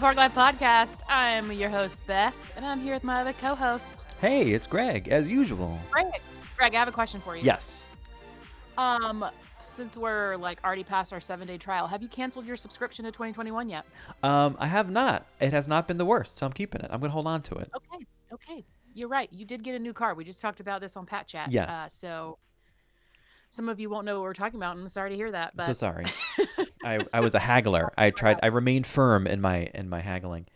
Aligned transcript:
Park 0.00 0.16
Life 0.16 0.34
Podcast. 0.34 1.00
I'm 1.08 1.50
your 1.50 1.70
host, 1.70 2.06
Beth, 2.06 2.36
and 2.56 2.64
I'm 2.64 2.80
here 2.80 2.94
with 2.94 3.02
my 3.02 3.20
other 3.20 3.32
co 3.32 3.56
host, 3.56 4.06
Hey, 4.20 4.52
it's 4.52 4.66
Greg, 4.66 5.08
as 5.08 5.28
usual. 5.28 5.76
Greg. 5.90 6.06
Greg, 6.56 6.74
I 6.74 6.78
have 6.78 6.86
a 6.86 6.92
question 6.92 7.20
for 7.20 7.36
you. 7.36 7.42
Yes. 7.42 7.84
Um, 8.76 9.24
since 9.60 9.96
we're 9.96 10.36
like 10.36 10.62
already 10.64 10.84
past 10.84 11.12
our 11.12 11.18
seven 11.18 11.48
day 11.48 11.58
trial, 11.58 11.88
have 11.88 12.00
you 12.00 12.08
canceled 12.08 12.46
your 12.46 12.56
subscription 12.56 13.04
to 13.06 13.10
2021 13.10 13.68
yet? 13.68 13.86
Um, 14.22 14.56
I 14.60 14.68
have 14.68 14.88
not. 14.88 15.26
It 15.40 15.52
has 15.52 15.66
not 15.66 15.88
been 15.88 15.96
the 15.96 16.04
worst, 16.04 16.36
so 16.36 16.46
I'm 16.46 16.52
keeping 16.52 16.80
it. 16.80 16.88
I'm 16.92 17.00
gonna 17.00 17.12
hold 17.12 17.26
on 17.26 17.42
to 17.42 17.56
it. 17.56 17.68
Okay, 17.74 18.06
okay. 18.32 18.64
You're 18.94 19.08
right. 19.08 19.28
You 19.32 19.44
did 19.44 19.64
get 19.64 19.74
a 19.74 19.80
new 19.80 19.92
car. 19.92 20.14
We 20.14 20.24
just 20.24 20.40
talked 20.40 20.60
about 20.60 20.80
this 20.80 20.96
on 20.96 21.06
Pat 21.06 21.26
Chat. 21.26 21.50
Yes. 21.50 21.74
Uh, 21.74 21.88
so 21.88 22.38
some 23.50 23.68
of 23.68 23.80
you 23.80 23.90
won't 23.90 24.04
know 24.04 24.16
what 24.16 24.22
we're 24.24 24.34
talking 24.34 24.58
about, 24.58 24.72
and 24.72 24.82
I'm 24.82 24.88
sorry 24.88 25.10
to 25.10 25.16
hear 25.16 25.30
that. 25.30 25.52
I'm 25.54 25.56
But 25.56 25.66
so 25.66 25.72
sorry. 25.74 26.04
I, 26.84 27.00
I 27.12 27.20
was 27.20 27.34
a 27.34 27.38
haggler. 27.40 27.90
I 27.98 28.10
tried. 28.10 28.38
I 28.42 28.46
remained 28.46 28.86
firm 28.86 29.26
in 29.26 29.40
my 29.40 29.70
in 29.74 29.88
my 29.88 30.00
haggling. 30.00 30.46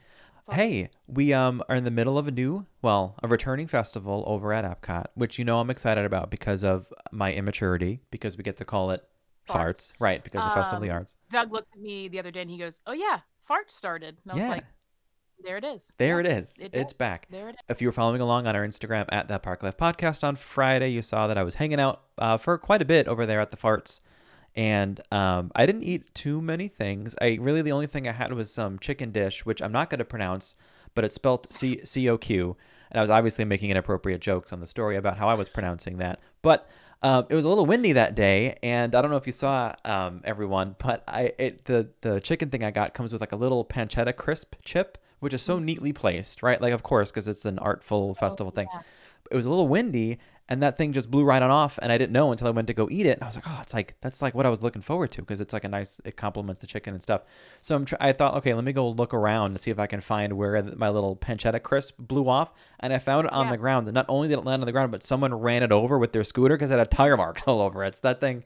Hey, 0.51 0.91
we 1.07 1.33
um 1.33 1.63
are 1.69 1.77
in 1.77 1.85
the 1.85 1.91
middle 1.91 2.19
of 2.19 2.27
a 2.29 2.31
new, 2.31 2.67
well, 2.83 3.17
a 3.23 3.29
returning 3.29 3.69
festival 3.69 4.25
over 4.27 4.53
at 4.53 4.65
Epcot, 4.65 5.07
which 5.15 5.39
you 5.39 5.45
know 5.45 5.61
I'm 5.61 5.71
excited 5.71 6.05
about 6.05 6.31
because 6.31 6.65
of 6.65 6.87
my 7.13 7.33
immaturity, 7.33 8.01
because 8.11 8.37
we 8.37 8.43
get 8.43 8.57
to 8.59 8.65
call 8.65 8.91
it 8.91 9.03
farts, 9.49 9.55
Farts. 9.55 9.93
right? 9.99 10.23
Because 10.23 10.45
the 10.45 10.51
Festival 10.51 10.79
of 10.79 10.83
the 10.83 10.91
Um, 10.91 10.97
Arts. 10.99 11.15
Doug 11.31 11.53
looked 11.53 11.69
at 11.75 11.81
me 11.81 12.09
the 12.09 12.19
other 12.19 12.31
day 12.31 12.43
and 12.43 12.51
he 12.51 12.59
goes, 12.59 12.81
"Oh 12.87 12.93
yeah, 12.93 13.21
farts 13.49 13.71
started." 13.71 14.19
And 14.25 14.33
I 14.33 14.35
was 14.35 14.43
Yeah. 14.43 14.51
like, 14.51 14.65
"There 15.45 15.57
it 15.57 15.65
is. 15.65 15.93
There 15.99 16.21
Yeah, 16.23 16.31
it 16.31 16.39
is. 16.39 16.59
it 16.61 16.75
it's 16.75 16.93
back. 16.93 17.27
There 17.31 17.49
it 17.49 17.57
is." 17.57 17.61
If 17.69 17.81
you 17.81 17.89
were 17.89 17.93
following 17.93 18.21
along 18.21 18.47
on 18.47 18.57
our 18.57 18.67
Instagram 18.67 19.07
at 19.11 19.29
that 19.29 19.43
Park 19.43 19.63
Life 19.63 19.77
Podcast 19.77 20.23
on 20.25 20.37
Friday, 20.37 20.91
you 20.91 21.03
saw 21.03 21.27
that 21.27 21.39
I 21.39 21.43
was 21.43 21.57
hanging 21.57 21.81
out 21.81 22.03
uh, 22.19 22.37
for 22.37 22.59
quite 22.59 22.83
a 22.83 22.85
bit 22.85 23.09
over 23.09 23.27
there 23.27 23.41
at 23.41 23.51
the 23.51 23.57
Farts, 23.57 24.01
and 24.55 25.01
um, 25.11 25.51
I 25.55 25.67
didn't 25.67 25.85
eat 25.85 26.15
too 26.15 26.41
many 26.41 26.69
things. 26.69 27.15
I 27.21 27.39
really 27.41 27.63
the 27.63 27.73
only 27.73 27.87
thing 27.87 28.09
I 28.09 28.13
had 28.13 28.33
was 28.33 28.53
some 28.53 28.79
chicken 28.79 29.11
dish, 29.13 29.45
which 29.47 29.63
I'm 29.63 29.73
not 29.73 29.91
going 29.91 29.99
to 29.99 30.05
pronounce, 30.05 30.55
but 30.95 31.05
it's 31.05 31.15
spelled 31.15 31.47
C 31.47 31.81
C 31.85 32.09
O 32.09 32.19
Q, 32.19 32.57
and 32.91 32.99
I 32.99 33.01
was 33.01 33.11
obviously 33.11 33.45
making 33.45 33.71
inappropriate 33.71 34.21
jokes 34.21 34.53
on 34.53 34.61
the 34.61 34.67
story 34.67 34.97
about 34.97 35.19
how 35.19 35.29
I 35.29 35.35
was 35.35 35.49
pronouncing 35.49 35.99
that, 35.99 36.21
but. 36.43 36.69
Um, 37.05 37.27
it 37.31 37.35
was 37.35 37.45
a 37.45 37.49
little 37.49 37.67
windy 37.67 37.91
that 37.95 38.15
day, 38.15 38.57
and 38.63 38.95
I 38.95 39.03
don't 39.03 39.11
know 39.11 39.17
if 39.17 39.27
you 39.27 39.33
saw 39.33 39.75
um, 39.85 40.21
everyone, 40.23 40.77
but 40.79 41.03
I 41.09 41.33
it, 41.37 41.65
the 41.65 41.89
the 42.01 42.21
chicken 42.21 42.49
thing 42.49 42.63
I 42.63 42.71
got 42.71 42.95
comes 42.95 43.13
with 43.13 43.21
like 43.21 43.33
a 43.33 43.37
little 43.37 43.65
pancetta 43.65 44.15
crisp 44.15 44.55
chip, 44.63 44.99
which 45.23 45.33
is 45.35 45.41
so 45.43 45.59
neatly 45.59 45.93
placed, 45.93 46.43
right? 46.43 46.61
Like 46.61 46.73
of 46.73 46.83
course, 46.83 47.11
because 47.11 47.29
it's 47.29 47.45
an 47.45 47.59
artful 47.59 48.09
oh, 48.11 48.15
festival 48.15 48.51
thing. 48.51 48.69
yeah. 48.73 48.81
It 49.31 49.37
was 49.37 49.47
a 49.47 49.51
little 49.51 49.69
windy, 49.69 50.19
and 50.49 50.63
that 50.63 50.77
thing 50.77 50.93
just 50.93 51.11
blew 51.11 51.25
right 51.25 51.41
on 51.41 51.51
off, 51.51 51.79
and 51.81 51.91
I 51.91 51.97
didn't 51.97 52.13
know 52.13 52.33
until 52.33 52.49
I 52.49 52.51
went 52.51 52.67
to 52.67 52.75
go 52.75 52.89
eat 52.91 53.07
it. 53.07 53.15
And 53.17 53.23
I 53.23 53.27
was 53.27 53.37
like, 53.37 53.47
oh, 53.49 53.59
it's 53.63 53.73
like 53.73 53.95
that's 54.03 54.21
like 54.21 54.35
what 54.35 54.45
I 54.45 54.51
was 54.51 54.61
looking 54.61 54.83
forward 54.83 55.11
to 55.13 55.23
because 55.23 55.41
it's 55.41 55.55
like 55.55 55.65
a 55.65 55.69
nice, 55.69 56.01
it 56.05 56.17
complements 56.17 56.61
the 56.61 56.67
chicken 56.67 56.93
and 56.93 57.03
stuff. 57.03 57.23
So 57.61 57.75
I'm 57.77 57.85
tr- 57.87 57.95
I 58.01 58.13
thought, 58.13 58.35
okay, 58.39 58.53
let 58.53 58.65
me 58.65 58.73
go 58.73 58.91
look 58.91 59.15
around 59.15 59.53
and 59.53 59.61
see 59.61 59.71
if 59.71 59.79
I 59.79 59.87
can 59.87 60.03
find 60.03 60.35
where 60.35 60.61
th- 60.61 60.75
my 60.77 60.91
little 60.91 61.17
pancetta 61.17 61.63
crisp 61.63 61.95
blew 61.99 62.29
off, 62.29 62.53
and 62.81 62.93
I 62.93 62.99
found 62.99 63.27
it 63.29 63.33
on 63.33 63.47
Yeah. 63.47 63.53
the 63.53 63.59
ground. 63.59 63.87
And 63.87 63.95
not 63.95 64.07
only 64.09 64.29
did 64.29 64.39
it 64.39 64.45
land 64.45 64.61
on 64.61 64.67
the 64.67 64.73
ground, 64.73 64.91
but 64.93 65.03
someone 65.03 65.33
ran 65.33 65.63
it 65.63 65.73
over 65.73 65.99
with 65.99 66.13
their 66.13 66.25
scooter 66.25 66.57
because 66.57 66.71
it 66.71 66.79
had 66.79 66.91
tire 66.91 67.17
marks 67.17 67.43
all 67.47 67.61
over 67.63 67.83
it. 67.85 67.97
So 67.97 68.01
that 68.09 68.21
thing. 68.21 68.45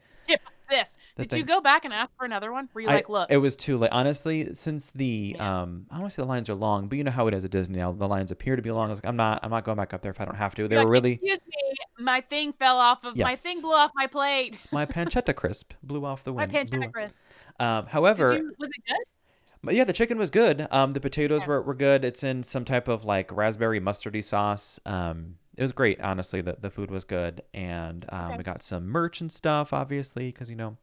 This. 0.68 0.96
The 1.16 1.26
Did 1.26 1.38
you 1.38 1.44
go 1.44 1.60
back 1.60 1.84
and 1.84 1.94
ask 1.94 2.14
for 2.16 2.24
another 2.24 2.52
one? 2.52 2.68
Were 2.74 2.80
you 2.80 2.88
I- 2.88 2.94
like, 2.94 3.08
look, 3.08 3.30
it 3.30 3.36
was 3.38 3.56
too 3.56 3.76
late. 3.78 3.90
Honestly, 3.92 4.52
since 4.54 4.90
the 4.90 5.34
Yeah. 5.38 5.62
um, 5.62 5.86
I 5.90 5.94
don't 5.94 6.02
want 6.02 6.12
to 6.12 6.14
say 6.16 6.22
the 6.22 6.28
lines 6.28 6.48
are 6.48 6.54
long, 6.54 6.88
but 6.88 6.98
you 6.98 7.04
know 7.04 7.10
how 7.10 7.26
it 7.28 7.34
is 7.34 7.44
at 7.44 7.50
Disney. 7.50 7.78
now, 7.78 7.92
The 7.92 8.08
lines 8.08 8.30
appear 8.30 8.56
to 8.56 8.62
be 8.62 8.70
long. 8.70 8.86
I 8.86 8.90
was 8.90 8.98
like, 8.98 9.08
I'm 9.08 9.16
not, 9.16 9.40
I'm 9.42 9.50
not 9.50 9.64
going 9.64 9.76
back 9.76 9.94
up 9.94 10.02
there 10.02 10.10
if 10.12 10.20
I 10.20 10.24
don't 10.24 10.36
have 10.36 10.54
to. 10.56 10.66
They 10.68 10.76
were 10.76 10.90
really 10.90 11.12
Excuse 11.14 11.38
me, 11.46 11.74
my 12.04 12.20
thing 12.20 12.52
fell 12.52 12.78
off 12.78 13.04
of 13.04 13.16
my 13.16 13.36
thing 13.36 13.60
blew 13.60 13.72
off 13.74 13.90
my 13.94 14.06
plate. 14.06 14.58
my 14.72 14.86
pancetta 14.86 15.34
crisp 15.34 15.72
blew 15.82 16.04
off 16.04 16.24
the 16.24 16.32
my 16.32 16.46
wind. 16.46 16.70
blew 16.70 16.80
pancetta 16.80 16.92
crisp. 16.92 17.22
Um, 17.60 17.86
however, 17.86 18.34
you, 18.36 18.52
was 18.58 18.68
it 18.68 18.82
good? 18.88 19.74
yeah, 19.74 19.84
the 19.84 19.92
chicken 19.92 20.18
was 20.18 20.30
good. 20.30 20.66
Um, 20.70 20.92
the 20.92 21.00
potatoes 21.00 21.42
Yeah. 21.42 21.48
were, 21.48 21.62
were 21.62 21.74
good. 21.74 22.04
It's 22.04 22.22
in 22.22 22.42
some 22.42 22.64
type 22.64 22.88
of 22.88 23.04
like 23.04 23.32
raspberry 23.32 23.80
mustardy 23.80 24.22
sauce. 24.22 24.78
Um, 24.86 25.36
it 25.56 25.62
was 25.62 25.72
great. 25.72 26.00
Honestly, 26.00 26.40
the 26.40 26.56
the 26.60 26.70
food 26.70 26.90
was 26.90 27.04
good, 27.04 27.42
and 27.54 28.04
um, 28.10 28.26
Okay. 28.28 28.36
we 28.38 28.42
got 28.44 28.62
some 28.62 28.86
merch 28.88 29.20
and 29.20 29.30
stuff, 29.32 29.72
obviously, 29.72 30.30
because 30.32 30.50
you 30.50 30.56
know. 30.56 30.76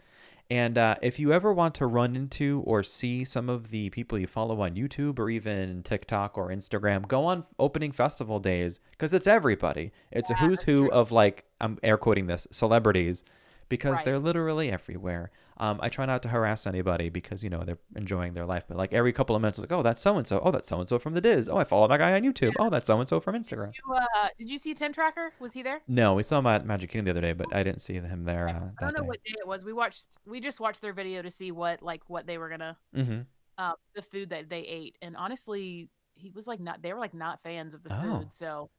And 0.49 0.77
uh, 0.77 0.95
if 1.01 1.19
you 1.19 1.31
ever 1.31 1.53
want 1.53 1.73
to 1.75 1.85
run 1.87 2.15
into 2.17 2.61
or 2.65 2.83
see 2.83 3.23
some 3.23 3.49
of 3.49 3.69
the 3.71 3.89
people 3.91 4.19
you 4.19 4.27
follow 4.27 4.59
on 4.61 4.75
YouTube 4.75 5.17
or 5.17 5.29
even 5.29 5.83
TikTok 5.83 6.37
or 6.37 6.49
Instagram, 6.49 7.07
go 7.07 7.25
on 7.25 7.45
opening 7.57 7.93
festival 7.93 8.39
days 8.39 8.79
because 8.91 9.13
it's 9.13 9.25
everybody. 9.25 9.93
It's 10.11 10.29
a 10.29 10.35
who's 10.35 10.63
who 10.63 10.79
true. 10.87 10.91
of 10.91 11.11
like 11.13 11.45
I'm 11.61 11.79
air 11.81 11.97
quoting 11.97 12.27
this 12.27 12.45
celebrities 12.51 13.23
because 13.69 13.95
Right. 13.97 14.05
they're 14.05 14.19
literally 14.19 14.69
everywhere. 14.69 15.31
Um, 15.57 15.79
I 15.81 15.89
try 15.89 16.05
not 16.05 16.21
to 16.23 16.29
harass 16.29 16.65
anybody 16.67 17.09
because 17.09 17.43
you 17.43 17.49
know 17.49 17.63
they're 17.63 17.77
enjoying 17.95 18.33
their 18.33 18.45
life, 18.45 18.63
but 18.67 18.77
like 18.77 18.91
every 18.93 19.13
couple 19.13 19.35
of 19.35 19.41
minutes, 19.41 19.59
like, 19.59 19.71
oh, 19.71 19.83
that's 19.83 20.01
so 20.01 20.17
and 20.17 20.25
so. 20.25 20.39
Oh, 20.43 20.51
that's 20.51 20.67
so 20.67 20.79
and 20.79 20.89
so 20.89 20.97
from 20.99 21.13
the 21.13 21.21
DIS. 21.21 21.47
Oh, 21.49 21.57
I 21.57 21.63
follow 21.63 21.87
that 21.87 21.97
guy 21.97 22.13
on 22.13 22.21
YouTube. 22.23 22.53
Oh, 22.59 22.69
that's 22.69 22.87
so 22.87 22.99
and 22.99 23.07
so 23.07 23.19
from 23.19 23.35
Instagram. 23.35 23.71
Did 23.73 23.81
you, 23.87 23.93
uh, 23.93 24.27
did 24.39 24.49
you 24.49 24.57
see 24.57 24.73
Tim 24.73 24.93
Tracker? 24.93 25.33
Was 25.39 25.53
he 25.53 25.61
there? 25.63 25.81
No, 25.87 26.13
we 26.15 26.23
saw 26.23 26.39
him 26.39 26.47
at 26.47 26.65
Magic 26.65 26.89
Kingdom 26.89 27.05
the 27.05 27.11
other 27.11 27.21
day, 27.21 27.33
but 27.33 27.53
I 27.55 27.63
didn't 27.63 27.81
see 27.81 27.93
him 27.93 28.23
there 28.25 28.49
uh, 28.49 28.53
I 28.79 28.85
don't 28.85 28.93
know 28.93 29.01
day. 29.01 29.07
what 29.07 29.23
day 29.23 29.35
it 29.39 29.47
was. 29.47 29.63
We 29.63 29.73
watched. 29.73 30.17
We 30.25 30.39
just 30.39 30.59
watched 30.59 30.81
their 30.81 30.93
video 30.93 31.21
to 31.21 31.29
see 31.29 31.51
what 31.51 31.81
like 31.81 32.01
what 32.07 32.25
they 32.27 32.37
were 32.37 32.49
gonna 32.49 32.77
hmm 32.95 33.19
uh, 33.57 33.73
the 33.95 34.01
food 34.01 34.29
that 34.31 34.49
they 34.49 34.61
ate, 34.61 34.97
and 35.03 35.15
honestly, 35.15 35.89
he 36.15 36.31
was 36.31 36.47
like 36.47 36.59
not. 36.59 36.81
They 36.81 36.91
were 36.93 36.99
like 36.99 37.13
not 37.13 37.39
fans 37.41 37.73
of 37.75 37.83
the 37.83 37.95
Oh. 37.95 38.01
food, 38.19 38.33
so 38.33 38.69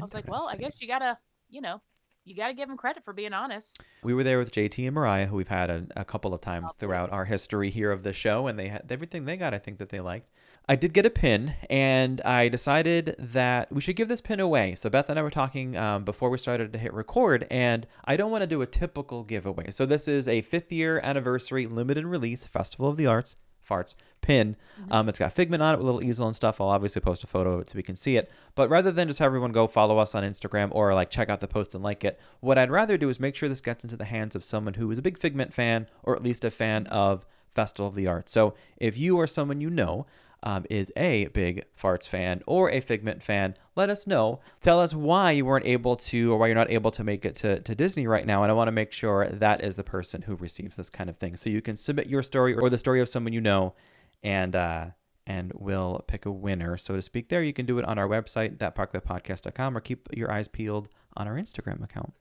I 0.00 0.02
was 0.04 0.14
like, 0.14 0.28
well, 0.28 0.48
I 0.50 0.56
guess 0.56 0.80
you 0.80 0.88
gotta, 0.88 1.18
you 1.50 1.60
know, 1.60 1.82
you 2.26 2.34
gotta 2.34 2.54
give 2.54 2.68
them 2.68 2.76
credit 2.76 3.04
for 3.04 3.12
being 3.12 3.32
honest. 3.32 3.80
We 4.02 4.12
were 4.12 4.24
there 4.24 4.38
with 4.38 4.50
JT 4.50 4.84
and 4.84 4.94
Mariah, 4.94 5.26
who 5.26 5.36
we've 5.36 5.48
had 5.48 5.70
a, 5.70 5.86
a 5.94 6.04
couple 6.04 6.34
of 6.34 6.40
times 6.40 6.74
throughout 6.74 7.12
our 7.12 7.24
history 7.24 7.70
here 7.70 7.92
of 7.92 8.02
the 8.02 8.12
show, 8.12 8.48
and 8.48 8.58
they 8.58 8.68
had 8.68 8.90
everything 8.90 9.24
they 9.24 9.36
got. 9.36 9.54
I 9.54 9.58
think 9.58 9.78
that 9.78 9.90
they 9.90 10.00
liked. 10.00 10.28
I 10.68 10.74
did 10.74 10.92
get 10.92 11.06
a 11.06 11.10
pin, 11.10 11.54
and 11.70 12.20
I 12.22 12.48
decided 12.48 13.14
that 13.20 13.70
we 13.72 13.80
should 13.80 13.94
give 13.94 14.08
this 14.08 14.20
pin 14.20 14.40
away. 14.40 14.74
So 14.74 14.90
Beth 14.90 15.08
and 15.08 15.16
I 15.16 15.22
were 15.22 15.30
talking 15.30 15.76
um, 15.76 16.04
before 16.04 16.28
we 16.28 16.38
started 16.38 16.72
to 16.72 16.78
hit 16.80 16.92
record, 16.92 17.46
and 17.48 17.86
I 18.04 18.16
don't 18.16 18.32
want 18.32 18.42
to 18.42 18.48
do 18.48 18.62
a 18.62 18.66
typical 18.66 19.22
giveaway. 19.22 19.70
So 19.70 19.86
this 19.86 20.08
is 20.08 20.26
a 20.26 20.42
fifth 20.42 20.72
year 20.72 20.98
anniversary 21.04 21.68
limited 21.68 22.04
release 22.04 22.44
Festival 22.44 22.88
of 22.88 22.96
the 22.96 23.06
Arts 23.06 23.36
farts 23.66 23.94
pin. 24.20 24.56
Um, 24.90 25.08
it's 25.08 25.18
got 25.18 25.32
Figment 25.32 25.62
on 25.62 25.74
it 25.74 25.78
with 25.78 25.88
a 25.88 25.92
little 25.92 26.08
easel 26.08 26.26
and 26.26 26.34
stuff. 26.34 26.60
I'll 26.60 26.68
obviously 26.68 27.00
post 27.00 27.24
a 27.24 27.26
photo 27.26 27.54
of 27.54 27.60
it 27.60 27.70
so 27.70 27.76
we 27.76 27.82
can 27.82 27.96
see 27.96 28.16
it. 28.16 28.30
But 28.54 28.68
rather 28.68 28.90
than 28.90 29.08
just 29.08 29.20
have 29.20 29.26
everyone 29.26 29.52
go 29.52 29.66
follow 29.66 29.98
us 29.98 30.14
on 30.14 30.24
Instagram 30.24 30.68
or 30.72 30.92
like 30.94 31.10
check 31.10 31.28
out 31.28 31.40
the 31.40 31.48
post 31.48 31.74
and 31.74 31.84
like 31.84 32.04
it, 32.04 32.18
what 32.40 32.58
I'd 32.58 32.70
rather 32.70 32.96
do 32.96 33.08
is 33.08 33.20
make 33.20 33.34
sure 33.36 33.48
this 33.48 33.60
gets 33.60 33.84
into 33.84 33.96
the 33.96 34.04
hands 34.04 34.34
of 34.34 34.44
someone 34.44 34.74
who 34.74 34.90
is 34.90 34.98
a 34.98 35.02
big 35.02 35.18
Figment 35.18 35.54
fan 35.54 35.86
or 36.02 36.16
at 36.16 36.22
least 36.22 36.44
a 36.44 36.50
fan 36.50 36.86
of 36.88 37.24
Festival 37.54 37.88
of 37.88 37.94
the 37.94 38.06
Arts. 38.06 38.32
So 38.32 38.54
if 38.76 38.98
you 38.98 39.16
or 39.16 39.26
someone 39.26 39.60
you 39.60 39.70
know 39.70 40.06
um, 40.46 40.64
is 40.70 40.92
a 40.96 41.26
big 41.26 41.64
Farts 41.76 42.06
fan 42.06 42.40
or 42.46 42.70
a 42.70 42.80
Figment 42.80 43.20
fan, 43.20 43.56
let 43.74 43.90
us 43.90 44.06
know. 44.06 44.38
Tell 44.60 44.78
us 44.78 44.94
why 44.94 45.32
you 45.32 45.44
weren't 45.44 45.66
able 45.66 45.96
to 45.96 46.32
or 46.32 46.38
why 46.38 46.46
you're 46.46 46.54
not 46.54 46.70
able 46.70 46.92
to 46.92 47.02
make 47.02 47.24
it 47.24 47.34
to, 47.36 47.58
to 47.60 47.74
Disney 47.74 48.06
right 48.06 48.24
now. 48.24 48.44
And 48.44 48.52
I 48.52 48.54
want 48.54 48.68
to 48.68 48.72
make 48.72 48.92
sure 48.92 49.26
that 49.26 49.64
is 49.64 49.74
the 49.74 49.82
person 49.82 50.22
who 50.22 50.36
receives 50.36 50.76
this 50.76 50.88
kind 50.88 51.10
of 51.10 51.18
thing. 51.18 51.34
So 51.34 51.50
you 51.50 51.60
can 51.60 51.74
submit 51.74 52.08
your 52.08 52.22
story 52.22 52.54
or 52.54 52.70
the 52.70 52.78
story 52.78 53.00
of 53.00 53.08
someone 53.08 53.32
you 53.32 53.40
know 53.40 53.74
and 54.22 54.54
uh, 54.54 54.86
and 55.26 55.50
we'll 55.56 56.04
pick 56.06 56.26
a 56.26 56.30
winner, 56.30 56.76
so 56.76 56.94
to 56.94 57.02
speak. 57.02 57.28
There, 57.28 57.42
you 57.42 57.52
can 57.52 57.66
do 57.66 57.80
it 57.80 57.84
on 57.84 57.98
our 57.98 58.06
website, 58.06 58.58
thatparklifepodcast.com, 58.58 59.76
or 59.76 59.80
keep 59.80 60.08
your 60.12 60.30
eyes 60.30 60.46
peeled 60.46 60.88
on 61.16 61.26
our 61.26 61.34
Instagram 61.34 61.82
account. 61.82 62.12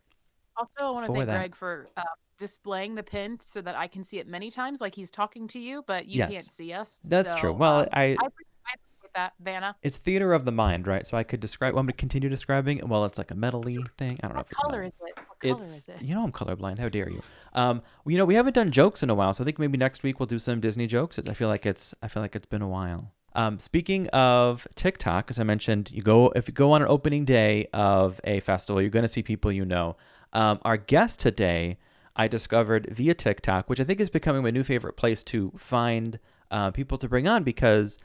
Also, 0.58 0.72
I 0.80 0.90
want 0.90 1.06
to 1.06 1.14
thank 1.14 1.26
that. 1.28 1.38
Greg 1.38 1.56
for 1.56 1.90
uh, 1.96 2.04
displaying 2.38 2.96
the 2.96 3.04
pin 3.04 3.40
so 3.44 3.62
that 3.62 3.76
I 3.76 3.88
can 3.88 4.04
see 4.04 4.20
it 4.20 4.28
many 4.28 4.52
times, 4.52 4.82
like 4.82 4.96
he's 4.96 5.12
talking 5.12 5.48
to 5.50 5.60
you, 5.60 5.84
but 5.88 6.08
you 6.08 6.20
Yes. 6.20 6.32
can't 6.32 6.52
see 6.52 6.74
us. 6.74 7.02
That's 7.04 7.30
So, 7.30 7.38
true. 7.38 7.54
Well, 7.54 7.80
um, 7.80 7.88
I, 7.94 8.04
I, 8.04 8.12
appreciate 8.14 9.14
that, 9.16 9.34
Vanna. 9.40 9.76
it's 9.82 9.98
theater 9.98 10.34
of 10.34 10.44
the 10.46 10.52
mind, 10.52 10.88
right? 10.88 11.08
So 11.08 11.16
I 11.18 11.24
could 11.24 11.40
describe. 11.40 11.74
Want 11.74 11.88
me 11.88 11.94
to 11.94 11.98
continue 11.98 12.28
describing? 12.30 12.86
Well, 12.88 13.06
it's 13.06 13.18
like 13.18 13.32
a 13.32 13.36
metally 13.36 13.88
thing. 13.98 14.20
I 14.24 14.28
don't 14.28 14.34
know 14.36 14.38
What 14.40 14.48
if 14.48 14.52
it's 14.52 14.62
color 14.62 14.84
is 14.84 14.92
it? 15.00 15.18
What 15.28 15.40
color 15.40 15.56
It's 15.66 15.78
is 15.78 15.90
it? 15.90 16.02
you 16.02 16.14
know 16.16 16.24
I'm 16.24 16.32
colorblind. 16.32 16.80
How 16.80 16.90
dare 16.90 17.10
you? 17.10 17.22
Um, 17.54 17.82
well, 18.04 18.12
you 18.12 18.18
know 18.18 18.26
we 18.26 18.36
haven't 18.36 18.54
done 18.54 18.72
jokes 18.72 19.02
in 19.04 19.10
a 19.10 19.16
while, 19.16 19.34
so 19.34 19.44
I 19.44 19.46
think 19.46 19.58
maybe 19.60 19.78
next 19.78 20.04
week 20.04 20.20
we'll 20.20 20.28
do 20.28 20.40
some 20.40 20.60
Disney 20.60 20.88
jokes. 20.88 21.18
I 21.20 21.34
feel 21.34 21.48
like 21.48 21.66
it's 21.66 21.94
I 22.02 22.08
feel 22.10 22.22
like 22.22 22.36
it's 22.36 22.46
been 22.46 22.62
a 22.62 22.68
while. 22.68 23.12
Um, 23.34 23.60
speaking 23.60 24.08
of 24.10 24.66
TikTok, 24.76 25.30
as 25.30 25.40
I 25.40 25.44
mentioned, 25.44 25.92
you 25.92 26.02
go 26.02 26.30
if 26.36 26.48
you 26.48 26.54
go 26.54 26.72
on 26.72 26.82
an 26.82 26.88
opening 26.88 27.26
day 27.26 27.68
of 27.74 28.20
a 28.24 28.40
festival, 28.42 28.82
you're 28.82 28.90
going 28.90 29.04
to 29.04 29.10
see 29.10 29.24
people 29.24 29.52
you 29.52 29.66
know. 29.66 29.96
Um, 30.34 30.60
our 30.64 30.76
guest 30.78 31.20
today, 31.22 31.78
I 32.16 32.28
discovered 32.28 32.88
via 32.92 33.14
TikTok, 33.14 33.70
which 33.70 33.80
I 33.80 33.84
think 33.84 34.00
is 34.00 34.10
becoming 34.10 34.44
my 34.44 34.52
new 34.52 34.64
favorite 34.64 34.96
place 34.98 35.24
to 35.26 35.52
find 35.58 36.20
uh, 36.52 36.72
people 36.72 36.98
to 37.00 37.10
bring 37.10 37.28
on 37.28 37.44
because 37.44 37.98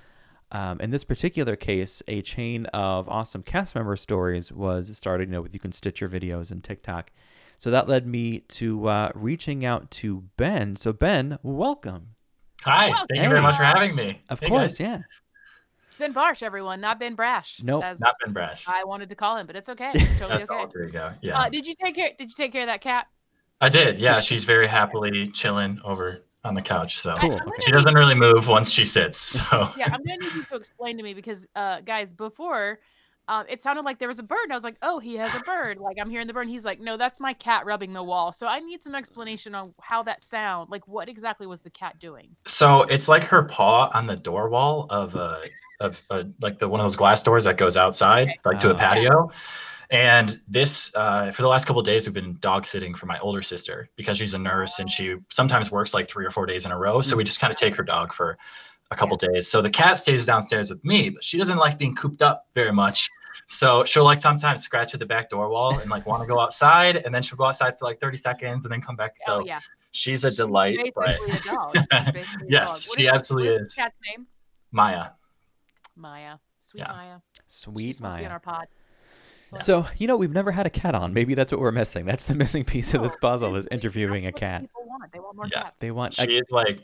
um, 0.52 0.80
in 0.80 0.90
this 0.90 1.04
particular 1.04 1.54
case, 1.54 2.02
a 2.08 2.22
chain 2.22 2.66
of 2.66 3.08
awesome 3.08 3.42
cast 3.42 3.74
member 3.74 3.94
stories 3.96 4.50
was 4.50 4.96
started. 4.96 5.28
You 5.28 5.32
know, 5.34 5.42
with 5.42 5.54
you 5.54 5.60
can 5.60 5.72
stitch 5.72 6.00
your 6.00 6.10
videos 6.10 6.50
in 6.50 6.60
TikTok. 6.60 7.12
So 7.56 7.70
that 7.70 7.88
led 7.88 8.06
me 8.06 8.40
to 8.40 8.88
uh, 8.88 9.12
reaching 9.14 9.64
out 9.64 9.90
to 9.92 10.24
Ben. 10.36 10.74
So 10.76 10.92
Ben, 10.92 11.38
welcome. 11.42 12.16
Hi, 12.64 12.88
Well, 12.90 13.06
thank 13.08 13.22
you 13.22 13.28
very 13.28 13.40
much 13.42 13.56
for 13.56 13.62
having 13.64 13.94
me. 13.94 14.22
Of 14.28 14.40
Hey, 14.40 14.48
course, 14.48 14.78
guys. 14.78 14.80
yeah. 14.80 14.98
Ben 15.98 16.12
Barsh, 16.14 16.42
everyone, 16.42 16.80
not 16.80 16.98
Ben 16.98 17.14
Brash. 17.14 17.60
Nope. 17.62 17.84
Not 18.00 18.14
Ben 18.24 18.32
Brash. 18.32 18.64
I 18.66 18.84
wanted 18.84 19.10
to 19.10 19.14
call 19.14 19.36
him, 19.36 19.46
but 19.46 19.54
it's 19.56 19.68
okay. 19.68 19.90
It's 19.94 20.18
totally 20.18 20.42
okay. 20.44 20.64
There 20.74 20.84
you 20.84 20.90
go. 20.90 21.12
Yeah. 21.20 21.38
Uh, 21.38 21.48
did 21.50 21.66
you 21.66 21.74
take 21.82 21.94
care? 21.94 22.10
Did 22.18 22.30
you 22.30 22.34
take 22.36 22.52
care 22.52 22.62
of 22.62 22.68
that 22.68 22.80
cat? 22.80 23.06
I 23.60 23.68
did. 23.68 23.98
Yeah. 23.98 24.20
She's 24.20 24.44
very 24.44 24.66
happily 24.66 25.28
chilling 25.28 25.80
over 25.84 26.18
on 26.44 26.54
the 26.54 26.62
couch. 26.62 26.98
So 26.98 27.16
Cool. 27.18 27.38
She 27.64 27.70
doesn't 27.70 27.94
really 27.94 28.14
move 28.14 28.48
once 28.48 28.70
she 28.72 28.84
sits. 28.84 29.18
So 29.50 29.68
yeah, 29.76 29.86
I'm 29.86 30.02
gonna 30.02 30.16
need 30.20 30.34
you 30.34 30.42
to 30.44 30.56
explain 30.56 30.96
to 30.96 31.02
me 31.02 31.12
because, 31.14 31.46
uh, 31.54 31.80
guys, 31.80 32.14
before, 32.14 32.78
um, 33.28 33.44
it 33.48 33.60
sounded 33.62 33.84
like 33.84 33.98
there 33.98 34.08
was 34.08 34.18
a 34.18 34.22
bird, 34.24 34.38
and 34.44 34.52
I 34.52 34.56
was 34.56 34.64
like, 34.64 34.76
"Oh, 34.82 34.98
he 34.98 35.16
has 35.16 35.32
a 35.36 35.40
bird." 35.44 35.78
Like 35.78 35.98
I'm 36.00 36.10
hearing 36.10 36.26
the 36.26 36.32
bird, 36.32 36.42
and 36.42 36.50
he's 36.50 36.64
like, 36.64 36.80
"No, 36.80 36.96
that's 36.96 37.20
my 37.20 37.32
cat 37.34 37.64
rubbing 37.66 37.92
the 37.92 38.02
wall." 38.02 38.32
So 38.32 38.46
I 38.48 38.58
need 38.60 38.82
some 38.82 38.94
explanation 38.94 39.54
on 39.54 39.72
how 39.80 40.02
that 40.04 40.20
sound. 40.20 40.70
Like, 40.70 40.88
what 40.88 41.08
exactly 41.08 41.46
was 41.46 41.60
the 41.60 41.70
cat 41.70 41.98
doing? 42.00 42.34
So 42.46 42.82
it's 42.84 43.06
like 43.06 43.22
her 43.24 43.42
paw 43.44 43.90
on 43.94 44.06
the 44.06 44.16
door 44.16 44.48
wall 44.48 44.86
of 44.90 45.14
a 45.14 45.42
of 45.80 46.02
a, 46.10 46.26
like 46.40 46.58
the 46.58 46.68
one 46.68 46.80
of 46.80 46.84
those 46.84 46.96
glass 46.96 47.22
doors 47.22 47.44
that 47.44 47.56
goes 47.56 47.76
outside, 47.76 48.28
Okay. 48.28 48.38
like 48.44 48.58
to 48.60 48.70
a 48.70 48.74
patio. 48.74 49.30
And 49.90 50.40
this 50.46 50.94
uh, 50.94 51.31
for 51.32 51.42
the 51.42 51.48
last 51.48 51.64
couple 51.66 51.81
of 51.81 51.87
days, 51.87 52.06
we've 52.06 52.14
been 52.14 52.37
dog 52.40 52.64
sitting 52.64 52.94
for 52.94 53.06
my 53.06 53.19
older 53.19 53.42
sister 53.42 53.88
because 53.96 54.19
she's 54.19 54.34
a 54.34 54.38
nurse 54.38 54.78
and 54.78 54.88
she 54.88 55.16
sometimes 55.31 55.70
works 55.72 55.92
like 55.94 56.08
three 56.08 56.25
or 56.25 56.31
four 56.31 56.46
days 56.46 56.64
in 56.64 56.70
a 56.72 56.78
row. 56.78 57.00
So 57.00 57.16
we 57.16 57.25
just 57.25 57.40
kind 57.40 57.52
of 57.52 57.58
take 57.58 57.75
her 57.76 57.82
dog 57.82 58.12
for 58.12 58.38
a 58.92 58.96
couple 58.96 59.16
days. 59.16 59.48
So 59.50 59.60
the 59.62 59.70
cat 59.70 59.98
stays 59.98 60.25
downstairs 60.26 60.70
with 60.70 60.84
me, 60.84 61.10
but 61.10 61.25
she 61.25 61.38
doesn't 61.38 61.58
like 61.58 61.76
being 61.78 61.96
cooped 61.96 62.22
up 62.22 62.46
very 62.54 62.72
much. 62.72 63.08
So 63.46 63.84
she'll 63.84 64.04
like 64.04 64.20
sometimes 64.20 64.62
scratch 64.62 64.94
at 64.94 65.00
the 65.00 65.06
back 65.06 65.28
door 65.28 65.48
wall 65.48 65.76
and 65.81 65.90
like 65.90 66.06
want 66.06 66.22
to 66.22 66.26
go 66.28 66.38
outside, 66.38 66.96
and 66.98 67.12
then 67.12 67.20
she'll 67.22 67.37
go 67.38 67.46
outside 67.46 67.76
for 67.76 67.84
like 67.84 67.98
30 67.98 68.16
seconds 68.16 68.64
and 68.64 68.72
then 68.72 68.81
come 68.81 68.94
back. 68.94 69.14
So 69.16 69.40
oh 69.40 69.44
yeah, 69.44 69.58
she's 69.90 70.25
a 70.25 70.31
delight. 70.31 70.78
But 70.94 71.19
basically 71.19 71.50
a 71.50 71.54
dog. 71.54 71.70
She's 71.75 72.12
basically 72.12 72.46
a 72.46 72.50
Yes, 72.50 72.87
dog. 72.87 72.96
She 72.96 73.02
is- 73.06 73.10
absolutely 73.12 73.52
what 73.54 73.60
is. 73.62 73.75
the 73.75 73.82
Cat's 73.82 73.98
name? 74.08 74.26
Maya. 74.70 75.06
Maya. 75.96 76.37
Sweet 76.60 76.81
Yeah. 76.81 76.92
Maya. 76.92 77.16
She's 77.34 77.42
Sweet 77.56 77.96
supposed 77.96 78.12
to 78.12 78.19
be 78.19 78.25
in 78.25 78.28
Maya. 78.28 78.34
our 78.34 78.40
pod. 78.40 78.66
Yeah. 79.55 79.62
So, 79.62 79.87
you 79.99 80.06
know, 80.06 80.17
we've 80.17 80.32
never 80.32 80.52
had 80.52 80.67
a 80.67 80.70
cat 80.70 80.94
on. 80.94 81.12
Maybe 81.12 81.35
that's 81.35 81.50
what 81.52 81.61
we're 81.61 81.73
missing. 81.73 82.05
That's 82.06 82.25
the 82.25 82.35
missing 82.35 82.64
piece 82.64 82.94
of 82.94 83.02
this 83.02 83.17
puzzle 83.17 83.56
is 83.56 83.67
interviewing 83.70 84.25
a 84.25 84.26
that's 84.26 84.35
what 84.35 84.41
cat. 84.41 84.61
People 84.62 84.82
want. 84.87 85.12
They 85.12 85.19
want 85.19 85.37
more 85.37 85.47
Yeah. 85.52 85.62
cats. 85.62 85.81
They 85.81 85.91
want 85.91 86.14
She 86.14 86.37
a, 86.37 86.41
is 86.41 86.50
like 86.52 86.81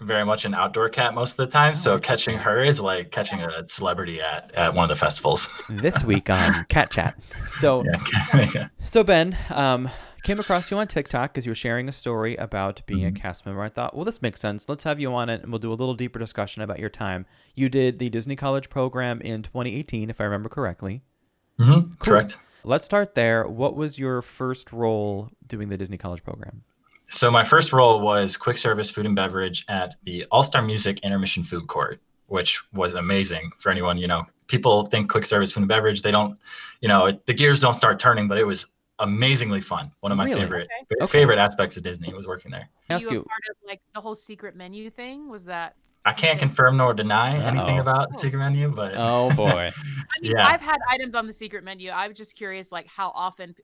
very 0.00 0.24
much 0.24 0.44
an 0.44 0.54
outdoor 0.54 0.88
cat 0.88 1.14
most 1.14 1.38
of 1.38 1.46
the 1.46 1.52
time. 1.52 1.72
Oh, 1.72 1.74
So 1.74 1.98
catching 1.98 2.36
her 2.38 2.62
is 2.64 2.80
like 2.80 3.10
catching 3.12 3.40
a 3.40 3.66
celebrity 3.68 4.20
at, 4.20 4.52
at 4.54 4.74
one 4.74 4.84
of 4.84 4.88
the 4.88 4.96
festivals. 4.96 5.66
this 5.70 6.02
week 6.04 6.28
on 6.30 6.64
Cat 6.68 6.90
Chat. 6.90 7.16
So, 7.52 7.84
yeah. 8.34 8.68
so 8.84 9.04
Ben, 9.04 9.36
um, 9.50 9.88
came 10.24 10.38
across 10.40 10.70
you 10.70 10.76
on 10.78 10.86
TikTok 10.88 11.32
because 11.32 11.46
you 11.46 11.50
were 11.52 11.56
sharing 11.56 11.88
a 11.88 11.92
story 11.92 12.34
about 12.36 12.82
being 12.86 13.00
Mm-hmm. 13.06 13.16
a 13.16 13.20
cast 13.20 13.46
member. 13.46 13.62
I 13.62 13.68
thought, 13.68 13.94
well, 13.94 14.04
this 14.04 14.20
makes 14.22 14.40
sense. 14.40 14.68
Let's 14.68 14.84
have 14.84 14.98
you 15.00 15.12
on 15.14 15.28
it, 15.28 15.42
and 15.42 15.52
we'll 15.52 15.58
do 15.60 15.72
a 15.72 15.74
little 15.74 15.94
deeper 15.94 16.18
discussion 16.18 16.62
about 16.62 16.78
your 16.80 16.90
time. 16.90 17.26
You 17.54 17.68
did 17.68 17.98
the 18.00 18.08
Disney 18.10 18.34
College 18.36 18.68
program 18.68 19.20
in 19.20 19.42
2018, 19.42 20.10
if 20.10 20.20
I 20.20 20.24
remember 20.24 20.48
correctly. 20.48 21.02
Mhm, 21.58 21.98
Correct. 21.98 22.38
Let's 22.64 22.84
start 22.84 23.14
there. 23.14 23.46
What 23.46 23.76
was 23.76 23.98
your 23.98 24.20
first 24.22 24.72
role 24.72 25.30
doing 25.46 25.68
the 25.68 25.76
Disney 25.76 25.96
College 25.96 26.22
program? 26.22 26.62
So 27.08 27.30
my 27.30 27.42
first 27.42 27.72
role 27.72 28.00
was 28.00 28.36
quick 28.36 28.58
service 28.58 28.90
food 28.90 29.06
and 29.06 29.16
beverage 29.16 29.64
at 29.68 29.94
the 30.04 30.24
All 30.30 30.42
Star 30.42 30.60
Music 30.60 30.98
Intermission 31.00 31.42
Food 31.42 31.66
Court, 31.66 32.00
which 32.26 32.60
was 32.72 32.94
amazing 32.94 33.50
for 33.56 33.70
anyone. 33.70 33.96
You 33.96 34.06
know, 34.08 34.26
people 34.46 34.84
think 34.86 35.10
quick 35.10 35.24
service 35.24 35.52
food 35.52 35.60
and 35.60 35.68
beverage. 35.68 36.02
They 36.02 36.10
don't, 36.10 36.38
you 36.82 36.88
know, 36.88 37.18
the 37.26 37.32
gears 37.32 37.58
don't 37.58 37.72
start 37.72 37.98
turning, 37.98 38.28
but 38.28 38.36
it 38.36 38.44
was 38.44 38.66
amazingly 38.98 39.60
fun. 39.62 39.90
One 40.00 40.12
of 40.12 40.18
my 40.18 40.24
Really? 40.24 40.40
favorite 40.40 40.68
Okay. 41.00 41.06
favorite 41.06 41.38
aspects 41.38 41.76
of 41.78 41.82
Disney 41.84 42.12
was 42.12 42.26
working 42.26 42.50
there. 42.50 42.68
Ask 42.90 43.06
you, 43.06 43.12
you, 43.12 43.20
a 43.20 43.24
part 43.24 43.42
of 43.50 43.56
like 43.66 43.80
the 43.94 44.00
whole 44.00 44.16
secret 44.16 44.54
menu 44.56 44.90
thing? 44.90 45.28
Was 45.30 45.44
that? 45.46 45.76
I 46.04 46.12
can't 46.12 46.38
confirm 46.38 46.76
nor 46.78 46.94
deny 46.94 47.36
anything 47.36 47.76
Uh-oh. 47.76 47.82
about 47.82 48.12
the 48.12 48.18
secret 48.18 48.38
menu, 48.38 48.70
but 48.70 48.94
oh 48.96 49.34
boy. 49.36 49.70
I 49.78 50.20
mean, 50.22 50.32
Yeah. 50.36 50.46
I've 50.46 50.60
had 50.62 50.78
items 50.88 51.14
on 51.14 51.26
the 51.26 51.32
secret 51.32 51.64
menu. 51.64 51.90
I 51.90 52.08
was 52.08 52.16
just 52.16 52.34
curious, 52.36 52.72
like 52.72 52.86
how 52.86 53.10
often, 53.14 53.54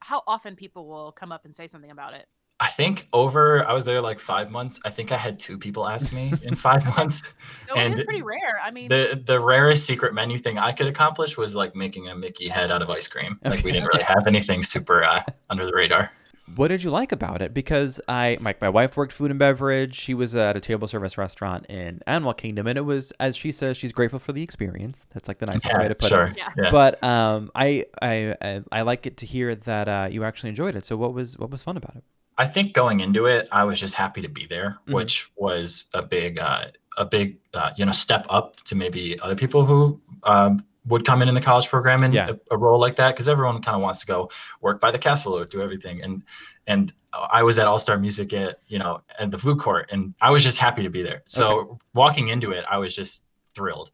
how 0.00 0.22
often 0.26 0.54
people 0.54 0.86
will 0.86 1.12
come 1.12 1.32
up 1.32 1.44
and 1.44 1.54
say 1.54 1.66
something 1.66 1.90
about 1.90 2.14
it. 2.14 2.26
I 2.60 2.66
think 2.68 3.06
over 3.12 3.64
I 3.68 3.72
was 3.72 3.84
there 3.84 4.00
like 4.00 4.18
five 4.18 4.50
months. 4.50 4.80
I 4.84 4.90
think 4.90 5.12
I 5.12 5.16
had 5.16 5.38
two 5.38 5.58
people 5.58 5.88
ask 5.88 6.12
me 6.12 6.32
in 6.44 6.54
five 6.68 6.84
months. 6.96 7.32
So 7.68 7.74
it 7.74 7.78
And 7.78 7.94
is 7.94 8.04
pretty 8.04 8.22
rare. 8.22 8.60
I 8.62 8.72
mean, 8.72 8.88
The 8.88 9.20
the 9.24 9.38
rarest 9.40 9.86
secret 9.86 10.12
menu 10.12 10.38
thing 10.38 10.58
I 10.58 10.72
could 10.72 10.88
accomplish 10.88 11.36
was 11.36 11.54
like 11.54 11.76
making 11.76 12.08
a 12.08 12.16
Mickey 12.16 12.48
head 12.48 12.72
out 12.72 12.82
of 12.82 12.90
ice 12.90 13.06
cream. 13.06 13.38
Like 13.44 13.62
we 13.64 13.70
didn't 13.72 13.88
really 13.92 14.04
have 14.04 14.26
anything 14.26 14.62
super 14.64 15.04
uh, 15.04 15.22
under 15.50 15.66
the 15.66 15.72
radar. 15.72 16.10
What 16.56 16.68
did 16.68 16.82
you 16.82 16.90
like 16.90 17.12
about 17.12 17.42
it? 17.42 17.54
Because 17.54 18.00
I, 18.08 18.36
my, 18.40 18.54
my 18.60 18.68
wife 18.68 18.96
worked 18.96 19.12
food 19.12 19.30
and 19.30 19.38
beverage. 19.38 19.94
She 19.94 20.14
was 20.14 20.34
at 20.34 20.56
a 20.56 20.60
table 20.60 20.88
service 20.88 21.16
restaurant 21.16 21.66
in 21.66 22.00
Animal 22.06 22.34
Kingdom, 22.34 22.66
and 22.66 22.76
it 22.76 22.82
was, 22.82 23.12
as 23.20 23.36
she 23.36 23.52
says, 23.52 23.76
she's 23.76 23.92
grateful 23.92 24.18
for 24.18 24.32
the 24.32 24.42
experience. 24.42 25.06
That's 25.14 25.28
like 25.28 25.38
the 25.38 25.46
nicest 25.46 25.76
way 25.76 25.88
to 25.88 25.94
put 25.94 26.08
sure. 26.08 26.24
it. 26.24 26.34
Yeah. 26.36 26.48
Yeah. 26.56 26.70
But 26.70 27.02
um, 27.04 27.50
I, 27.54 27.86
I, 28.02 28.34
I, 28.40 28.62
I 28.72 28.82
like 28.82 29.06
it 29.06 29.18
to 29.18 29.26
hear 29.26 29.54
that 29.54 29.88
uh, 29.88 30.08
you 30.10 30.24
actually 30.24 30.50
enjoyed 30.50 30.74
it. 30.74 30.84
So 30.84 30.96
what 30.96 31.14
was, 31.14 31.38
what 31.38 31.50
was 31.50 31.62
fun 31.62 31.76
about 31.76 31.96
it? 31.96 32.04
I 32.36 32.46
think 32.46 32.72
going 32.72 33.00
into 33.00 33.26
it, 33.26 33.48
I 33.50 33.64
was 33.64 33.80
just 33.80 33.94
happy 33.94 34.22
to 34.22 34.28
be 34.28 34.46
there, 34.46 34.78
Mhm. 34.86 34.94
which 34.94 35.30
was 35.36 35.86
a 35.92 36.02
big, 36.02 36.38
uh, 36.38 36.66
a 36.96 37.04
big, 37.04 37.38
uh, 37.54 37.70
you 37.76 37.84
know, 37.84 37.92
step 37.92 38.26
up 38.28 38.56
to 38.64 38.74
maybe 38.76 39.18
other 39.20 39.36
people 39.36 39.64
who 39.64 40.00
um, 40.24 40.64
would 40.88 41.04
come 41.04 41.22
in 41.22 41.28
in 41.28 41.34
the 41.34 41.40
college 41.40 41.68
program 41.68 42.02
in 42.02 42.12
Yeah. 42.12 42.30
a, 42.50 42.54
a 42.54 42.58
role 42.58 42.78
like 42.80 42.96
that, 42.96 43.14
because 43.14 43.28
everyone 43.28 43.62
kind 43.62 43.76
of 43.76 43.82
wants 43.82 44.00
to 44.00 44.06
go 44.06 44.30
work 44.60 44.80
by 44.80 44.90
the 44.90 44.98
castle 44.98 45.36
or 45.36 45.44
do 45.44 45.62
everything. 45.62 46.02
And 46.02 46.22
and 46.66 46.92
I 47.12 47.42
was 47.42 47.58
at 47.58 47.66
All 47.66 47.78
Star 47.78 47.96
Music 47.98 48.32
at 48.32 48.58
you 48.66 48.78
know 48.78 49.00
at 49.18 49.30
the 49.30 49.38
food 49.38 49.58
court, 49.60 49.88
and 49.92 50.14
I 50.20 50.30
was 50.30 50.42
just 50.44 50.58
happy 50.58 50.82
to 50.82 50.90
be 50.90 51.02
there. 51.02 51.22
So 51.26 51.78
walking 51.94 52.28
into 52.28 52.50
it, 52.52 52.64
I 52.70 52.78
was 52.78 52.94
just 52.94 53.24
thrilled. 53.54 53.90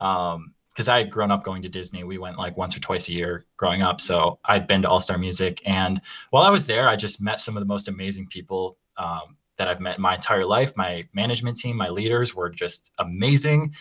Um, 0.00 0.52
because 0.70 0.90
I 0.90 0.98
had 0.98 1.10
grown 1.10 1.30
up 1.30 1.42
going 1.42 1.62
to 1.62 1.70
Disney. 1.70 2.04
We 2.04 2.18
went 2.18 2.36
like 2.36 2.58
once 2.58 2.76
or 2.76 2.80
twice 2.80 3.08
a 3.08 3.12
year 3.14 3.46
growing 3.56 3.82
up. 3.82 3.98
So 3.98 4.38
I'd 4.44 4.66
been 4.66 4.82
to 4.82 4.90
All 4.90 5.00
Star 5.00 5.16
Music. 5.16 5.62
And 5.64 6.02
while 6.28 6.42
I 6.42 6.50
was 6.50 6.66
there, 6.66 6.86
I 6.86 6.96
just 6.96 7.18
met 7.18 7.40
some 7.40 7.56
of 7.56 7.62
the 7.62 7.66
most 7.66 7.88
amazing 7.88 8.26
people 8.26 8.76
um, 8.98 9.38
that 9.56 9.68
I've 9.68 9.80
met 9.80 9.96
in 9.96 10.02
my 10.02 10.16
entire 10.16 10.44
life. 10.44 10.76
My 10.76 11.08
management 11.14 11.56
team, 11.56 11.78
my 11.78 11.88
leaders 11.88 12.34
were 12.34 12.50
just 12.50 12.92
amazing. 12.98 13.74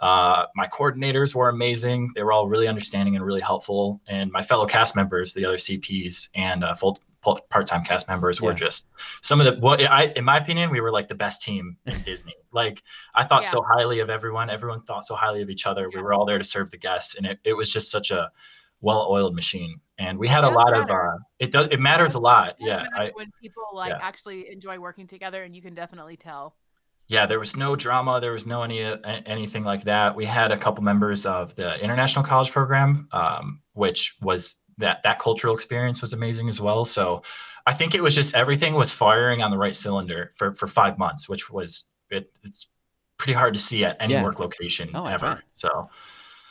Uh, 0.00 0.46
my 0.56 0.66
coordinators 0.66 1.34
were 1.34 1.48
amazing. 1.48 2.10
They 2.14 2.22
were 2.22 2.32
all 2.32 2.48
really 2.48 2.66
understanding 2.68 3.16
and 3.16 3.24
really 3.24 3.40
helpful. 3.40 4.00
And 4.08 4.32
my 4.32 4.42
fellow 4.42 4.66
cast 4.66 4.96
members, 4.96 5.34
the 5.34 5.44
other 5.44 5.56
CPs 5.58 6.28
and 6.34 6.64
uh, 6.64 6.74
full 6.74 6.98
part-time 7.22 7.84
cast 7.84 8.08
members 8.08 8.40
were 8.40 8.54
just 8.54 8.86
some 9.20 9.40
of 9.40 9.44
the 9.46 9.60
what 9.60 9.78
I 9.82 10.04
in 10.16 10.24
my 10.24 10.38
opinion 10.38 10.70
we 10.70 10.80
were 10.80 10.90
like 10.90 11.08
the 11.08 11.14
best 11.14 11.42
team 11.42 11.76
in 11.84 12.00
Disney. 12.04 12.34
Like 12.50 12.82
I 13.14 13.24
thought 13.24 13.42
Yeah. 13.42 13.48
so 13.50 13.62
highly 13.62 14.00
of 14.00 14.08
everyone. 14.08 14.48
Everyone 14.48 14.80
thought 14.82 15.04
so 15.04 15.14
highly 15.14 15.42
of 15.42 15.50
each 15.50 15.66
other. 15.66 15.90
We 15.94 16.00
were 16.00 16.14
all 16.14 16.24
there 16.24 16.38
to 16.38 16.44
serve 16.44 16.70
the 16.70 16.78
guests, 16.78 17.16
and 17.16 17.26
it, 17.26 17.38
it 17.44 17.52
was 17.52 17.70
just 17.70 17.90
such 17.90 18.10
a 18.10 18.30
well-oiled 18.80 19.34
machine. 19.34 19.80
And 19.98 20.18
we 20.18 20.28
had 20.28 20.44
a 20.44 20.46
does 20.46 20.56
lot 20.56 20.78
of 20.78 20.90
uh, 20.90 21.18
it 21.38 21.50
does 21.50 21.68
it 21.68 21.78
matters 21.78 22.14
a 22.14 22.20
lot. 22.20 22.56
it 22.58 22.66
Yeah, 22.66 22.86
I, 22.96 23.10
when 23.12 23.30
people 23.42 23.64
like 23.74 23.90
yeah. 23.90 23.98
actually 24.00 24.50
enjoy 24.50 24.78
working 24.78 25.06
together, 25.06 25.42
and 25.42 25.54
you 25.54 25.60
can 25.60 25.74
definitely 25.74 26.16
tell. 26.16 26.56
Yeah. 27.10 27.26
There 27.26 27.40
was 27.40 27.56
no 27.56 27.74
drama. 27.76 28.20
There 28.20 28.32
was 28.32 28.46
no 28.46 28.62
any 28.62 28.80
anything 29.26 29.64
like 29.64 29.82
that. 29.84 30.14
We 30.16 30.24
had 30.24 30.52
a 30.52 30.56
couple 30.56 30.82
members 30.84 31.26
of 31.26 31.54
the 31.56 31.78
international 31.82 32.24
college 32.24 32.50
program, 32.52 33.08
um, 33.12 33.60
which 33.74 34.16
was 34.22 34.56
that 34.78 35.02
that 35.02 35.18
cultural 35.18 35.54
experience 35.54 36.00
was 36.00 36.12
amazing 36.12 36.48
as 36.48 36.60
well. 36.60 36.84
So 36.84 37.22
I 37.66 37.72
think 37.74 37.94
it 37.94 38.02
was 38.02 38.14
just 38.14 38.34
everything 38.34 38.74
was 38.74 38.92
firing 38.92 39.42
on 39.42 39.50
the 39.50 39.58
right 39.58 39.76
cylinder 39.76 40.30
for 40.36 40.54
for 40.54 40.66
five 40.66 40.96
months, 40.98 41.28
which 41.28 41.50
was 41.50 41.84
it, 42.10 42.30
it's 42.42 42.68
pretty 43.18 43.34
hard 43.34 43.54
to 43.54 43.60
see 43.60 43.84
at 43.84 43.96
any 44.00 44.14
Yeah. 44.14 44.22
work 44.22 44.38
location 44.40 44.90
Oh, 44.94 45.04
ever. 45.06 45.42
So 45.52 45.90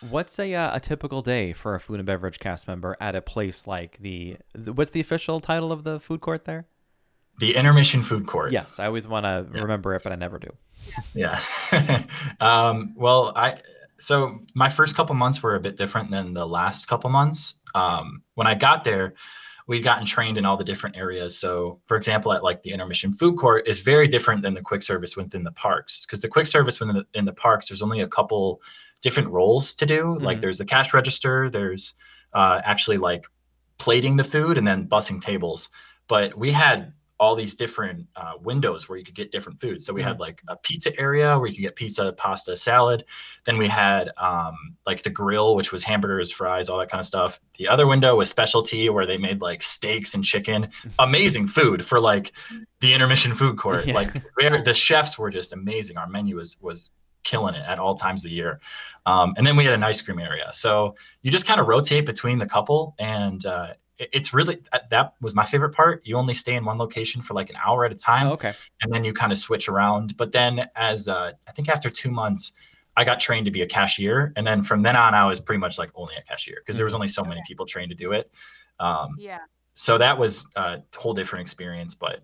What's 0.01 0.39
a 0.39 0.53
uh, 0.55 0.75
a 0.77 0.79
typical 0.79 1.21
day 1.21 1.51
for 1.51 1.75
a 1.75 1.79
food 1.79 1.99
and 1.99 2.05
beverage 2.05 2.39
cast 2.39 2.67
member 2.67 2.95
at 3.01 3.15
a 3.15 3.21
place 3.21 3.67
like 3.67 3.97
the, 3.99 4.37
the 4.53 4.71
what's 4.71 4.91
the 4.91 5.01
official 5.01 5.39
title 5.41 5.71
of 5.73 5.83
the 5.83 5.99
food 5.99 6.21
court 6.21 6.45
there? 6.45 6.67
The 7.39 7.55
intermission 7.55 8.01
food 8.01 8.27
court. 8.27 8.51
Yes, 8.51 8.79
I 8.79 8.86
always 8.86 9.08
want 9.08 9.25
to 9.25 9.48
Yeah. 9.53 9.62
remember 9.62 9.93
it, 9.96 10.03
but 10.03 10.12
I 10.12 10.15
never 10.15 10.39
do. 10.39 10.50
Yes. 11.13 11.74
um, 12.39 12.93
well, 12.98 13.34
I 13.36 13.58
so 13.98 14.39
my 14.55 14.69
first 14.69 14.96
couple 14.96 15.13
months 15.15 15.43
were 15.43 15.55
a 15.55 15.60
bit 15.60 15.75
different 15.75 16.10
than 16.10 16.34
the 16.34 16.46
last 16.48 16.88
couple 16.88 17.10
months. 17.10 17.55
Um, 17.75 18.24
when 18.36 18.48
I 18.48 18.53
got 18.55 18.86
there, 18.86 19.13
we'd 19.67 19.84
gotten 19.84 20.05
trained 20.05 20.38
in 20.38 20.46
all 20.46 20.55
the 20.55 20.63
different 20.63 20.96
areas. 20.98 21.38
So, 21.38 21.79
for 21.86 21.98
example, 21.98 22.31
at 22.31 22.41
like 22.43 22.63
the 22.63 22.72
intermission 22.72 23.12
food 23.13 23.38
court 23.38 23.67
is 23.67 23.79
very 23.79 24.08
different 24.08 24.41
than 24.41 24.53
the 24.53 24.62
quick 24.62 24.84
service 24.84 25.17
within 25.17 25.43
the 25.43 25.51
parks 25.51 26.05
because 26.05 26.22
the 26.22 26.29
quick 26.29 26.48
service 26.48 26.79
within 26.79 26.96
the, 26.96 27.05
in 27.13 27.25
the 27.25 27.34
parks 27.34 27.67
there's 27.69 27.81
only 27.81 28.00
a 28.00 28.08
couple 28.08 28.62
different 29.01 29.29
roles 29.29 29.75
to 29.75 29.86
do. 29.86 30.17
Like 30.19 30.38
Mhm. 30.38 30.41
there's 30.41 30.58
the 30.58 30.65
cash 30.65 30.93
register, 30.93 31.50
there's 31.50 31.93
uh, 32.34 32.62
actually 32.63 32.98
like 32.98 33.25
plating 33.79 34.15
the 34.17 34.24
food 34.24 34.58
and 34.58 34.67
then 34.67 34.88
bussing 34.88 35.19
tables. 35.22 35.69
But 36.08 36.38
we 36.38 36.51
had 36.51 36.93
all 37.19 37.35
these 37.35 37.53
different 37.55 38.07
uh, 38.15 38.33
windows 38.41 38.88
where 38.88 38.97
you 38.97 39.03
could 39.03 39.15
get 39.15 39.31
different 39.31 39.59
foods. 39.59 39.85
So 39.85 39.93
we 39.93 40.01
had 40.01 40.19
like 40.19 40.41
a 40.47 40.55
pizza 40.55 40.97
area 40.97 41.38
where 41.38 41.47
you 41.47 41.55
could 41.55 41.61
get 41.61 41.75
pizza, 41.75 42.13
pasta, 42.13 42.55
salad. 42.55 43.03
Then 43.43 43.57
we 43.57 43.67
had 43.67 44.11
um, 44.17 44.55
like 44.85 45.03
the 45.03 45.09
grill, 45.09 45.55
which 45.55 45.71
was 45.71 45.83
hamburgers, 45.83 46.31
fries, 46.31 46.69
all 46.69 46.79
that 46.79 46.89
kind 46.89 46.99
of 46.99 47.05
stuff. 47.05 47.39
The 47.57 47.67
other 47.67 47.88
window 47.88 48.15
was 48.15 48.29
specialty 48.29 48.89
where 48.89 49.05
they 49.05 49.17
made 49.17 49.41
like 49.41 49.61
steaks 49.61 50.15
and 50.15 50.23
chicken. 50.23 50.69
Amazing 50.99 51.47
food 51.47 51.85
for 51.85 51.99
like 51.99 52.31
the 52.79 52.93
intermission 52.93 53.33
food 53.33 53.57
court. 53.57 53.85
Yeah. 53.85 53.95
Like 53.95 54.13
the 54.13 54.73
chefs 54.73 55.19
were 55.19 55.29
just 55.29 55.51
amazing. 55.51 55.97
Our 55.97 56.07
menu 56.07 56.38
was 56.38 56.57
was 56.61 56.89
killing 57.23 57.55
it 57.55 57.63
at 57.67 57.79
all 57.79 57.95
times 57.95 58.23
of 58.23 58.29
the 58.29 58.35
year. 58.35 58.59
Um, 59.05 59.33
and 59.38 59.45
then 59.45 59.55
we 59.55 59.65
had 59.65 59.73
an 59.73 59.83
ice 59.83 60.01
cream 60.01 60.19
area. 60.19 60.49
So 60.53 60.95
you 61.21 61.31
just 61.31 61.45
kind 61.45 61.59
of 61.59 61.67
rotate 61.67 62.05
between 62.05 62.38
the 62.38 62.47
couple 62.47 62.95
and 62.97 63.45
uh, 63.45 63.73
it's 64.00 64.34
really 64.34 64.62
that- 64.72 64.89
that 64.89 65.13
was 65.22 65.36
my 65.36 65.46
favorite 65.46 65.72
part. 65.75 66.01
You 66.06 66.15
only 66.18 66.34
stay 66.34 66.56
in 66.56 66.65
one 66.65 66.77
location 66.77 67.22
for 67.22 67.34
like 67.34 67.50
an 67.50 67.58
hour 67.65 67.86
at 67.86 67.91
a 67.91 67.96
time 67.96 68.27
Oh, 68.27 68.34
okay. 68.34 68.53
and 68.82 68.94
then 68.94 69.03
you 69.03 69.13
kind 69.13 69.32
of 69.32 69.38
switch 69.38 69.68
around. 69.70 70.15
But 70.18 70.32
then, 70.32 70.68
as 70.75 71.08
uh, 71.08 71.34
I 71.48 71.51
think 71.51 71.70
after 71.70 71.89
two 71.89 72.10
months, 72.12 72.53
I 72.98 73.03
got 73.03 73.20
trained 73.20 73.46
to 73.46 73.51
be 73.51 73.62
a 73.62 73.68
cashier, 73.68 74.34
and 74.36 74.46
then 74.48 74.62
from 74.62 74.82
then 74.82 74.96
on, 74.96 75.13
I 75.13 75.25
was 75.25 75.39
pretty 75.39 75.60
much 75.60 75.77
like 75.77 75.91
only 75.96 76.15
a 76.15 76.22
cashier 76.22 76.58
because 76.60 76.75
there 76.77 76.86
was 76.86 76.94
only 76.94 77.08
so 77.08 77.24
many 77.24 77.41
people 77.48 77.65
trained 77.65 77.89
to 77.91 77.96
do 77.96 78.12
it. 78.13 78.32
Um, 78.79 79.10
Yeah. 79.18 79.39
so 79.74 79.98
that 79.98 80.18
was 80.18 80.48
a 80.56 80.82
whole 80.96 81.13
different 81.13 81.41
experience. 81.41 81.94
But 81.96 82.22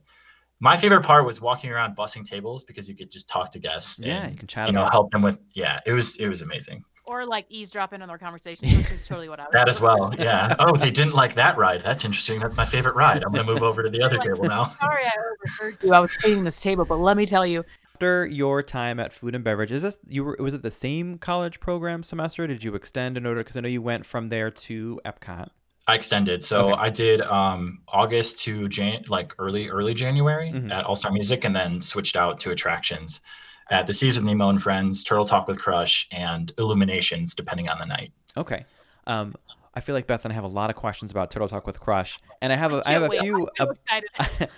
my 0.62 0.77
favorite 0.77 1.03
part 1.03 1.25
was 1.25 1.41
walking 1.41 1.70
around 1.72 1.96
bussing 1.98 2.25
tables 2.27 2.63
because 2.63 2.88
you 2.89 2.96
could 2.96 3.12
just 3.12 3.27
talk 3.29 3.51
to 3.51 3.60
guests. 3.60 4.00
Yeah, 4.00 4.24
and, 4.24 4.32
you 4.34 4.38
can 4.38 4.48
chat 4.48 4.67
you 4.67 4.74
know 4.74 4.86
help 4.86 5.12
them 5.12 5.22
with 5.22 5.38
yeah. 5.53 5.79
It 5.86 5.91
was 5.94 6.15
it 6.17 6.27
was 6.27 6.41
amazing. 6.41 6.84
Or 7.07 7.24
like 7.25 7.45
easdrop 7.50 7.93
in 7.93 8.01
on 8.01 8.07
their 8.07 8.17
conversations, 8.17 8.75
which 8.75 8.89
is 8.91 9.07
totally 9.07 9.29
what 9.29 9.39
I 9.39 9.43
was 9.43 9.53
That 9.53 9.69
as 9.69 9.79
well. 9.79 10.12
Yeah. 10.17 10.55
Oh, 10.57 10.75
they 10.75 10.89
didn't 10.89 11.13
like 11.13 11.35
that 11.35 11.55
ride. 11.55 11.81
That's 11.81 12.03
interesting. 12.03 12.39
That's 12.39 12.57
my 12.57 12.65
favorite 12.65 12.95
ride. 12.95 13.24
I'm 13.24 13.31
gonna 13.31 13.43
move 13.43 13.62
over 13.62 13.83
to 13.83 13.89
the 13.89 14.01
other 14.05 14.17
table 14.17 14.45
now. 14.45 14.65
Sorry, 14.65 15.05
I 15.05 15.12
overheard 15.12 15.83
you. 15.83 15.93
I 15.93 16.00
was 16.00 16.15
cleaning 16.17 16.43
this 16.43 16.59
table, 16.59 16.83
but 16.83 16.97
let 16.97 17.15
me 17.15 17.25
tell 17.25 17.45
you, 17.45 17.63
After 17.95 18.25
your 18.25 18.62
time 18.62 19.00
at 19.00 19.13
Food 19.13 19.35
and 19.35 19.43
Beverage, 19.43 19.71
is 19.71 19.83
this 19.83 19.97
you 20.07 20.25
were 20.25 20.35
was 20.39 20.53
it 20.53 20.63
the 20.63 20.71
same 20.71 21.17
college 21.17 21.59
program 21.62 22.03
semester? 22.03 22.45
Did 22.47 22.62
you 22.62 22.75
extend 22.75 23.15
in 23.17 23.25
order 23.25 23.39
because 23.41 23.55
I 23.55 23.62
know 23.62 23.69
you 23.69 23.81
went 23.81 24.05
from 24.05 24.27
there 24.27 24.51
to 24.51 25.00
Epcot. 25.05 25.47
I 25.88 25.95
extended. 25.95 26.43
So 26.43 26.71
Okay. 26.74 26.81
I 26.81 26.89
did 26.89 27.21
um 27.21 27.81
August 27.88 28.39
to 28.39 28.67
Jan 28.67 29.03
like 29.07 29.33
early 29.39 29.69
early 29.69 29.93
January 29.93 30.51
Mhm. 30.53 30.71
at 30.71 30.83
All 30.85 30.97
Star 30.97 31.12
Music 31.12 31.45
and 31.45 31.55
then 31.55 31.79
switched 31.79 32.17
out 32.17 32.39
to 32.41 32.51
attractions 32.51 33.21
at 33.69 33.88
the 33.88 33.93
Seas 33.93 34.15
with 34.15 34.25
Nemo 34.25 34.50
and 34.50 34.62
Friends, 34.62 35.03
Turtle 35.03 35.25
Talk 35.25 35.48
with 35.48 35.60
Crush, 35.60 36.07
and 36.12 36.51
Illuminations, 36.57 37.34
depending 37.34 37.67
on 37.69 37.77
the 37.79 37.86
night. 37.86 38.12
Okay. 38.38 38.65
Um, 39.07 39.36
I 39.74 39.81
feel 39.81 39.95
like 39.95 40.07
Beth 40.07 40.24
and 40.24 40.31
I 40.31 40.36
have 40.36 40.43
a 40.43 40.48
lot 40.50 40.69
of 40.69 40.75
questions 40.75 41.12
about 41.12 41.31
Turtle 41.31 41.48
Talk 41.50 41.65
with 41.67 41.79
Crush, 41.79 42.19
and 42.41 42.53
I 42.53 42.55
have 42.55 42.74
a 42.74 42.81
I 42.86 42.93
have 42.93 43.03
a 43.03 43.07
wait. 43.07 43.22
few. 43.22 43.50
I'm 43.60 43.67
so 43.67 43.72
excited. 43.72 44.10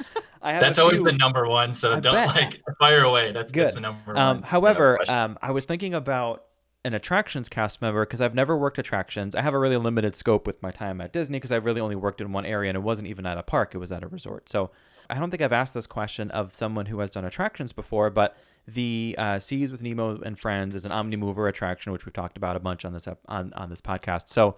I 0.42 0.52
have 0.54 0.62
That's 0.62 0.78
always 0.80 1.00
few- 1.00 1.12
the 1.12 1.18
number 1.18 1.48
one. 1.48 1.74
So 1.74 1.96
I 1.96 2.00
don't 2.00 2.14
bet. 2.14 2.28
like 2.36 2.62
fire 2.80 3.02
away. 3.04 3.32
That's 3.32 3.52
Good. 3.52 3.64
that's 3.66 3.76
the 3.76 3.82
number 3.82 4.14
one. 4.14 4.18
Um, 4.18 4.42
however, 4.44 5.00
um, 5.10 5.38
I 5.42 5.52
was 5.52 5.66
thinking 5.66 5.94
about 5.96 6.44
an 6.86 6.94
attractions 6.94 7.50
cast 7.50 7.82
member 7.82 8.06
because 8.06 8.22
I've 8.22 8.36
never 8.36 8.56
worked 8.56 8.78
attractions. 8.78 9.34
I 9.36 9.42
have 9.42 9.54
a 9.56 9.60
really 9.60 9.76
limited 9.78 10.16
scope 10.16 10.46
with 10.46 10.62
my 10.62 10.72
time 10.72 11.02
at 11.02 11.12
Disney 11.12 11.38
because 11.38 11.52
I 11.52 11.56
really 11.58 11.82
only 11.82 11.96
worked 11.96 12.22
in 12.22 12.32
one 12.32 12.46
area 12.46 12.70
and 12.70 12.78
it 12.78 12.82
wasn't 12.82 13.08
even 13.08 13.26
at 13.26 13.38
a 13.38 13.44
park; 13.44 13.74
it 13.74 13.80
was 13.80 13.92
at 13.92 14.04
a 14.04 14.08
resort. 14.08 14.48
So 14.48 14.70
I 15.10 15.16
don't 15.16 15.32
think 15.32 15.42
I've 15.42 15.52
asked 15.52 15.74
this 15.74 15.88
question 15.88 16.30
of 16.32 16.54
someone 16.54 16.86
who 16.86 17.00
has 17.00 17.10
done 17.10 17.26
attractions 17.26 17.74
before, 17.74 18.10
but 18.12 18.38
the 18.68 19.16
uh, 19.18 19.40
Seas 19.40 19.72
with 19.72 19.82
Nemo 19.82 20.20
and 20.22 20.38
Friends 20.38 20.76
is 20.76 20.86
an 20.86 20.92
Omnimover 20.92 21.48
attraction, 21.48 21.92
which 21.92 22.06
we've 22.06 22.14
talked 22.14 22.38
about 22.38 22.56
a 22.56 22.60
bunch 22.60 22.84
on 22.86 22.94
this 22.94 23.08
ep- 23.08 23.20
on 23.28 23.54
on 23.54 23.70
this 23.70 23.82
podcast. 23.82 24.30
So 24.30 24.56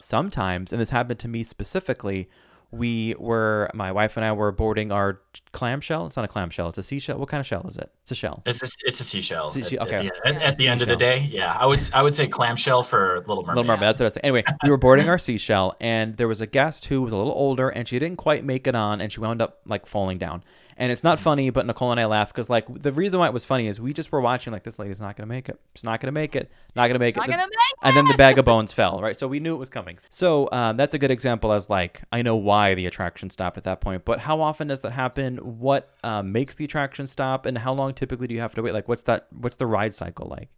sometimes, 0.00 0.72
and 0.72 0.80
this 0.80 0.90
happened 0.90 1.18
to 1.20 1.28
me 1.28 1.42
specifically, 1.42 2.28
we 2.70 3.14
were 3.18 3.70
my 3.72 3.90
wife 3.90 4.16
and 4.18 4.24
I 4.26 4.32
were 4.32 4.52
boarding 4.52 4.92
our 4.92 5.20
clamshell. 5.52 6.06
It's 6.06 6.16
not 6.16 6.24
a 6.24 6.28
clamshell; 6.28 6.68
it's 6.68 6.78
a 6.78 6.82
seashell. 6.82 7.18
What 7.18 7.28
kind 7.30 7.40
of 7.40 7.46
shell 7.46 7.66
is 7.66 7.76
it? 7.78 7.90
It's 8.02 8.10
a 8.10 8.14
shell. 8.14 8.42
it's 8.44 8.62
a, 8.62 8.68
it's 8.86 9.00
a 9.00 9.04
seashell. 9.04 9.46
Sea- 9.48 9.60
at, 9.62 9.66
she- 9.66 9.78
at 9.78 9.86
okay. 9.88 9.96
the, 9.96 10.28
at, 10.28 10.34
Yeah. 10.34 10.46
at 10.48 10.56
the 10.56 10.68
end 10.68 10.82
of 10.82 10.88
the 10.88 10.96
day, 10.96 11.26
yeah, 11.30 11.56
I 11.58 11.64
would 11.66 11.78
s- 11.78 11.90
I 11.94 12.02
would 12.02 12.14
say 12.14 12.26
clamshell 12.26 12.82
for 12.82 13.20
Little 13.26 13.42
Mermaid. 13.42 13.56
Little 13.56 13.64
Mermaid. 13.64 13.82
That's 13.88 14.00
what 14.00 14.04
I 14.04 14.06
was 14.06 14.12
saying. 14.14 14.24
Anyway, 14.24 14.44
we 14.64 14.70
were 14.70 14.76
boarding 14.76 15.08
our 15.08 15.18
seashell, 15.18 15.76
and 15.80 16.16
there 16.18 16.28
was 16.28 16.40
a 16.42 16.46
guest 16.46 16.84
who 16.86 17.00
was 17.02 17.12
a 17.12 17.16
little 17.16 17.32
older, 17.32 17.70
and 17.70 17.88
she 17.88 17.98
didn't 17.98 18.18
quite 18.18 18.44
make 18.44 18.66
it 18.66 18.74
on, 18.74 19.00
and 19.00 19.10
she 19.12 19.20
wound 19.20 19.40
up 19.40 19.60
like 19.66 19.86
falling 19.86 20.18
down. 20.18 20.42
And 20.80 20.92
it's 20.92 21.02
not 21.02 21.18
funny, 21.18 21.50
but 21.50 21.66
Nicole 21.66 21.90
and 21.90 21.98
I 21.98 22.06
laugh 22.06 22.28
because 22.32 22.48
like 22.48 22.66
the 22.82 22.92
reason 22.92 23.18
why 23.18 23.26
it 23.26 23.32
was 23.32 23.44
funny 23.44 23.66
is 23.66 23.80
we 23.80 23.92
just 23.92 24.12
were 24.12 24.20
watching 24.20 24.52
like 24.52 24.62
this 24.62 24.78
lady's 24.78 25.00
not 25.00 25.16
gonna 25.16 25.26
make 25.26 25.48
it. 25.48 25.60
She's 25.74 25.82
not 25.82 26.00
gonna 26.00 26.12
make 26.12 26.36
it. 26.36 26.50
Not 26.76 26.86
gonna 26.86 27.00
make 27.00 27.16
it. 27.16 27.20
Not 27.20 27.26
The- 27.26 27.32
gonna 27.32 27.46
make 27.48 27.52
and 27.82 27.96
then 27.96 28.04
the 28.06 28.14
bag 28.14 28.38
of 28.38 28.44
bones 28.46 28.72
fell, 28.72 29.00
right? 29.00 29.16
So 29.16 29.26
we 29.26 29.40
knew 29.40 29.54
it 29.54 29.58
was 29.58 29.70
coming. 29.70 29.98
So 30.08 30.48
um, 30.52 30.76
that's 30.76 30.94
a 30.94 30.98
good 30.98 31.10
example 31.10 31.52
as 31.52 31.68
like 31.68 32.02
I 32.12 32.22
know 32.22 32.36
why 32.36 32.74
the 32.74 32.86
attraction 32.86 33.28
stopped 33.28 33.58
at 33.58 33.64
that 33.64 33.80
point, 33.80 34.04
but 34.04 34.20
how 34.20 34.40
often 34.40 34.68
does 34.68 34.80
that 34.82 34.92
happen? 34.92 35.38
What 35.38 35.94
um, 36.04 36.30
makes 36.30 36.54
the 36.54 36.64
attraction 36.64 37.08
stop, 37.08 37.44
and 37.44 37.58
how 37.58 37.72
long 37.72 37.92
typically 37.92 38.28
do 38.28 38.34
you 38.34 38.40
have 38.40 38.54
to 38.54 38.62
wait? 38.62 38.72
Like, 38.72 38.86
what's 38.86 39.02
that? 39.02 39.26
What's 39.32 39.56
the 39.56 39.66
ride 39.66 39.94
cycle 39.94 40.28
like? 40.28 40.48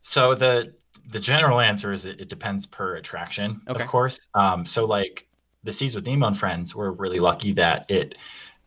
So 0.00 0.34
the 0.34 0.72
the 1.06 1.20
general 1.20 1.60
answer 1.60 1.92
is 1.92 2.06
it, 2.06 2.20
it 2.20 2.28
depends 2.30 2.66
per 2.66 2.96
attraction, 2.96 3.60
Okay. 3.68 3.82
of 3.82 3.88
course. 3.88 4.28
Um, 4.34 4.64
so 4.64 4.86
like 4.86 5.28
the 5.62 5.72
Seas 5.72 5.94
with 5.94 6.06
Nemo 6.06 6.28
and 6.28 6.36
Friends, 6.38 6.74
we're 6.74 6.90
really 6.90 7.18
lucky 7.20 7.52
that 7.52 7.84
it 7.90 8.14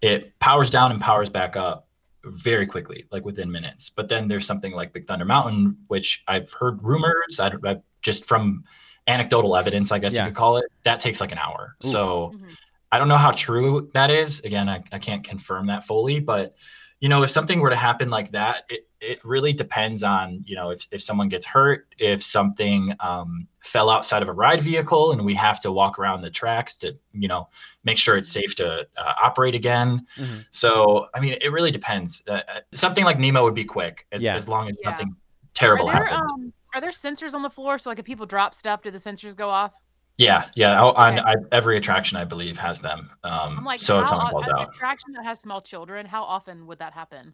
it 0.03 0.37
powers 0.39 0.69
down 0.69 0.91
and 0.91 0.99
powers 1.01 1.29
back 1.29 1.55
up 1.55 1.87
very 2.25 2.67
quickly, 2.67 3.05
like 3.11 3.25
within 3.25 3.49
minutes. 3.51 3.89
But 3.89 4.09
then 4.09 4.27
there's 4.27 4.45
something 4.45 4.73
like 4.73 4.93
Big 4.93 5.05
Thunder 5.07 5.25
Mountain, 5.25 5.77
which 5.87 6.23
I've 6.27 6.51
heard 6.53 6.83
rumors, 6.83 7.39
I, 7.39 7.49
don't- 7.49 7.65
I 7.65 7.77
just 8.01 8.25
from 8.25 8.63
anecdotal 9.07 9.55
evidence, 9.55 9.91
I 9.91 9.99
guess 9.99 10.13
Yeah. 10.15 10.23
you 10.23 10.29
could 10.29 10.35
call 10.37 10.57
it, 10.57 10.65
that 10.83 10.99
takes 10.99 11.19
like 11.21 11.31
an 11.31 11.37
hour. 11.37 11.75
Ooh. 11.85 11.87
So 11.89 12.31
Mhm. 12.35 12.55
I 12.91 12.99
don't 12.99 13.07
know 13.07 13.17
how 13.17 13.31
true 13.31 13.89
that 13.93 14.11
is. 14.11 14.39
Again, 14.41 14.69
I, 14.69 14.83
I 14.91 14.99
can't 14.99 15.23
confirm 15.23 15.67
that 15.67 15.83
fully, 15.83 16.19
but 16.19 16.53
you 16.99 17.09
know, 17.09 17.23
if 17.23 17.29
something 17.29 17.59
were 17.59 17.69
to 17.69 17.75
happen 17.75 18.09
like 18.09 18.31
that, 18.31 18.63
it, 18.69 18.87
it 19.03 19.19
really 19.25 19.51
depends 19.53 20.01
on, 20.03 20.43
you 20.47 20.55
know, 20.55 20.69
if, 20.71 20.87
if 20.91 21.01
someone 21.01 21.27
gets 21.29 21.45
hurt, 21.45 21.87
if 21.99 22.23
something 22.23 22.95
um, 23.01 23.47
fell 23.61 23.89
outside 23.89 24.21
of 24.21 24.29
a 24.29 24.33
ride 24.33 24.61
vehicle 24.61 25.11
and 25.11 25.23
we 25.25 25.33
have 25.35 25.59
to 25.61 25.71
walk 25.71 25.99
around 25.99 26.21
the 26.21 26.29
tracks 26.29 26.77
to, 26.77 26.97
you 27.13 27.27
know, 27.27 27.49
make 27.83 27.97
sure 27.97 28.15
it's 28.17 28.31
safe 28.31 28.55
to 28.55 28.87
uh, 28.97 29.13
operate 29.21 29.55
again. 29.55 30.05
Mhm. 30.17 30.45
So, 30.51 31.07
I 31.13 31.19
mean, 31.19 31.35
it 31.41 31.51
really 31.51 31.71
depends. 31.71 32.23
Uh, 32.27 32.41
uh, 32.47 32.59
something 32.73 33.03
like 33.05 33.19
Nemo 33.19 33.43
would 33.43 33.53
be 33.55 33.65
quick 33.65 34.07
as, 34.11 34.23
Yeah. 34.23 34.35
as 34.35 34.47
long 34.47 34.69
as 34.69 34.77
Yeah. 34.83 34.91
nothing 34.91 35.15
terrible 35.53 35.87
Are 35.89 35.93
there, 35.93 36.05
happens. 36.07 36.31
um, 36.33 36.53
are 36.73 36.81
there 36.81 36.91
sensors 36.91 37.33
on 37.33 37.41
the 37.43 37.49
floor? 37.49 37.77
So 37.77 37.89
like 37.89 37.99
if 37.99 38.05
people 38.05 38.25
drop 38.25 38.55
stuff, 38.55 38.81
do 38.81 38.89
the 38.91 38.97
sensors 38.97 39.35
go 39.35 39.49
off? 39.49 39.73
yeah. 40.17 40.45
Yeah. 40.55 40.79
Oh, 40.81 40.91
On 40.93 41.19
Okay. 41.19 41.23
I, 41.31 41.35
every 41.51 41.75
attraction, 41.77 42.17
I 42.17 42.23
believe, 42.23 42.57
has 42.57 42.79
them. 42.79 43.09
Um, 43.23 43.57
I'm 43.59 43.63
like, 43.65 43.79
so 43.79 43.97
if 43.99 44.03
how, 44.03 44.09
someone 44.11 44.27
o- 44.27 44.31
falls 44.31 44.47
an 44.47 44.59
out. 44.59 44.69
attraction 44.69 45.11
that 45.13 45.25
has 45.25 45.39
small 45.39 45.59
children, 45.59 46.05
how 46.05 46.23
often 46.23 46.67
would 46.67 46.79
that 46.79 46.93
happen? 46.93 47.33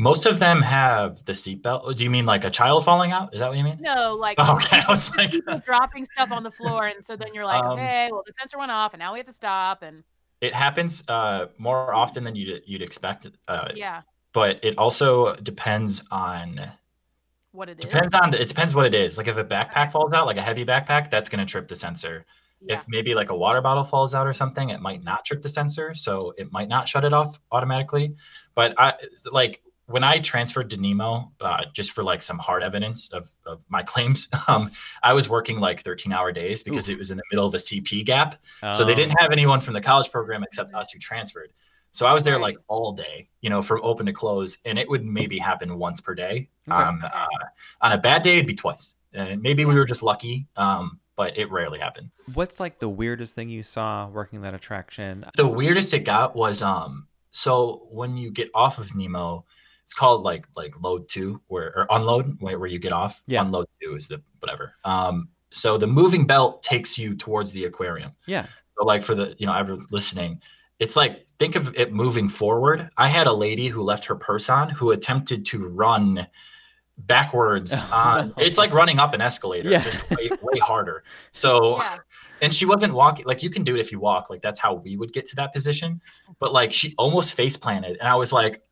Most 0.00 0.26
of 0.26 0.38
them 0.38 0.62
have 0.62 1.24
the 1.24 1.32
seatbelt. 1.32 1.96
Do 1.96 2.04
you 2.04 2.08
mean 2.10 2.24
like 2.24 2.44
a 2.44 2.50
child 2.50 2.84
falling 2.84 3.10
out? 3.10 3.34
Is 3.34 3.40
that 3.40 3.48
what 3.48 3.58
you 3.58 3.64
mean? 3.64 3.78
No, 3.80 4.14
like 4.14 4.36
Oh, 4.38 4.54
okay, 4.62 4.80
I 4.86 4.90
was 4.90 5.14
like- 5.16 5.32
dropping 5.66 6.04
stuff 6.06 6.30
on 6.32 6.44
the 6.44 6.52
floor, 6.52 6.86
and 6.86 7.04
so 7.04 7.16
then 7.16 7.34
you're 7.34 7.44
like, 7.44 7.62
Um, 7.62 7.72
okay, 7.72 8.08
well 8.10 8.22
the 8.26 8.32
sensor 8.38 8.58
went 8.58 8.70
off, 8.70 8.94
and 8.94 9.00
now 9.00 9.12
we 9.12 9.18
have 9.18 9.26
to 9.26 9.32
stop, 9.32 9.82
and 9.82 10.04
It 10.40 10.54
happens 10.54 11.02
uh, 11.08 11.46
more 11.58 11.92
often 11.92 12.22
than 12.22 12.36
you'd 12.36 12.62
you'd 12.64 12.82
expect. 12.82 13.26
Uh, 13.48 13.68
yeah, 13.74 14.02
But 14.32 14.60
it 14.62 14.78
also 14.78 15.34
depends 15.34 16.02
on 16.12 16.60
what 17.50 17.68
it 17.68 17.80
depends 17.80 18.14
on 18.14 18.30
the, 18.30 18.40
it 18.40 18.46
depends 18.46 18.74
what 18.74 18.86
it 18.86 18.94
is. 18.94 19.18
Like 19.18 19.26
if 19.26 19.36
a 19.36 19.44
backpack 19.44 19.90
falls 19.90 20.12
out, 20.12 20.26
like 20.26 20.36
a 20.36 20.42
heavy 20.42 20.64
backpack, 20.64 21.10
that's 21.10 21.28
going 21.28 21.44
to 21.44 21.50
trip 21.50 21.66
the 21.66 21.74
sensor. 21.74 22.24
Yeah. 22.60 22.74
If 22.74 22.84
maybe 22.88 23.14
like 23.16 23.30
a 23.30 23.36
water 23.36 23.60
bottle 23.60 23.84
falls 23.84 24.14
out 24.14 24.26
or 24.28 24.32
something, 24.32 24.70
it 24.70 24.80
might 24.80 25.02
not 25.02 25.24
trip 25.24 25.42
the 25.42 25.48
sensor, 25.48 25.92
so 25.94 26.34
it 26.38 26.52
might 26.52 26.68
not 26.68 26.86
shut 26.86 27.04
it 27.04 27.12
off 27.12 27.40
automatically. 27.50 28.14
But 28.54 28.74
I 28.78 28.94
like 29.32 29.62
when 29.88 30.04
I 30.04 30.18
transferred 30.18 30.68
to 30.70 30.80
Nemo, 30.80 31.32
uh, 31.40 31.64
just 31.72 31.92
for 31.92 32.04
like 32.04 32.20
some 32.20 32.38
hard 32.38 32.62
evidence 32.62 33.10
of, 33.10 33.30
of 33.46 33.64
my 33.68 33.82
claims, 33.82 34.28
um, 34.48 34.70
I 35.02 35.14
was 35.14 35.28
working 35.28 35.60
like 35.60 35.80
13 35.80 36.12
hour 36.12 36.30
days 36.30 36.62
because 36.62 36.88
it 36.88 36.98
was 36.98 37.10
in 37.10 37.16
the 37.16 37.22
middle 37.32 37.46
of 37.46 37.54
a 37.54 37.58
CP 37.58 38.04
gap. 38.04 38.36
So 38.70 38.84
they 38.84 38.92
Um, 38.92 38.96
didn't 38.96 39.18
have 39.18 39.32
anyone 39.32 39.60
from 39.60 39.74
the 39.74 39.80
college 39.80 40.10
program 40.10 40.42
except 40.42 40.74
us 40.74 40.90
who 40.90 40.98
transferred. 40.98 41.52
So 41.90 42.06
I 42.06 42.12
was 42.12 42.22
there 42.24 42.38
like 42.38 42.58
all 42.68 42.92
day, 42.92 43.30
you 43.40 43.48
know, 43.48 43.62
from 43.62 43.80
open 43.82 44.04
to 44.06 44.12
close, 44.12 44.58
and 44.66 44.78
it 44.78 44.88
would 44.90 45.06
maybe 45.06 45.38
happen 45.38 45.78
once 45.78 46.02
per 46.02 46.14
day. 46.14 46.50
Okay. 46.70 46.76
Um, 46.76 47.02
uh, 47.02 47.26
on 47.80 47.92
a 47.92 47.98
bad 47.98 48.22
day, 48.22 48.34
it'd 48.34 48.46
be 48.46 48.54
twice. 48.54 48.96
And 49.14 49.40
maybe 49.40 49.64
we 49.64 49.74
were 49.74 49.86
just 49.86 50.02
lucky, 50.02 50.46
um, 50.56 51.00
but 51.16 51.38
it 51.38 51.50
rarely 51.50 51.78
happened. 51.78 52.10
What's 52.34 52.60
like 52.60 52.78
the 52.78 52.90
weirdest 52.90 53.34
thing 53.34 53.48
you 53.48 53.62
saw 53.62 54.06
working 54.08 54.42
that 54.42 54.52
attraction? 54.52 55.24
The 55.36 55.48
weirdest 55.48 55.94
it 55.94 56.00
got 56.04 56.36
was 56.36 56.60
um, 56.60 57.08
so 57.30 57.86
when 57.90 58.18
you 58.18 58.30
get 58.30 58.50
off 58.54 58.78
of 58.78 58.94
Nemo, 58.94 59.46
it's 59.88 59.94
called 59.94 60.22
like 60.22 60.46
like 60.54 60.78
load 60.82 61.08
two, 61.08 61.40
where 61.46 61.72
or 61.74 61.86
unload, 61.88 62.36
where, 62.42 62.58
where 62.58 62.68
you 62.68 62.78
get 62.78 62.92
off. 62.92 63.22
Yeah. 63.26 63.40
Unload 63.40 63.68
two 63.82 63.94
is 63.94 64.06
the 64.06 64.20
whatever. 64.40 64.74
Um, 64.84 65.30
so 65.50 65.78
the 65.78 65.86
moving 65.86 66.26
belt 66.26 66.62
takes 66.62 66.98
you 66.98 67.14
towards 67.16 67.52
the 67.52 67.64
aquarium. 67.64 68.12
Yeah. 68.26 68.44
So 68.78 68.84
like 68.84 69.02
for 69.02 69.14
the 69.14 69.34
you 69.38 69.46
know 69.46 69.54
everyone's 69.54 69.90
listening, 69.90 70.42
it's 70.78 70.94
like 70.94 71.26
think 71.38 71.56
of 71.56 71.74
it 71.74 71.90
moving 71.90 72.28
forward. 72.28 72.90
I 72.98 73.08
had 73.08 73.26
a 73.26 73.32
lady 73.32 73.68
who 73.68 73.80
left 73.80 74.04
her 74.04 74.14
purse 74.14 74.50
on 74.50 74.68
who 74.68 74.90
attempted 74.90 75.46
to 75.46 75.66
run 75.68 76.26
backwards 76.98 77.82
on 77.92 78.34
it's 78.36 78.58
like 78.58 78.74
running 78.74 78.98
up 78.98 79.14
an 79.14 79.22
escalator 79.22 79.70
Yeah. 79.70 79.80
just 79.80 80.02
way, 80.10 80.28
way 80.42 80.58
harder 80.58 81.04
so 81.30 81.78
Yeah. 81.78 81.96
and 82.42 82.52
she 82.52 82.66
wasn't 82.66 82.92
walking 82.92 83.24
like 83.24 83.40
you 83.42 83.50
can 83.50 83.62
do 83.62 83.76
it 83.76 83.80
if 83.80 83.92
you 83.92 84.00
walk 84.00 84.30
like 84.30 84.42
that's 84.42 84.58
how 84.58 84.74
we 84.74 84.96
would 84.96 85.12
get 85.12 85.24
to 85.26 85.36
that 85.36 85.52
position 85.52 86.00
but 86.40 86.52
like 86.52 86.72
she 86.72 86.94
almost 86.98 87.34
face 87.34 87.56
planted 87.56 87.98
and 88.00 88.08
i 88.08 88.16
was 88.16 88.32
like 88.32 88.62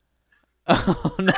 Oh 0.68 1.14
no. 1.18 1.32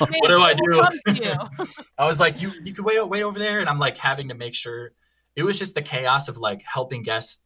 Like, 0.00 0.10
What 0.20 0.28
do 0.28 0.40
I 0.42 0.54
we'll 0.58 0.72
do?" 0.72 0.80
come 0.80 1.14
to 1.16 1.24
you. 1.24 1.64
i 1.98 2.06
was 2.06 2.20
like 2.20 2.42
you 2.42 2.52
you 2.64 2.74
can 2.74 2.84
wait 2.84 3.06
wait 3.08 3.22
over 3.22 3.38
there 3.38 3.60
and 3.60 3.68
i'm 3.68 3.78
like 3.78 3.96
having 3.96 4.28
to 4.28 4.34
make 4.34 4.54
sure 4.54 4.92
it 5.36 5.42
was 5.42 5.58
just 5.58 5.74
the 5.74 5.82
chaos 5.82 6.28
of 6.28 6.36
like 6.38 6.62
helping 6.70 7.02
guests 7.02 7.40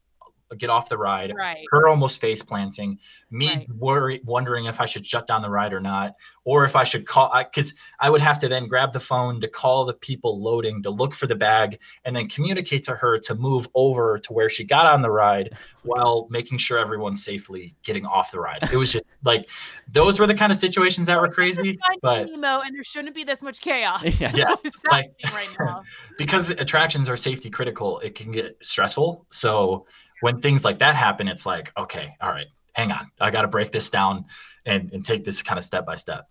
get 0.57 0.71
off 0.71 0.89
the 0.89 0.97
ride, 0.99 1.33
Right. 1.37 1.65
her 1.71 1.89
almost 1.89 2.21
face 2.21 2.43
planting, 2.43 2.99
me 3.31 3.49
Right. 3.49 3.69
worry, 3.77 4.21
wondering 4.25 4.65
if 4.65 4.81
I 4.81 4.87
should 4.87 5.07
shut 5.07 5.27
down 5.27 5.43
the 5.43 5.51
ride 5.51 5.73
or 5.73 5.81
not, 5.81 6.15
or 6.45 6.65
if 6.65 6.75
I 6.77 6.85
should 6.85 7.07
call, 7.07 7.31
because 7.37 7.75
I, 8.01 8.09
would 8.09 8.23
have 8.23 8.39
to 8.39 8.49
then 8.49 8.67
grab 8.69 8.93
the 8.95 9.01
phone 9.01 9.41
to 9.43 9.49
call 9.49 9.85
the 9.85 9.93
people 9.93 10.41
loading 10.41 10.83
to 10.85 10.91
look 10.91 11.15
for 11.15 11.27
the 11.27 11.35
bag 11.37 11.79
and 12.07 12.17
then 12.17 12.29
communicate 12.29 12.83
to 12.85 12.95
her 12.95 13.19
to 13.19 13.35
move 13.35 13.69
over 13.75 14.19
to 14.21 14.33
where 14.33 14.49
she 14.49 14.65
got 14.65 14.87
on 14.87 15.03
the 15.03 15.11
ride 15.11 15.51
while 15.83 16.27
making 16.31 16.57
sure 16.59 16.79
everyone's 16.79 17.23
safely 17.23 17.75
getting 17.83 18.07
off 18.07 18.31
the 18.31 18.41
ride. 18.41 18.67
It 18.73 18.77
was 18.79 18.93
just 18.93 19.05
like 19.25 19.51
those 19.93 20.19
were 20.19 20.27
the 20.27 20.35
kind 20.35 20.51
of 20.53 20.57
situations 20.59 21.07
that 21.09 21.21
were 21.21 21.29
crazy, 21.29 21.79
but 22.03 22.31
Nemo, 22.31 22.61
and 22.61 22.75
there 22.75 22.85
shouldn't 22.85 23.15
be 23.15 23.25
this 23.25 23.43
much 23.43 23.61
chaos. 23.61 24.03
Yeah. 24.21 24.33
Yeah, 24.35 24.55
like- 24.91 25.13
right 25.33 25.57
now. 25.61 25.83
because 26.19 26.51
attractions 26.51 27.09
are 27.11 27.17
safety 27.17 27.51
critical, 27.51 27.99
it 28.01 28.15
can 28.15 28.31
get 28.33 28.57
stressful. 28.63 29.27
So 29.31 29.87
when 30.21 30.41
things 30.41 30.65
like 30.65 30.79
that 30.81 30.95
happen, 30.97 31.29
it's 31.29 31.47
like, 31.47 31.73
okay, 31.79 32.15
all 32.21 32.31
right, 32.31 32.47
hang 32.75 32.93
on. 32.93 33.11
I 33.21 33.31
got 33.31 33.43
to 33.43 33.49
break 33.49 33.71
this 33.73 33.89
down 33.91 34.25
and, 34.67 34.93
and 34.93 35.05
take 35.05 35.25
this 35.25 35.43
kind 35.43 35.59
of 35.59 35.65
step 35.65 35.87
by 35.87 35.97
step. 35.97 36.27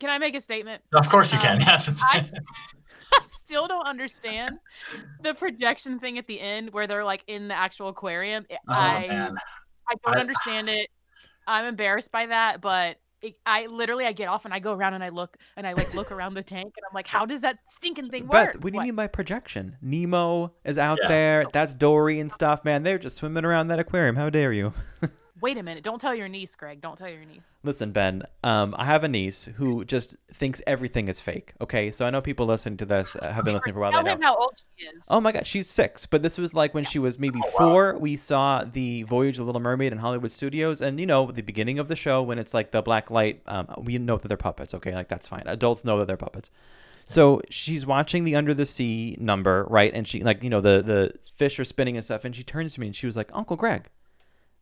Can 0.00 0.10
I 0.10 0.18
make 0.18 0.34
a 0.36 0.40
statement? 0.40 0.82
Of 0.94 1.08
course 1.08 1.32
you 1.32 1.38
Um, 1.38 1.44
can. 1.44 1.60
Yes. 1.60 2.00
I, 2.04 2.28
I 3.12 3.20
still 3.26 3.66
don't 3.66 3.86
understand 3.86 4.58
the 5.22 5.34
projection 5.34 5.98
thing 5.98 6.18
at 6.18 6.26
the 6.26 6.40
end 6.40 6.72
where 6.72 6.86
they're 6.86 7.04
like 7.04 7.24
in 7.26 7.48
the 7.48 7.54
actual 7.54 7.88
aquarium. 7.88 8.46
Oh, 8.50 8.56
I 8.68 9.06
man. 9.08 9.36
I 9.88 9.94
don't 10.04 10.16
I- 10.16 10.20
understand 10.20 10.68
it. 10.68 10.88
I'm 11.46 11.64
embarrassed 11.64 12.12
by 12.12 12.26
that, 12.26 12.60
but 12.60 12.98
it, 13.22 13.34
I 13.46 13.66
literally 13.66 14.06
I 14.06 14.12
get 14.12 14.28
off 14.28 14.44
and 14.44 14.54
I 14.54 14.58
go 14.58 14.72
around 14.72 14.94
and 14.94 15.02
I 15.02 15.08
look 15.08 15.36
and 15.56 15.66
I 15.66 15.72
like 15.72 15.92
look 15.94 16.10
around 16.12 16.34
the 16.34 16.42
tank 16.42 16.74
and 16.76 16.84
I'm 16.88 16.94
like, 16.94 17.06
how 17.06 17.26
does 17.26 17.40
that 17.40 17.58
stinking 17.68 18.10
thing 18.10 18.28
work? 18.28 18.52
Beth, 18.54 18.62
what 18.62 18.72
do 18.72 18.76
you 18.76 18.80
What? 18.80 18.84
mean 18.84 18.94
by 18.94 19.06
projection? 19.08 19.76
Nemo 19.82 20.52
is 20.64 20.78
out 20.78 20.98
Yeah. 21.02 21.08
there. 21.08 21.44
That's 21.52 21.74
Dory 21.74 22.20
and 22.20 22.30
stuff, 22.30 22.64
man. 22.64 22.82
They're 22.82 22.98
just 22.98 23.16
swimming 23.16 23.44
around 23.44 23.68
that 23.68 23.78
aquarium. 23.78 24.16
How 24.16 24.30
dare 24.30 24.52
you? 24.52 24.72
Wait 25.40 25.56
a 25.58 25.62
minute! 25.62 25.84
Don't 25.84 26.00
tell 26.00 26.14
your 26.14 26.28
niece, 26.28 26.54
Greg. 26.56 26.80
Don't 26.80 26.96
tell 26.98 27.08
your 27.08 27.24
niece. 27.24 27.56
Listen, 27.62 27.92
Ben, 27.92 28.22
um, 28.42 28.74
I 28.78 28.84
have 28.84 29.04
a 29.04 29.08
niece 29.08 29.48
who 29.56 29.84
just 29.84 30.16
thinks 30.32 30.60
everything 30.66 31.08
is 31.08 31.20
fake. 31.20 31.52
Okay, 31.60 31.90
so 31.90 32.04
I 32.06 32.10
know 32.10 32.20
people 32.20 32.46
listening 32.46 32.76
to 32.78 32.86
this 32.86 33.14
uh, 33.16 33.32
have 33.32 33.44
been 33.44 33.54
listening 33.54 33.74
for 33.74 33.78
a 33.80 33.82
while. 33.82 33.92
Tell 33.92 34.02
They 34.02 34.08
know. 34.10 34.14
him 34.16 34.22
how 34.22 34.34
old 34.36 34.62
she 34.76 34.86
is. 34.86 35.06
Oh 35.08 35.20
my 35.20 35.32
god, 35.32 35.46
she's 35.46 35.68
six. 35.68 36.06
But 36.06 36.22
this 36.22 36.38
was 36.38 36.54
like 36.54 36.74
when 36.74 36.84
she 36.84 36.98
was 36.98 37.18
maybe 37.18 37.38
Oh, 37.44 37.48
wow. 37.48 37.70
four. 37.70 37.98
We 37.98 38.16
saw 38.16 38.64
the 38.64 39.04
Voyage 39.04 39.36
of 39.36 39.40
the 39.40 39.44
Little 39.44 39.60
Mermaid 39.60 39.92
in 39.92 39.98
Hollywood 39.98 40.32
Studios, 40.32 40.80
and 40.80 40.98
you 40.98 41.06
know 41.06 41.30
the 41.30 41.42
beginning 41.42 41.78
of 41.78 41.88
the 41.88 41.96
show 41.96 42.22
when 42.22 42.38
it's 42.38 42.54
like 42.54 42.70
the 42.72 42.82
black 42.82 43.10
light. 43.10 43.42
Um, 43.46 43.68
we 43.78 43.98
know 43.98 44.16
that 44.18 44.28
they're 44.28 44.36
puppets. 44.36 44.74
Okay, 44.74 44.94
like 44.94 45.08
that's 45.08 45.28
fine. 45.28 45.42
Adults 45.46 45.84
know 45.84 45.98
that 45.98 46.06
they're 46.06 46.16
puppets. 46.16 46.50
So 47.04 47.40
she's 47.48 47.86
watching 47.86 48.24
the 48.24 48.36
Under 48.36 48.52
the 48.52 48.66
Sea 48.66 49.16
number, 49.18 49.66
right? 49.70 49.92
And 49.94 50.06
she 50.06 50.20
like 50.22 50.42
you 50.42 50.50
know 50.50 50.60
the 50.60 50.82
the 50.82 51.14
fish 51.36 51.58
are 51.58 51.64
spinning 51.64 51.96
and 51.96 52.04
stuff, 52.04 52.24
and 52.24 52.34
she 52.34 52.42
turns 52.42 52.74
to 52.74 52.80
me 52.80 52.88
and 52.88 52.96
she 52.96 53.06
was 53.06 53.16
like, 53.16 53.30
"Uncle 53.32 53.56
Greg." 53.56 53.88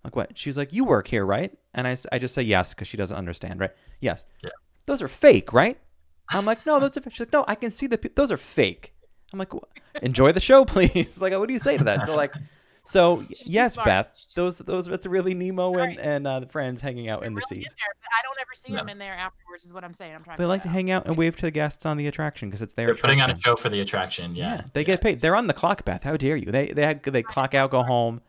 Like 0.07 0.17
what? 0.17 0.39
She's 0.39 0.57
like, 0.57 0.73
"You 0.73 0.85
work 0.85 1.09
here, 1.09 1.27
right?" 1.27 1.53
And 1.75 1.87
I, 1.87 1.97
I 2.13 2.19
just 2.19 2.35
say 2.35 2.43
yes 2.43 2.73
because 2.75 2.87
she 2.89 2.97
doesn't 2.97 3.17
understand, 3.17 3.61
right? 3.61 3.73
Yes. 4.01 4.25
Yeah. 4.43 4.51
Those 4.87 5.03
are 5.03 5.09
fake, 5.09 5.53
right? 5.53 5.79
I'm 6.33 6.45
like, 6.47 6.65
no, 6.65 6.79
those 6.81 6.97
are. 6.97 7.01
Fake. 7.01 7.13
She's 7.13 7.21
like, 7.21 7.33
no, 7.33 7.45
I 7.49 7.55
can 7.57 7.71
see 7.71 7.87
the. 7.89 7.99
pe- 7.99 8.11
Those 8.15 8.31
are 8.33 8.37
fake. 8.37 8.95
I'm 9.33 9.39
like, 9.41 9.53
enjoy 10.03 10.31
the 10.33 10.41
show, 10.41 10.65
please. 10.75 11.21
like, 11.21 11.33
what 11.35 11.49
do 11.49 11.53
you 11.53 11.59
say 11.59 11.77
to 11.77 11.85
that? 11.85 12.07
So 12.07 12.15
like, 12.17 12.33
so 12.85 13.25
She's 13.35 13.49
yes. 13.49 13.77
Beth, 13.77 14.09
those 14.37 14.59
those 14.59 14.87
it's 14.87 15.07
really 15.07 15.35
Nemo 15.35 15.71
and 15.71 15.77
Right. 15.79 15.99
and 16.01 16.25
uh, 16.27 16.39
the 16.41 16.47
friends 16.47 16.81
hanging 16.81 17.09
out 17.09 17.21
They're 17.21 17.27
in 17.29 17.35
the 17.35 17.43
really 17.51 17.63
seas. 17.65 17.75
there, 17.77 17.95
but 18.01 18.09
I 18.17 18.23
don't 18.23 18.37
ever 18.41 18.51
see 18.55 18.73
Yeah. 18.73 18.79
them 18.79 18.89
in 18.91 18.99
there 18.99 19.15
afterwards. 19.15 19.65
Is 19.65 19.75
what 19.75 19.83
I'm 19.83 19.93
saying. 19.95 20.15
I'm 20.15 20.23
trying. 20.23 20.37
They 20.39 20.45
to 20.45 20.49
like 20.49 20.63
to 20.63 20.69
out. 20.69 20.73
hang 20.75 20.91
out 20.93 21.07
and 21.07 21.17
wave 21.17 21.35
to 21.37 21.43
the 21.43 21.51
guests 21.51 21.85
on 21.85 21.97
the 21.97 22.07
attraction 22.07 22.49
because 22.49 22.63
it's 22.63 22.75
their 22.75 22.87
They're 22.87 22.95
putting 22.95 23.21
on 23.21 23.31
a 23.31 23.33
attraction. 23.33 23.51
show 23.53 23.57
for 23.57 23.69
the 23.71 23.81
attraction. 23.81 24.37
Yeah. 24.37 24.63
they 24.73 24.85
get 24.85 25.01
paid. 25.01 25.21
They're 25.21 25.35
on 25.37 25.49
the 25.49 25.55
clock, 25.55 25.85
Beth. 25.85 26.05
How 26.05 26.17
dare 26.17 26.37
you? 26.37 26.53
They 26.53 26.69
they 26.69 26.95
they 27.05 27.23
clock 27.25 27.55
out, 27.55 27.73
go 27.73 27.83
home. 27.83 28.21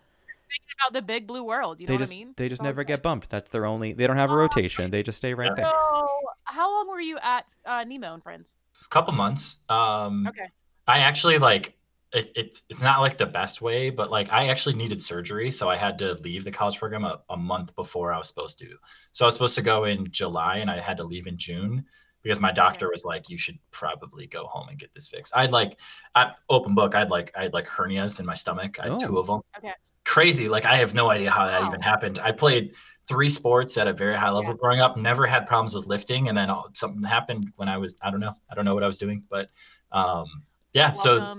Thinking 0.48 0.68
about 0.80 0.94
the 0.94 1.02
big 1.06 1.28
blue 1.28 1.44
world. 1.44 1.80
You 1.80 1.88
know 1.88 1.92
they 1.92 1.96
what 1.96 2.00
just 2.00 2.14
I 2.14 2.16
mean? 2.16 2.34
they 2.38 2.50
just 2.50 2.60
It's 2.62 2.64
never 2.64 2.84
good. 2.84 2.88
get 2.94 3.04
bumped. 3.04 3.30
That's 3.30 3.50
their 3.52 3.66
only. 3.66 3.94
They 3.94 4.08
don't 4.08 4.18
have 4.18 4.30
a 4.30 4.34
Oh. 4.34 4.38
rotation. 4.38 4.90
They 4.92 5.04
just 5.04 5.18
stay 5.18 5.34
right 5.34 5.56
there. 5.56 5.66
So, 5.66 6.08
how 6.46 6.72
long 6.72 6.88
were 6.90 7.02
you 7.02 7.18
at 7.22 7.46
uh, 7.66 7.84
Nemo 7.84 8.14
and 8.14 8.24
Friends? 8.24 8.56
A 8.86 8.90
couple 8.90 9.14
months. 9.14 9.58
Um, 9.70 10.28
Okay. 10.28 10.48
I 10.88 11.00
actually 11.00 11.38
like 11.38 11.74
it, 12.14 12.32
it's 12.36 12.64
it's 12.70 12.82
not 12.82 13.02
like 13.02 13.18
the 13.18 13.26
best 13.26 13.62
way, 13.62 13.90
but 13.90 14.10
like 14.10 14.32
I 14.32 14.48
actually 14.48 14.76
needed 14.76 15.02
surgery, 15.02 15.52
so 15.52 15.70
I 15.70 15.76
had 15.76 16.00
to 16.00 16.14
leave 16.24 16.46
the 16.46 16.52
college 16.52 16.78
program 16.80 17.04
a, 17.04 17.20
a 17.30 17.36
month 17.36 17.76
before 17.76 18.14
I 18.14 18.18
was 18.18 18.30
supposed 18.30 18.58
to. 18.60 18.70
So 19.12 19.26
I 19.26 19.28
was 19.28 19.34
supposed 19.34 19.56
to 19.56 19.62
go 19.62 19.84
in 19.84 20.10
July, 20.12 20.58
and 20.60 20.72
I 20.72 20.78
had 20.80 20.96
to 20.98 21.04
leave 21.04 21.28
in 21.28 21.38
June 21.38 21.84
because 22.24 22.40
my 22.40 22.54
doctor 22.54 22.90
was 22.90 23.04
like, 23.04 23.28
"You 23.30 23.38
should 23.38 23.60
probably 23.72 24.26
go 24.28 24.46
home 24.46 24.70
and 24.70 24.80
get 24.80 24.94
this 24.94 25.10
fixed." 25.10 25.36
I'd 25.36 25.52
like, 25.52 25.78
I 26.16 26.32
open 26.50 26.74
book. 26.76 26.96
I'd 26.96 27.10
like 27.10 27.34
I 27.38 27.44
had 27.44 27.54
like 27.54 27.68
hernias 27.68 28.22
in 28.22 28.26
my 28.26 28.34
stomach. 28.36 28.80
I 28.82 28.88
had 28.90 29.00
two 29.02 29.18
of 29.18 29.28
them. 29.28 29.42
Okay. 29.58 29.74
Crazy. 30.08 30.48
Like 30.50 30.66
I 30.66 30.76
have 30.78 30.94
no 30.94 31.10
idea 31.12 31.30
how 31.32 31.46
that 31.46 31.62
Wow. 31.62 31.68
even 31.68 31.82
happened. 31.82 32.18
I 32.20 32.32
played 32.32 32.76
three 33.08 33.30
sports 33.30 33.78
at 33.78 33.88
a 33.88 33.94
very 33.94 34.16
high 34.16 34.30
level 34.32 34.52
Yeah. 34.52 34.58
growing 34.60 34.82
up. 34.82 34.98
Never 34.98 35.26
had 35.28 35.46
problems 35.46 35.76
with 35.76 35.86
lifting, 35.86 36.30
and 36.30 36.38
then 36.38 36.50
all, 36.50 36.70
something 36.74 37.04
happened 37.04 37.52
when 37.58 37.70
I 37.70 37.78
was 37.78 37.96
I 38.02 38.10
don't 38.10 38.20
know. 38.22 38.34
I 38.50 38.56
don't 38.56 38.66
know 38.66 38.74
what 38.74 38.84
I 38.84 38.88
was 38.88 38.98
doing, 38.98 39.24
but 39.30 39.50
um, 39.92 40.26
yeah. 40.74 40.94
So 40.94 41.18
uh, 41.20 41.36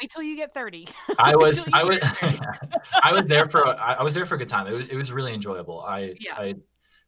wait 0.00 0.10
till 0.10 0.22
you 0.22 0.36
get 0.36 0.54
30. 0.54 0.86
I 1.18 1.34
was 1.44 1.66
I 1.72 1.82
was 1.84 1.98
I 3.02 3.12
was 3.12 3.28
there 3.28 3.48
for 3.48 3.66
I 3.66 3.94
I 3.94 4.02
was 4.02 4.14
there 4.14 4.26
for 4.26 4.36
a 4.36 4.38
good 4.38 4.48
time. 4.48 4.66
It 4.66 4.72
was 4.72 4.88
it 4.88 4.96
was 4.96 5.12
really 5.12 5.34
enjoyable. 5.34 5.80
I 5.82 6.14
Yeah. 6.18 6.34
I 6.36 6.54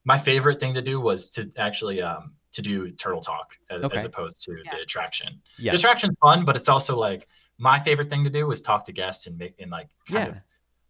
my 0.04 0.18
favorite 0.18 0.60
thing 0.60 0.74
to 0.74 0.82
do 0.82 1.00
was 1.00 1.30
to 1.30 1.50
actually 1.56 2.02
um 2.02 2.34
to 2.52 2.62
do 2.62 2.90
turtle 2.92 3.20
talk 3.20 3.56
as, 3.70 3.80
Okay. 3.82 3.96
as 3.96 4.04
opposed 4.04 4.42
to 4.42 4.52
Yes. 4.64 4.74
the 4.74 4.82
attraction. 4.82 5.40
Yes. 5.58 5.72
The 5.72 5.78
attraction's 5.78 6.16
fun, 6.20 6.44
but 6.44 6.54
it's 6.56 6.68
also 6.68 6.96
like 6.98 7.26
my 7.58 7.78
favorite 7.78 8.10
thing 8.10 8.22
to 8.24 8.30
do 8.30 8.46
was 8.46 8.62
talk 8.62 8.84
to 8.84 8.92
guests 8.92 9.26
and 9.26 9.36
make 9.38 9.54
and 9.58 9.70
like 9.70 9.88
kind 10.08 10.26
Yeah. 10.28 10.30
of 10.32 10.40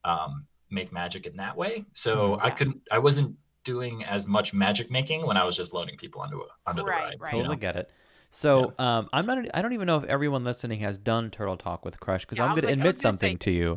um 0.05 0.47
make 0.71 0.93
magic 0.93 1.27
in 1.27 1.37
that 1.37 1.57
way. 1.57 1.85
So 1.93 2.37
Mhm. 2.37 2.45
I 2.45 2.51
couldn't 2.51 2.81
I 2.91 2.99
wasn't 2.99 3.37
doing 3.65 4.05
as 4.05 4.27
much 4.27 4.53
magic 4.53 4.91
making 4.91 5.27
when 5.27 5.37
I 5.37 5.45
was 5.45 5.57
just 5.57 5.73
loading 5.73 5.97
people 5.97 6.21
onto 6.21 6.41
a, 6.41 6.47
under 6.67 6.83
the 6.83 6.87
ride. 6.89 7.17
right. 7.21 7.33
you 7.33 7.39
Totally 7.39 7.57
know? 7.57 7.61
get 7.61 7.77
it. 7.77 7.91
So 8.31 8.75
um, 8.79 9.09
I'm 9.13 9.27
not. 9.27 9.39
I 9.55 9.63
don't 9.63 9.73
even 9.75 9.87
know 9.87 9.97
if 9.99 10.05
everyone 10.05 10.43
listening 10.43 10.81
has 10.81 10.99
done 10.99 11.31
Turtle 11.31 11.57
Talk 11.57 11.85
with 11.85 12.01
Crush 12.01 12.25
because 12.25 12.39
Yeah, 12.39 12.45
I 12.47 12.49
I'm 12.49 12.55
going 12.55 12.63
to 12.63 12.67
like- 12.67 12.73
I 12.73 12.81
admit 12.81 12.95
was 12.97 13.03
gonna 13.03 13.15
say, 13.15 13.19
something 13.21 13.39
to 13.39 13.51
you. 13.53 13.77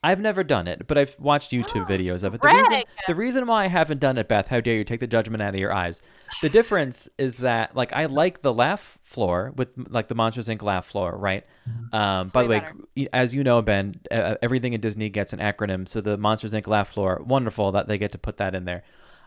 Explain 0.00 0.10
what 0.10 0.18
it 0.18 0.18
is. 0.18 0.18
I've 0.18 0.20
never 0.20 0.44
done 0.44 0.68
it, 0.68 0.86
but 0.86 0.98
I've 0.98 1.16
watched 1.18 1.50
YouTube 1.50 1.82
Oh, 1.82 1.90
videos 1.90 2.22
of 2.22 2.34
it. 2.34 2.40
The 2.42 2.48
reason, 2.48 2.82
the 3.08 3.14
reason 3.14 3.46
why 3.46 3.64
I 3.64 3.68
haven't 3.68 4.00
done 4.00 4.18
it, 4.18 4.28
Beth, 4.28 4.48
how 4.48 4.60
dare 4.60 4.76
you 4.76 4.84
take 4.84 5.00
the 5.00 5.06
judgment 5.06 5.42
out 5.42 5.54
of 5.54 5.60
your 5.60 5.72
eyes? 5.72 6.00
The 6.42 6.48
difference 6.48 7.08
is 7.18 7.38
that, 7.38 7.74
like, 7.74 7.92
I 7.92 8.06
like 8.06 8.42
the 8.42 8.52
laugh 8.54 8.98
floor 9.02 9.52
with 9.56 9.70
like 9.88 10.08
the 10.08 10.14
Monsters 10.14 10.48
Inc. 10.48 10.62
laugh 10.62 10.86
floor, 10.86 11.16
right? 11.16 11.44
Um, 11.92 12.28
by 12.28 12.42
the 12.44 12.48
way, 12.48 12.60
better. 12.60 13.08
as 13.12 13.34
you 13.34 13.42
know, 13.42 13.60
Ben, 13.62 14.00
uh, 14.10 14.36
everything 14.42 14.72
in 14.72 14.80
Disney 14.80 15.08
gets 15.08 15.32
an 15.32 15.38
acronym. 15.40 15.88
So 15.88 16.00
the 16.00 16.16
Monsters 16.16 16.52
Inc. 16.52 16.66
laugh 16.66 16.88
floor, 16.90 17.22
wonderful 17.24 17.72
that 17.72 17.88
they 17.88 17.98
get 17.98 18.12
to 18.12 18.18
put 18.18 18.36
that 18.36 18.54
in 18.54 18.64
there. 18.64 18.82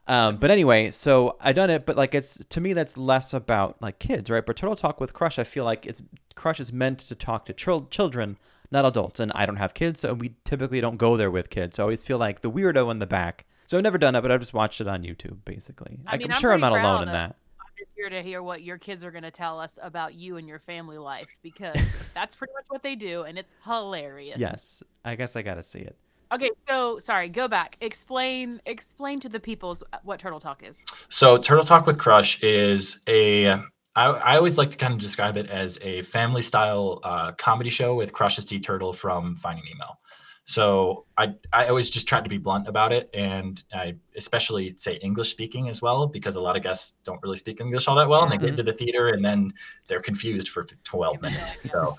Um, 0.08 0.38
but 0.38 0.50
anyway, 0.52 0.90
so 0.92 1.38
I 1.40 1.54
done 1.54 1.70
it, 1.70 1.86
but 1.86 1.96
like 1.96 2.16
it's 2.16 2.38
to 2.50 2.60
me 2.62 2.74
that's 2.74 2.98
less 2.98 3.34
about 3.34 3.82
like 3.82 4.00
kids, 4.00 4.30
right? 4.32 4.44
But 4.46 4.56
Turtle 4.56 4.76
Talk 4.76 5.00
with 5.00 5.14
Crush, 5.14 5.38
I 5.38 5.44
feel 5.44 5.64
like 5.64 5.86
it's 5.86 6.02
Crush 6.36 6.60
is 6.60 6.74
meant 6.74 7.00
to 7.00 7.16
talk 7.16 7.46
to 7.46 7.54
chil- 7.54 7.86
children, 7.92 8.38
not 8.72 8.86
adults. 8.86 9.20
And 9.20 9.32
I 9.36 9.46
don't 9.46 9.58
have 9.58 9.74
kids, 9.74 10.00
so 10.00 10.14
we 10.14 10.36
typically 10.46 10.82
don't 10.82 10.98
go 10.98 11.18
there 11.18 11.32
with 11.32 11.50
kids. 11.50 11.76
So 11.78 11.84
I 11.84 11.86
always 11.86 12.04
feel 12.04 12.18
like 12.18 12.42
the 12.42 12.52
weirdo 12.52 12.90
in 12.92 13.00
the 13.00 13.08
back. 13.08 13.46
So 13.66 13.78
I've 13.78 13.84
never 13.84 13.98
done 13.98 14.16
it, 14.16 14.22
but 14.22 14.32
I've 14.32 14.40
just 14.40 14.54
watched 14.54 14.82
it 14.82 14.88
on 14.88 15.04
YouTube, 15.04 15.38
basically. 15.46 16.00
I 16.06 16.18
mean, 16.18 16.28
am 16.28 16.34
I'm 16.34 16.42
sure 16.42 16.52
I'm 16.52 16.60
not 16.60 16.74
alone 16.74 17.04
in 17.04 17.10
of- 17.10 17.14
that. 17.14 17.36
I'm 17.60 17.74
just 17.78 17.92
here 17.96 18.10
to 18.10 18.22
hear 18.22 18.44
what 18.44 18.62
your 18.64 18.78
kids 18.78 19.04
are 19.04 19.12
going 19.12 19.24
to 19.24 19.32
tell 19.32 19.60
us 19.60 19.80
about 19.82 20.14
you 20.14 20.38
and 20.38 20.48
your 20.48 20.60
family 20.60 20.98
life 20.98 21.28
because 21.42 21.78
that's 22.14 22.36
pretty 22.36 22.54
much 22.54 22.66
what 22.68 22.84
they 22.84 22.96
do, 22.96 23.24
and 23.24 23.38
it's 23.38 23.56
hilarious. 23.64 24.38
Yes, 24.38 24.84
I 25.06 25.16
guess 25.16 25.36
I 25.36 25.42
got 25.42 25.56
to 25.56 25.64
see 25.64 25.80
it. 25.80 25.96
Okay, 26.34 26.50
so 26.68 26.98
sorry, 27.00 27.28
go 27.28 27.48
back. 27.48 27.78
Explain 27.82 28.62
explain 28.66 29.20
to 29.20 29.30
the 29.30 29.40
peoples 29.40 29.84
uh, 29.92 29.98
what 30.04 30.20
Turtle 30.20 30.40
Talk 30.40 30.64
is. 30.64 30.82
So 31.10 31.38
Turtle 31.38 31.64
Talk 31.64 31.86
with 31.86 31.98
Crush 31.98 32.42
is 32.42 33.02
a 33.08 33.58
I, 33.96 34.06
I 34.06 34.38
always 34.38 34.58
like 34.58 34.70
to 34.72 34.78
kind 34.78 34.94
of 34.94 35.00
describe 35.00 35.38
it 35.38 35.50
as 35.50 35.78
a 35.82 36.02
family 36.04 36.42
style 36.42 37.00
uh, 37.04 37.34
comedy 37.34 37.70
show 37.70 37.96
with 37.96 38.14
Crush's 38.14 38.46
T 38.46 38.60
Turtle 38.60 38.94
from 38.94 39.36
Finding 39.36 39.66
Nemo. 39.66 39.98
So 40.44 41.06
I 41.18 41.36
I 41.54 41.68
always 41.68 41.90
just 41.90 42.08
tried 42.08 42.24
to 42.24 42.30
be 42.30 42.38
blunt 42.40 42.68
about 42.68 42.92
it, 42.92 43.10
and 43.14 43.62
I 43.74 43.96
especially 44.16 44.70
say 44.76 44.96
English 44.96 45.30
speaking 45.30 45.70
as 45.70 45.82
well 45.82 46.08
because 46.08 46.36
a 46.36 46.42
lot 46.42 46.58
of 46.58 46.64
guests 46.64 46.98
don't 47.04 47.22
really 47.22 47.38
speak 47.38 47.62
English 47.62 47.88
all 47.88 47.96
that 47.96 48.10
well, 48.10 48.24
and 48.24 48.32
they 48.32 48.38
get 48.38 48.50
into 48.50 48.64
the 48.64 48.74
theater 48.74 49.10
and 49.10 49.24
then 49.24 49.54
they're 49.88 50.02
confused 50.02 50.50
for 50.50 50.66
12 50.84 51.22
minutes. 51.22 51.70
So 51.70 51.96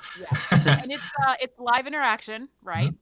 and 0.66 0.90
it's 0.90 1.08
uh, 1.26 1.34
it's 1.40 1.56
live 1.58 1.86
interaction, 1.86 2.48
right? 2.62 2.92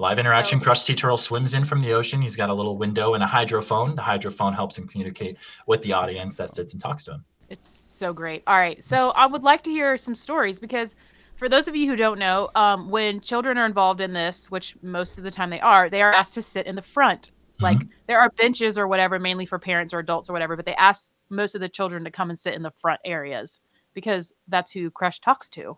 live 0.00 0.18
interaction. 0.18 0.60
So- 0.60 0.64
Crush 0.64 0.84
T 0.84 0.94
Turtle 0.94 1.16
swims 1.16 1.54
in 1.54 1.64
from 1.64 1.80
the 1.80 1.92
ocean. 1.92 2.20
He's 2.20 2.36
got 2.36 2.50
a 2.50 2.54
little 2.54 2.76
window 2.76 3.14
and 3.14 3.22
a 3.22 3.26
hydrophone. 3.26 3.94
The 3.94 4.02
hydrophone 4.02 4.54
helps 4.54 4.78
him 4.78 4.88
communicate 4.88 5.38
with 5.66 5.82
the 5.82 5.92
audience 5.92 6.34
that 6.36 6.50
sits 6.50 6.72
and 6.72 6.82
talks 6.82 7.04
to 7.04 7.12
him. 7.12 7.24
It's 7.48 7.68
so 7.68 8.12
great. 8.12 8.42
All 8.46 8.56
right. 8.56 8.84
So 8.84 9.10
I 9.10 9.26
would 9.26 9.42
like 9.42 9.62
to 9.64 9.70
hear 9.70 9.96
some 9.96 10.14
stories 10.14 10.58
because 10.58 10.96
for 11.36 11.48
those 11.48 11.68
of 11.68 11.76
you 11.76 11.88
who 11.88 11.96
don't 11.96 12.18
know, 12.18 12.50
um, 12.54 12.90
when 12.90 13.20
children 13.20 13.56
are 13.58 13.66
involved 13.66 14.00
in 14.00 14.12
this, 14.12 14.50
which 14.50 14.76
most 14.82 15.18
of 15.18 15.24
the 15.24 15.30
time 15.30 15.50
they 15.50 15.60
are, 15.60 15.88
they 15.88 16.02
are 16.02 16.12
asked 16.12 16.34
to 16.34 16.42
sit 16.42 16.66
in 16.66 16.74
the 16.74 16.82
front. 16.82 17.30
Like 17.60 17.78
there 18.06 18.20
are 18.20 18.30
benches 18.30 18.78
or 18.78 18.86
whatever, 18.86 19.18
mainly 19.18 19.46
for 19.46 19.58
parents 19.58 19.92
or 19.92 19.98
adults 19.98 20.30
or 20.30 20.32
whatever, 20.32 20.56
but 20.56 20.64
they 20.64 20.74
ask 20.74 21.12
most 21.28 21.54
of 21.54 21.60
the 21.60 21.68
children 21.68 22.04
to 22.04 22.10
come 22.10 22.30
and 22.30 22.38
sit 22.38 22.54
in 22.54 22.62
the 22.62 22.70
front 22.70 23.00
areas 23.04 23.60
because 23.94 24.32
that's 24.46 24.70
who 24.70 24.90
Crush 24.90 25.20
talks 25.20 25.48
to. 25.50 25.76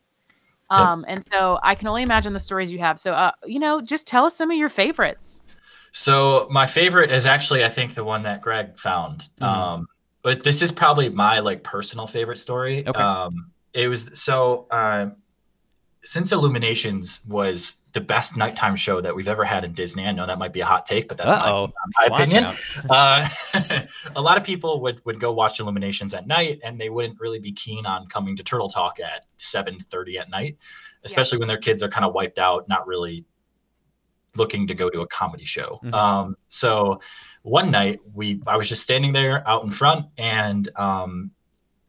Yep. 0.70 0.78
Um, 0.78 1.04
and 1.08 1.24
so 1.24 1.58
I 1.62 1.74
can 1.74 1.88
only 1.88 2.02
imagine 2.02 2.32
the 2.32 2.40
stories 2.40 2.70
you 2.70 2.78
have. 2.80 3.00
So, 3.00 3.12
uh, 3.12 3.32
you 3.44 3.58
know, 3.58 3.80
just 3.80 4.06
tell 4.06 4.24
us 4.26 4.36
some 4.36 4.50
of 4.50 4.56
your 4.56 4.68
favorites. 4.68 5.42
So 5.92 6.46
my 6.50 6.66
favorite 6.66 7.10
is 7.10 7.26
actually, 7.26 7.64
I 7.64 7.68
think, 7.68 7.94
the 7.94 8.04
one 8.04 8.22
that 8.22 8.42
Greg 8.42 8.78
found. 8.78 9.28
Mhm. 9.40 9.46
Um, 9.46 9.88
but 10.22 10.42
this 10.42 10.62
is 10.62 10.72
probably 10.72 11.08
my 11.08 11.38
like 11.40 11.62
personal 11.62 12.06
favorite 12.06 12.38
story. 12.38 12.86
Okay. 12.86 13.00
Um, 13.00 13.50
it 13.72 13.88
was 13.88 14.10
so 14.14 14.66
um, 14.70 15.16
since 16.02 16.32
Illuminations 16.32 17.24
was 17.26 17.76
the 17.92 18.00
best 18.00 18.36
nighttime 18.36 18.76
show 18.76 19.00
that 19.00 19.14
we've 19.14 19.28
ever 19.28 19.44
had 19.44 19.64
in 19.64 19.72
Disney. 19.72 20.06
I 20.06 20.12
know 20.12 20.26
that 20.26 20.38
might 20.38 20.52
be 20.52 20.60
a 20.60 20.66
hot 20.66 20.86
take, 20.86 21.08
but 21.08 21.18
that's 21.18 21.30
my, 21.30 21.50
Uh-oh. 21.50 21.72
my 22.00 22.08
Watch 22.08 22.20
opinion. 22.20 22.52
Uh, 22.90 23.28
a 24.16 24.20
lot 24.20 24.36
of 24.36 24.44
people 24.44 24.80
would 24.80 25.04
would 25.04 25.20
go 25.20 25.32
watch 25.32 25.60
Illuminations 25.60 26.14
at 26.14 26.26
night, 26.26 26.60
and 26.64 26.80
they 26.80 26.90
wouldn't 26.90 27.18
really 27.20 27.38
be 27.38 27.52
keen 27.52 27.86
on 27.86 28.06
coming 28.06 28.36
to 28.36 28.44
Turtle 28.44 28.68
Talk 28.68 29.00
at 29.00 29.26
seven 29.36 29.78
thirty 29.78 30.18
at 30.18 30.30
night, 30.30 30.56
especially 31.04 31.38
when 31.38 31.48
their 31.48 31.58
kids 31.58 31.82
are 31.82 31.88
kind 31.88 32.04
of 32.04 32.14
wiped 32.14 32.38
out, 32.38 32.68
not 32.68 32.86
really 32.86 33.24
looking 34.36 34.66
to 34.68 34.74
go 34.74 34.88
to 34.88 35.00
a 35.00 35.06
comedy 35.08 35.44
show. 35.44 35.80
Mhm. 35.82 35.92
Um, 35.92 36.36
so 36.46 37.00
one 37.42 37.70
night 37.70 38.00
we 38.14 38.42
I 38.46 38.56
was 38.56 38.68
just 38.68 38.82
standing 38.82 39.12
there 39.12 39.48
out 39.48 39.64
in 39.64 39.70
front, 39.70 40.06
and 40.18 40.68
um, 40.76 41.30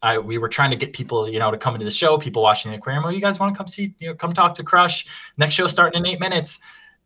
I 0.01 0.17
we 0.17 0.37
were 0.37 0.49
trying 0.49 0.71
to 0.71 0.77
get 0.77 0.93
people, 0.93 1.29
you 1.29 1.39
know, 1.39 1.51
to 1.51 1.57
come 1.57 1.73
into 1.75 1.85
the 1.85 1.91
show. 1.91 2.17
People 2.17 2.41
watching 2.41 2.71
the 2.71 2.77
aquarium. 2.77 3.05
Oh, 3.05 3.09
you 3.09 3.21
guys 3.21 3.39
want 3.39 3.53
to 3.53 3.57
come 3.57 3.67
see? 3.67 3.93
You 3.99 4.09
know, 4.09 4.15
come 4.15 4.33
talk 4.33 4.55
to 4.55 4.63
Crush. 4.63 5.05
Next 5.37 5.55
show 5.55 5.67
starting 5.67 5.99
in 5.99 6.07
eight 6.07 6.19
minutes. 6.19 6.59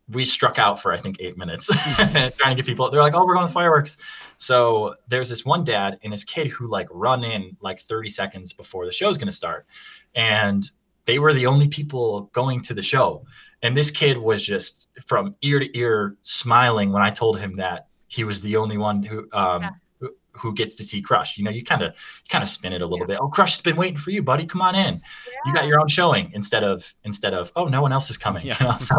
We 0.07 0.23
struck 0.23 0.59
out 0.59 0.79
for 0.79 0.93
I 0.93 0.97
think 0.97 1.17
eight 1.19 1.35
minutes 1.35 1.67
trying 1.95 2.31
to 2.31 2.55
get 2.55 2.65
people. 2.65 2.91
They're 2.91 3.01
like, 3.01 3.15
oh, 3.15 3.25
we're 3.25 3.33
going 3.33 3.47
to 3.47 3.51
fireworks. 3.51 3.97
So 4.37 4.93
there's 5.07 5.29
this 5.29 5.43
one 5.43 5.63
dad 5.63 5.97
and 6.03 6.13
his 6.13 6.23
kid 6.23 6.47
who 6.47 6.67
like 6.67 6.87
run 6.91 7.23
in 7.23 7.57
like 7.59 7.79
30 7.79 8.09
seconds 8.09 8.53
before 8.53 8.85
the 8.85 8.91
show's 8.91 9.17
going 9.17 9.29
to 9.29 9.35
start, 9.35 9.65
and 10.13 10.69
they 11.05 11.17
were 11.17 11.33
the 11.33 11.47
only 11.47 11.67
people 11.67 12.29
going 12.33 12.61
to 12.61 12.75
the 12.75 12.83
show. 12.83 13.25
And 13.63 13.75
this 13.75 13.89
kid 13.89 14.19
was 14.19 14.45
just 14.45 14.89
from 15.07 15.35
ear 15.41 15.59
to 15.59 15.77
ear 15.77 16.17
smiling 16.21 16.91
when 16.91 17.01
I 17.01 17.09
told 17.09 17.39
him 17.39 17.55
that 17.55 17.84
he 18.15 18.23
was 18.23 18.41
the 18.41 18.55
only 18.57 18.77
one 18.77 19.03
who 19.03 19.19
um, 19.33 19.61
Yeah. 19.61 19.69
who, 19.99 20.09
who 20.31 20.53
gets 20.53 20.75
to 20.77 20.83
see 20.83 21.01
Crush. 21.01 21.37
You 21.37 21.43
know, 21.43 21.51
you 21.51 21.63
kind 21.63 21.81
of 21.81 21.95
kind 22.29 22.43
of 22.43 22.49
spin 22.49 22.73
it 22.73 22.81
a 22.81 22.85
little 22.87 23.07
bit. 23.07 23.17
Oh, 23.21 23.27
Crush 23.27 23.53
has 23.53 23.61
been 23.61 23.75
waiting 23.75 23.97
for 23.97 24.11
you, 24.11 24.21
buddy. 24.23 24.45
Come 24.45 24.61
on 24.61 24.75
in. 24.75 25.01
You 25.45 25.53
got 25.53 25.67
your 25.67 25.79
own 25.79 25.87
showing 25.87 26.31
instead 26.33 26.63
of 26.63 26.93
instead 27.03 27.33
of 27.33 27.51
oh 27.55 27.65
no 27.65 27.81
one 27.81 27.91
else 27.93 28.09
is 28.09 28.17
coming. 28.17 28.45
Yeah. 28.45 28.55
You 28.59 28.65
know? 28.67 28.77
So 28.79 28.95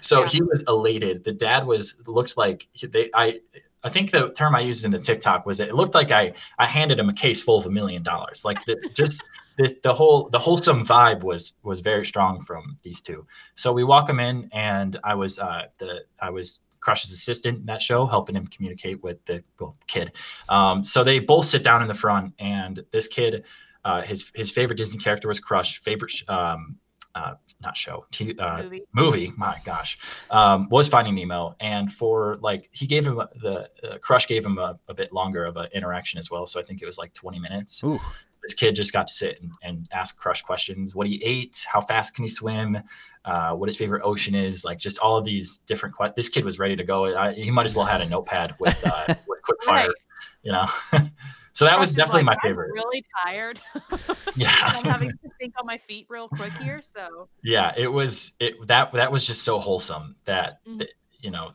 so 0.00 0.20
Yeah. 0.20 0.28
he 0.28 0.42
was 0.42 0.64
elated. 0.68 1.24
The 1.24 1.32
dad 1.32 1.66
was 1.66 1.94
looked 2.06 2.36
like 2.36 2.68
they 2.82 3.10
I. 3.14 3.40
I 3.84 3.88
think 3.88 4.12
the 4.12 4.30
term 4.30 4.54
I 4.54 4.60
used 4.60 4.84
in 4.84 4.92
the 4.92 4.98
TikTok 5.00 5.44
was 5.44 5.58
that 5.58 5.68
it 5.68 5.74
looked 5.74 5.94
like 5.96 6.12
I 6.12 6.34
I 6.56 6.66
handed 6.66 7.00
him 7.00 7.08
a 7.08 7.12
case 7.12 7.42
full 7.42 7.58
of 7.58 7.66
a 7.66 7.70
million 7.70 8.04
dollars. 8.04 8.44
Like 8.44 8.64
the, 8.64 8.76
just 8.94 9.20
the, 9.58 9.74
the 9.82 9.92
whole 9.92 10.28
the 10.30 10.38
wholesome 10.38 10.84
vibe 10.86 11.24
was 11.24 11.54
was 11.64 11.80
very 11.80 12.04
strong 12.06 12.40
from 12.40 12.76
these 12.84 13.02
two. 13.02 13.26
So 13.56 13.72
we 13.72 13.82
walk 13.82 14.08
him 14.08 14.20
in, 14.20 14.48
and 14.52 14.96
I 15.02 15.16
was 15.16 15.40
uh, 15.40 15.64
the 15.78 16.04
I 16.20 16.30
was 16.30 16.60
Crush's 16.82 17.12
assistant 17.12 17.60
in 17.60 17.66
that 17.66 17.80
show, 17.80 18.06
helping 18.06 18.36
him 18.36 18.46
communicate 18.46 19.02
with 19.02 19.24
the 19.24 19.42
well, 19.58 19.76
kid. 19.86 20.12
Um, 20.48 20.84
so 20.84 21.02
they 21.02 21.20
both 21.20 21.46
sit 21.46 21.64
down 21.64 21.80
in 21.80 21.88
the 21.88 21.94
front, 21.94 22.34
and 22.38 22.84
this 22.90 23.08
kid, 23.08 23.44
uh, 23.84 24.02
his 24.02 24.30
his 24.34 24.50
favorite 24.50 24.76
Disney 24.76 25.00
character 25.00 25.28
was 25.28 25.40
Crush. 25.40 25.78
Favorite 25.78 26.10
sh- 26.10 26.24
um, 26.28 26.76
uh, 27.14 27.34
not 27.62 27.76
show, 27.76 28.04
t- 28.10 28.34
uh, 28.38 28.62
Movie. 28.62 28.82
movie. 28.92 29.32
My 29.36 29.60
gosh, 29.64 29.96
um, 30.30 30.68
was 30.70 30.88
Finding 30.88 31.14
Nemo, 31.14 31.54
and 31.60 31.90
for 31.90 32.38
like 32.40 32.68
he 32.72 32.86
gave 32.86 33.06
him 33.06 33.18
a- 33.20 33.28
the 33.40 33.70
uh, 33.84 33.98
Crush 33.98 34.26
gave 34.26 34.44
him 34.44 34.58
a, 34.58 34.78
a 34.88 34.94
bit 34.94 35.12
longer 35.12 35.44
of 35.44 35.56
an 35.56 35.68
interaction 35.72 36.18
as 36.18 36.30
well. 36.30 36.46
So 36.46 36.58
I 36.58 36.64
think 36.64 36.82
it 36.82 36.86
was 36.86 36.98
like 36.98 37.14
20 37.14 37.38
minutes 37.38 37.84
Ooh. 37.84 38.00
this 38.42 38.54
kid 38.54 38.74
just 38.74 38.92
got 38.92 39.06
to 39.06 39.12
sit 39.12 39.40
and, 39.40 39.52
and 39.62 39.88
ask 39.92 40.18
crush 40.18 40.42
questions 40.42 40.94
what 40.94 41.06
he 41.06 41.22
ate 41.24 41.64
how 41.70 41.80
fast 41.80 42.14
can 42.14 42.24
he 42.24 42.28
swim 42.28 42.78
uh, 43.24 43.52
what 43.54 43.68
his 43.68 43.76
favorite 43.76 44.02
ocean 44.04 44.34
is 44.34 44.64
like 44.64 44.78
just 44.78 44.98
all 44.98 45.16
of 45.16 45.24
these 45.24 45.58
different 45.58 45.94
questions 45.94 46.16
this 46.16 46.28
kid 46.28 46.44
was 46.44 46.58
ready 46.58 46.74
to 46.76 46.84
go 46.84 47.16
I, 47.16 47.32
he 47.34 47.50
might 47.50 47.66
as 47.66 47.74
well 47.74 47.86
had 47.86 48.00
a 48.00 48.08
notepad 48.08 48.54
with 48.58 48.80
uh, 48.86 49.14
with 49.28 49.42
quick 49.42 49.62
fire 49.62 49.86
Right. 49.86 49.94
you 50.42 50.52
know 50.52 50.66
so 51.52 51.64
that 51.66 51.72
Crush 51.74 51.78
was 51.78 51.92
definitely 51.94 52.24
like, 52.24 52.36
my 52.36 52.48
"I'm 52.48 52.50
favorite 52.50 52.72
really 52.72 53.04
tired. 53.24 53.60
yeah 54.36 54.52
I'm 54.62 54.84
having 54.84 55.10
to 55.10 55.28
think 55.38 55.54
on 55.60 55.66
my 55.66 55.78
feet 55.78 56.06
real 56.08 56.28
quick 56.28 56.52
here. 56.60 56.80
So 56.82 57.28
yeah 57.44 57.72
it 57.76 57.88
was 57.92 58.32
it 58.40 58.54
that 58.66 58.92
that 58.92 59.12
was 59.12 59.26
just 59.26 59.42
so 59.42 59.58
wholesome 59.58 60.16
that, 60.24 60.58
Mhm. 60.66 60.78
that 60.78 60.88
you 61.20 61.30
know 61.30 61.52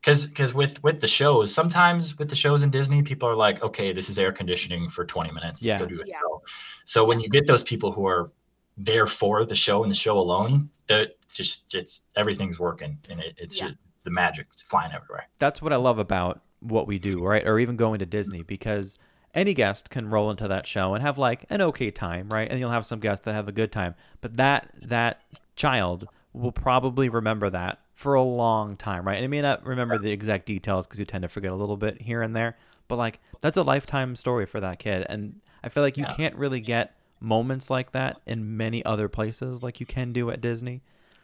because 0.00 0.26
because 0.26 0.52
with 0.52 0.82
with 0.82 1.00
the 1.00 1.06
shows 1.06 1.54
sometimes 1.54 2.18
with 2.18 2.28
the 2.28 2.36
shows 2.36 2.62
in 2.62 2.70
disney 2.70 3.02
people 3.02 3.28
are 3.28 3.36
like 3.36 3.62
okay 3.62 3.92
this 3.92 4.08
is 4.10 4.18
air 4.18 4.32
conditioning 4.32 4.88
for 4.90 5.04
20 5.04 5.30
minutes 5.30 5.62
let's 5.62 5.74
Yeah. 5.74 5.78
go 5.78 5.86
do 5.86 6.00
a 6.00 6.04
Yeah. 6.06 6.18
show 6.20 6.42
so 6.84 7.04
when 7.04 7.20
you 7.20 7.28
get 7.28 7.46
those 7.46 7.62
people 7.62 7.92
who 7.92 8.06
are 8.06 8.30
there 8.76 9.06
for 9.06 9.44
the 9.44 9.54
show 9.54 9.82
and 9.82 9.90
the 9.90 9.94
show 9.94 10.18
alone 10.18 10.70
that 10.86 11.14
just 11.32 11.74
it's 11.74 12.06
everything's 12.16 12.58
working 12.58 12.98
and 13.08 13.20
it, 13.20 13.34
it's 13.38 13.60
Yeah. 13.60 13.68
just 13.68 13.78
the 14.04 14.10
magic 14.10 14.48
is 14.54 14.60
flying 14.62 14.92
everywhere 14.92 15.28
that's 15.38 15.62
what 15.62 15.72
I 15.72 15.76
love 15.76 15.98
about 15.98 16.42
what 16.60 16.86
we 16.86 16.98
do, 16.98 17.22
right? 17.22 17.46
Or 17.46 17.58
even 17.58 17.76
going 17.76 17.98
to 17.98 18.06
Disney 18.06 18.42
because 18.42 18.96
any 19.34 19.52
guest 19.52 19.90
can 19.90 20.08
roll 20.08 20.30
into 20.30 20.48
that 20.48 20.66
show 20.66 20.94
and 20.94 21.02
have 21.02 21.18
like 21.18 21.44
an 21.50 21.60
okay 21.60 21.90
time, 21.90 22.28
right? 22.30 22.48
And 22.50 22.58
you'll 22.58 22.70
have 22.70 22.86
some 22.86 23.00
guests 23.00 23.24
that 23.26 23.34
have 23.34 23.48
a 23.48 23.52
good 23.52 23.70
time. 23.72 23.94
But 24.22 24.36
that 24.38 24.70
that 24.82 25.20
child 25.56 26.06
will 26.32 26.52
probably 26.52 27.08
remember 27.10 27.50
that 27.50 27.80
for 27.92 28.14
a 28.14 28.22
long 28.22 28.76
time, 28.76 29.06
right? 29.06 29.16
And 29.16 29.24
it 29.24 29.28
may 29.28 29.42
not 29.42 29.64
remember 29.66 29.98
the 29.98 30.10
exact 30.10 30.46
details 30.46 30.86
because 30.86 30.98
you 30.98 31.04
tend 31.04 31.22
to 31.22 31.28
forget 31.28 31.52
a 31.52 31.56
little 31.56 31.76
bit 31.76 32.00
here 32.02 32.22
and 32.22 32.34
there. 32.34 32.56
But 32.88 32.96
like 32.96 33.20
that's 33.40 33.56
a 33.58 33.62
lifetime 33.62 34.16
story 34.16 34.46
for 34.46 34.60
that 34.60 34.78
kid. 34.78 35.04
And 35.08 35.40
I 35.62 35.68
feel 35.68 35.82
like 35.82 35.96
you 35.98 36.04
Yeah. 36.04 36.14
can't 36.14 36.36
really 36.36 36.60
get 36.60 36.96
moments 37.24 37.70
like 37.70 37.92
that 37.92 38.20
in 38.26 38.56
many 38.56 38.84
other 38.84 39.08
places 39.08 39.62
like 39.62 39.80
you 39.80 39.86
can 39.86 40.12
do 40.12 40.30
at 40.30 40.40
Disney. 40.40 40.82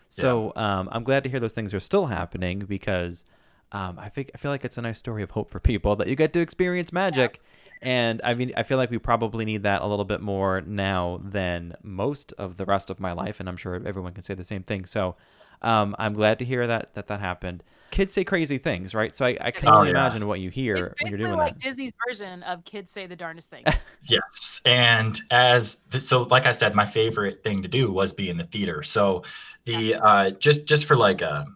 So 0.09 0.53
um, 0.57 0.89
I'm 0.91 1.05
glad 1.05 1.23
to 1.23 1.31
hear 1.31 1.39
those 1.39 1.53
things 1.53 1.73
are 1.73 1.81
still 1.81 2.07
happening 2.07 2.61
because 2.61 3.25
um, 3.71 3.97
I 3.99 4.09
think 4.09 4.33
I 4.35 4.39
feel 4.39 4.51
like 4.51 4.65
it's 4.65 4.77
a 4.77 4.83
nice 4.83 4.99
story 4.99 5.23
of 5.23 5.31
hope 5.31 5.51
for 5.51 5.61
people 5.61 5.95
that 5.97 6.09
you 6.09 6.17
get 6.17 6.33
to 6.33 6.41
experience 6.41 6.93
magic. 6.93 7.41
And 7.81 8.21
I 8.25 8.35
mean, 8.35 8.53
I 8.57 8.65
feel 8.65 8.77
like 8.77 8.91
we 8.91 8.99
probably 8.99 9.45
need 9.45 9.63
that 9.63 9.83
a 9.83 9.87
little 9.87 10.05
bit 10.05 10.21
more 10.21 10.61
now 10.63 11.21
than 11.25 11.77
most 11.83 12.33
of 12.35 12.57
the 12.57 12.65
rest 12.65 12.91
of 12.91 12.99
my 12.99 13.13
life, 13.13 13.41
and 13.41 13.49
I'm 13.49 13.57
sure 13.57 13.81
everyone 13.87 14.13
can 14.13 14.25
say 14.25 14.35
the 14.35 14.45
same 14.45 14.63
thing. 14.65 14.85
So 14.85 15.15
um, 15.63 15.95
I'm 15.99 16.15
glad 16.15 16.39
to 16.41 16.45
hear 16.45 16.67
that 16.67 16.95
that 16.95 17.07
that 17.09 17.21
happened. 17.21 17.63
Kids 17.91 18.13
say 18.13 18.23
crazy 18.23 18.59
things, 18.59 18.95
right? 18.95 19.13
So 19.15 19.27
I, 19.27 19.37
I 19.41 19.51
can 19.51 19.69
Oh, 19.69 19.73
only 19.79 19.89
yeah. 19.89 19.97
imagine 19.97 20.29
what 20.29 20.39
you 20.39 20.49
hear 20.49 20.77
it's 20.77 20.89
when 21.03 21.11
you're 21.11 21.19
basically 21.19 21.27
doing 21.27 21.39
like 21.39 21.55
that. 21.55 21.61
Disney's 21.61 21.93
version 22.09 22.45
of 22.45 22.65
kids 22.65 22.93
say 22.93 23.07
the 23.09 23.17
darndest 23.17 23.51
things. 23.51 23.69
Yes, 24.09 24.61
and 24.65 25.19
as 25.31 25.77
th- 25.91 26.03
so, 26.03 26.23
like 26.23 26.47
I 26.47 26.53
said, 26.53 26.75
my 26.75 26.87
favorite 26.87 27.43
thing 27.45 27.63
to 27.63 27.69
do 27.69 27.91
was 27.93 28.13
be 28.13 28.31
in 28.31 28.37
the 28.37 28.45
theater. 28.45 28.83
So 28.83 29.25
the 29.65 29.97
uh, 29.97 30.31
just 30.31 30.67
just 30.67 30.87
for 30.87 30.97
like 30.97 31.21
a 31.21 31.47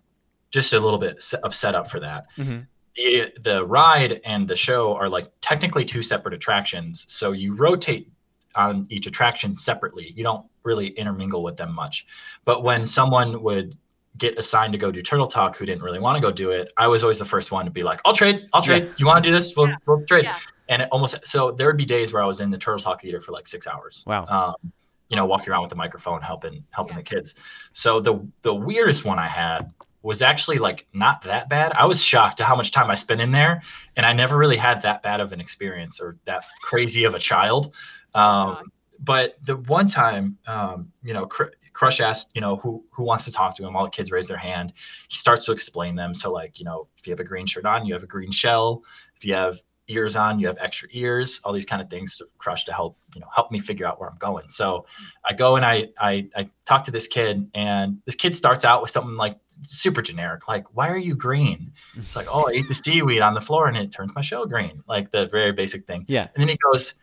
just 0.51 0.73
a 0.73 0.81
little 0.81 0.99
bit 0.99 1.25
of 1.43 1.55
setup 1.55 1.89
for 1.89 2.01
that. 2.01 2.27
Mhm. 2.37 2.67
The 2.97 3.33
the 3.41 3.65
ride 3.65 4.21
and 4.25 4.47
the 4.47 4.57
show 4.57 4.95
are 4.95 5.09
like 5.09 5.27
technically 5.41 5.85
two 5.85 6.03
separate 6.03 6.35
attractions. 6.35 7.05
So 7.09 7.33
you 7.33 7.55
rotate 7.55 8.11
on 8.57 8.87
each 8.91 9.07
attraction 9.07 9.55
separately. 9.55 10.13
You 10.17 10.23
don't 10.25 10.47
really 10.65 10.89
intermingle 10.89 11.43
with 11.43 11.57
them 11.57 11.73
much. 11.75 12.07
But 12.45 12.63
when 12.63 12.85
someone 12.87 13.43
would 13.43 13.77
get 14.17 14.39
assigned 14.39 14.73
to 14.73 14.79
go 14.79 14.91
do 14.93 15.03
Turtle 15.03 15.27
Talk 15.27 15.57
who 15.57 15.67
didn't 15.67 15.83
really 15.83 15.99
want 15.99 16.17
to 16.17 16.21
go 16.23 16.31
do 16.31 16.51
it, 16.51 16.73
I 16.77 16.87
was 16.89 17.03
always 17.03 17.19
the 17.19 17.25
first 17.25 17.51
one 17.53 17.65
to 17.65 17.71
be 17.71 17.83
like, 17.83 18.01
"I'll 18.05 18.15
trade. 18.15 18.47
I'll 18.53 18.63
trade. 18.63 18.93
You 18.97 19.07
want 19.07 19.23
to 19.23 19.29
do 19.29 19.35
this? 19.35 19.55
We'll, 19.57 19.69
Yeah. 19.69 19.77
we'll 19.87 20.05
trade." 20.07 20.25
Yeah. 20.25 20.37
and 20.69 20.81
it 20.83 20.89
almost 20.93 21.27
so 21.27 21.51
there 21.51 21.67
would 21.67 21.77
be 21.77 21.85
days 21.85 22.13
where 22.13 22.23
I 22.23 22.27
was 22.27 22.41
in 22.41 22.49
the 22.51 22.57
Turtle 22.59 22.81
Talk 22.81 23.01
theater 23.03 23.21
for 23.21 23.33
like 23.33 23.47
six 23.47 23.67
hours. 23.67 24.05
Wow. 24.07 24.25
Um, 24.27 24.73
you 25.11 25.17
know, 25.17 25.27
walking 25.27 25.51
around 25.51 25.61
with 25.63 25.71
the 25.71 25.77
microphone, 25.77 26.23
helping 26.23 26.65
helping 26.71 26.97
the 26.97 27.03
kids. 27.03 27.35
So 27.73 28.01
the 28.01 28.27
the 28.43 28.55
weirdest 28.55 29.05
one 29.05 29.19
I 29.19 29.29
had 29.29 29.71
was 30.03 30.23
actually 30.23 30.59
like 30.59 30.87
not 30.93 31.23
that 31.23 31.49
bad. 31.49 31.73
I 31.73 31.85
was 31.87 32.03
shocked 32.03 32.41
at 32.41 32.47
how 32.47 32.57
much 32.57 32.71
time 32.73 32.91
I 32.91 32.95
spent 32.95 33.21
in 33.21 33.31
there, 33.31 33.63
and 33.97 34.07
I 34.07 34.13
never 34.13 34.39
really 34.39 34.57
had 34.57 34.83
that 34.83 35.03
bad 35.03 35.21
of 35.21 35.33
an 35.33 35.41
experience 35.41 36.01
or 36.01 36.17
that 36.25 36.45
crazy 36.63 37.05
of 37.05 37.15
a 37.15 37.19
child. 37.19 37.75
Um, 38.15 38.71
but 38.99 39.37
the 39.45 39.57
one 39.57 39.87
time, 39.87 40.39
um, 40.47 40.93
you 41.03 41.13
know, 41.15 41.27
Cr- 41.27 41.53
Crush 41.75 42.01
asked, 42.01 42.31
you 42.35 42.41
know, 42.41 42.57
who 42.57 42.83
who 42.93 43.03
wants 43.03 43.25
to 43.27 43.33
talk 43.33 43.57
to 43.57 43.67
him. 43.67 43.77
All 43.77 43.85
the 43.85 43.91
kids 43.91 44.11
raise 44.11 44.29
their 44.29 44.39
hand. 44.39 44.73
He 45.09 45.17
starts 45.17 45.45
to 45.45 45.53
explain 45.53 45.97
them. 45.97 46.15
So, 46.15 46.33
like, 46.33 46.59
you 46.59 46.65
know, 46.65 46.89
if 46.97 47.07
you 47.07 47.11
have 47.13 47.21
a 47.21 47.25
green 47.25 47.47
shirt 47.47 47.67
on, 47.67 47.85
you 47.85 47.93
have 47.93 48.03
a 48.03 48.07
green 48.07 48.31
shell. 48.31 48.83
If 49.17 49.25
you 49.25 49.35
have 49.35 49.59
ears 49.89 50.17
on, 50.17 50.39
you 50.39 50.47
have 50.47 50.57
extra 50.61 50.89
ears. 50.93 51.41
All 51.45 51.53
these 51.53 51.67
kind 51.67 51.83
of 51.83 51.91
things 51.91 52.17
to 52.17 52.27
Crush 52.39 52.65
to 52.65 52.73
help, 52.73 52.97
you 53.15 53.21
know, 53.21 53.27
help 53.35 53.51
me 53.51 53.59
figure 53.59 53.87
out 53.87 54.01
where 54.01 54.09
I'm 54.09 54.17
going. 54.19 54.49
So, 54.49 54.87
I 55.29 55.33
go 55.33 55.57
and 55.57 55.67
I 55.67 55.89
I 55.99 56.29
I 56.37 56.47
talk 56.65 56.85
to 56.85 56.93
this 56.93 57.09
kid, 57.09 57.51
and 57.55 58.01
this 58.07 58.15
kid 58.15 58.37
starts 58.37 58.65
out 58.65 58.81
with 58.81 58.91
something 58.91 59.17
like 59.17 59.37
super 59.63 60.01
generic, 60.01 60.47
like, 60.47 60.65
"Why 60.77 60.89
are 60.89 60.97
you 60.97 61.17
green?" 61.17 61.73
It's 61.97 62.15
like, 62.15 62.29
"Oh, 62.31 62.49
I 62.49 62.53
ate 62.53 62.69
the 62.69 62.75
seaweed 62.75 63.21
on 63.21 63.35
the 63.35 63.41
floor, 63.41 63.67
and 63.67 63.77
it 63.77 63.91
turns 63.91 64.15
my 64.15 64.23
shell 64.23 64.47
green." 64.47 64.85
Like 64.87 65.11
the 65.11 65.27
very 65.27 65.53
basic 65.53 65.87
thing. 65.89 66.05
Yeah. 66.07 66.29
And 66.35 66.41
then 66.41 66.49
he 66.49 66.57
goes, 66.73 66.95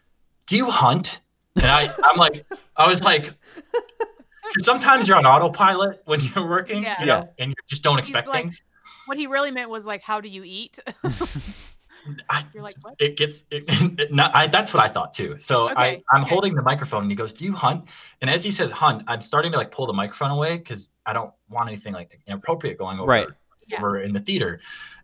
"Do 0.47 0.55
you 0.55 0.69
hunt?" 0.69 1.19
And 1.57 1.65
I, 1.65 1.93
I'm 2.05 2.17
like, 2.17 2.45
I 2.77 2.88
was 2.88 3.03
like, 3.03 3.34
sometimes 4.60 5.08
you're 5.08 5.18
on 5.18 5.26
autopilot 5.26 6.02
when 6.06 6.20
you're 6.22 6.48
working, 6.48 6.84
Yeah. 6.84 7.00
you 7.00 7.06
know, 7.06 7.30
and 7.40 7.50
you 7.52 7.56
just 7.68 7.84
don't 7.84 8.00
expect 8.00 8.28
like- 8.28 8.42
things. 8.44 8.62
What 9.08 9.18
he 9.18 9.28
really 9.28 9.52
meant 9.52 9.70
was 9.70 9.86
like, 9.86 10.02
how 10.04 10.22
do 10.22 10.30
you 10.30 10.44
eat? 10.44 10.80
I, 12.30 12.44
You're 12.54 12.64
like, 12.64 12.78
what? 12.82 12.96
it 13.00 13.16
gets, 13.16 13.44
it, 13.52 13.64
it, 14.00 14.14
not, 14.14 14.36
I, 14.36 14.48
that's 14.48 14.74
what 14.74 14.84
I 14.84 14.88
thought 14.88 15.14
too. 15.14 15.36
So 15.38 15.68
I, 15.68 15.72
Okay, 15.72 16.04
I'm 16.12 16.22
okay. 16.22 16.30
holding 16.30 16.56
the 16.56 16.62
microphone, 16.64 17.04
and 17.04 17.12
he 17.12 17.16
goes, 17.16 17.32
"Do 17.32 17.46
you 17.46 17.54
hunt?" 17.54 17.90
And 18.22 18.30
as 18.30 18.44
he 18.44 18.50
says 18.50 18.72
"hunt," 18.72 19.04
I'm 19.08 19.22
starting 19.22 19.52
to 19.52 19.58
like 19.60 19.70
pull 19.72 19.86
the 19.86 19.94
microphone 19.94 20.32
away 20.32 20.58
because 20.58 20.90
I 21.06 21.14
don't 21.14 21.32
want 21.50 21.70
anything 21.70 21.94
like 21.94 22.20
inappropriate 22.26 22.80
going 22.80 23.00
over 23.00 23.08
Right. 23.08 23.28
Yeah. 23.68 23.78
over 23.78 24.00
in 24.00 24.14
the 24.14 24.20
theater. 24.20 24.60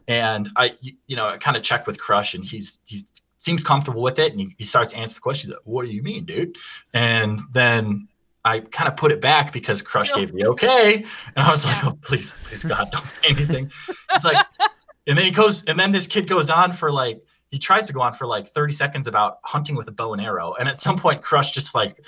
and 0.08 0.50
I 0.56 0.76
you 0.82 1.16
know, 1.16 1.28
I 1.30 1.38
kind 1.38 1.56
of 1.56 1.62
checked 1.62 1.86
with 1.86 2.00
Crush, 2.00 2.34
and 2.34 2.44
he's 2.44 2.80
he's 2.88 3.12
seems 3.38 3.62
comfortable 3.62 4.02
with 4.02 4.18
it, 4.18 4.32
and 4.32 4.42
he, 4.42 4.56
he 4.58 4.66
starts 4.66 4.92
to 4.94 4.98
answer 4.98 5.16
the 5.16 5.22
question. 5.22 5.52
Like, 5.52 5.60
"What 5.66 5.86
do 5.86 5.92
you 5.92 6.02
mean, 6.02 6.26
dude?" 6.26 6.58
And 6.96 7.40
then 7.52 8.08
I 8.46 8.60
kind 8.60 8.88
of 8.88 8.96
put 8.96 9.12
it 9.12 9.20
back 9.20 9.52
because 9.52 9.82
Crush 9.82 10.14
gave 10.14 10.32
the 10.32 10.46
okay, 10.48 11.04
and 11.36 11.46
I 11.46 11.50
was 11.50 11.66
like, 11.66 11.84
"Oh, 11.86 11.98
please, 12.02 12.40
please, 12.44 12.64
God, 12.64 12.88
don't 12.92 13.04
say 13.06 13.30
anything." 13.30 13.72
It's 14.14 14.24
like, 14.24 14.46
and 15.08 15.18
then 15.18 15.26
he 15.26 15.32
goes, 15.32 15.64
and 15.66 15.80
then 15.80 15.92
this 15.92 16.08
kid 16.08 16.28
goes 16.28 16.50
on 16.50 16.72
for 16.72 16.92
like 16.92 17.22
he 17.52 17.60
tries 17.60 17.88
to 17.88 17.94
go 17.94 18.02
on 18.02 18.14
for 18.14 18.26
like 18.28 18.48
30 18.48 18.74
seconds 18.74 19.08
about 19.08 19.40
hunting 19.44 19.76
with 19.76 19.88
a 19.88 19.92
bow 19.92 20.14
and 20.14 20.22
arrow, 20.22 20.54
and 20.60 20.68
at 20.70 20.78
some 20.78 20.98
point, 20.98 21.22
Crush 21.22 21.52
just 21.52 21.76
like 21.76 22.04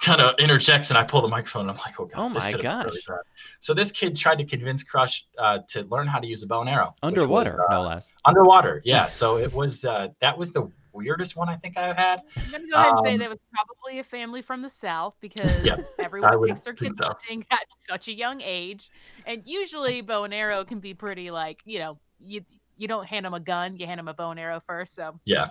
kind 0.00 0.20
of 0.20 0.34
interjects, 0.38 0.90
and 0.90 0.98
I 0.98 1.04
pull 1.04 1.22
the 1.22 1.28
microphone, 1.28 1.62
and 1.62 1.70
I'm 1.70 1.76
like, 1.78 1.98
"Oh 1.98 2.04
God, 2.04 2.20
Oh 2.20 2.28
my 2.28 2.40
could've 2.40 2.62
really 2.62 3.00
gosh. 3.06 3.18
So 3.60 3.72
this 3.74 3.90
kid 3.90 4.14
tried 4.16 4.38
to 4.38 4.44
convince 4.44 4.82
Crush 4.82 5.26
uh, 5.38 5.58
to 5.68 5.82
learn 5.84 6.06
how 6.06 6.18
to 6.18 6.26
use 6.26 6.42
a 6.42 6.46
bow 6.46 6.60
and 6.60 6.68
arrow 6.70 6.94
which 7.02 7.14
was, 7.16 7.50
Underwater, 7.50 7.64
uh, 7.70 7.74
no 7.74 7.82
less. 7.88 8.12
underwater. 8.24 8.82
Yeah. 8.84 9.06
So 9.06 9.38
it 9.38 9.52
was 9.54 9.84
uh 9.84 10.08
that 10.20 10.36
was 10.38 10.52
the 10.52 10.70
weirdest 10.94 11.36
one 11.36 11.48
i 11.48 11.56
think 11.56 11.76
i've 11.76 11.96
had. 11.96 12.20
I'm 12.36 12.50
gonna 12.52 12.64
go 12.70 12.76
ahead 12.76 12.90
and 12.92 13.00
say 13.02 13.12
Um, 13.14 13.18
that 13.20 13.30
was 13.30 13.38
probably 13.52 13.98
a 13.98 14.04
family 14.04 14.40
from 14.42 14.62
the 14.62 14.70
south 14.70 15.14
because 15.20 15.64
Yeah, 15.64 15.76
everyone 15.98 16.38
would 16.38 16.48
takes 16.48 16.60
their 16.62 16.74
kids 16.74 16.98
so. 16.98 17.06
hunting 17.06 17.44
at 17.50 17.60
such 17.78 18.08
a 18.08 18.12
young 18.12 18.40
age, 18.40 18.90
and 19.26 19.42
usually 19.46 20.00
bow 20.00 20.24
and 20.24 20.32
arrow 20.34 20.64
can 20.64 20.80
be 20.80 20.94
pretty 20.94 21.30
like 21.30 21.60
you 21.64 21.78
know 21.78 21.98
you 22.24 22.42
you 22.76 22.88
don't 22.88 23.06
hand 23.06 23.24
them 23.26 23.34
a 23.34 23.40
gun, 23.40 23.76
you 23.76 23.86
hand 23.86 23.98
them 23.98 24.08
a 24.08 24.14
bow 24.14 24.30
and 24.30 24.40
arrow 24.40 24.60
first. 24.60 24.94
So. 24.94 25.18
Yeah. 25.24 25.48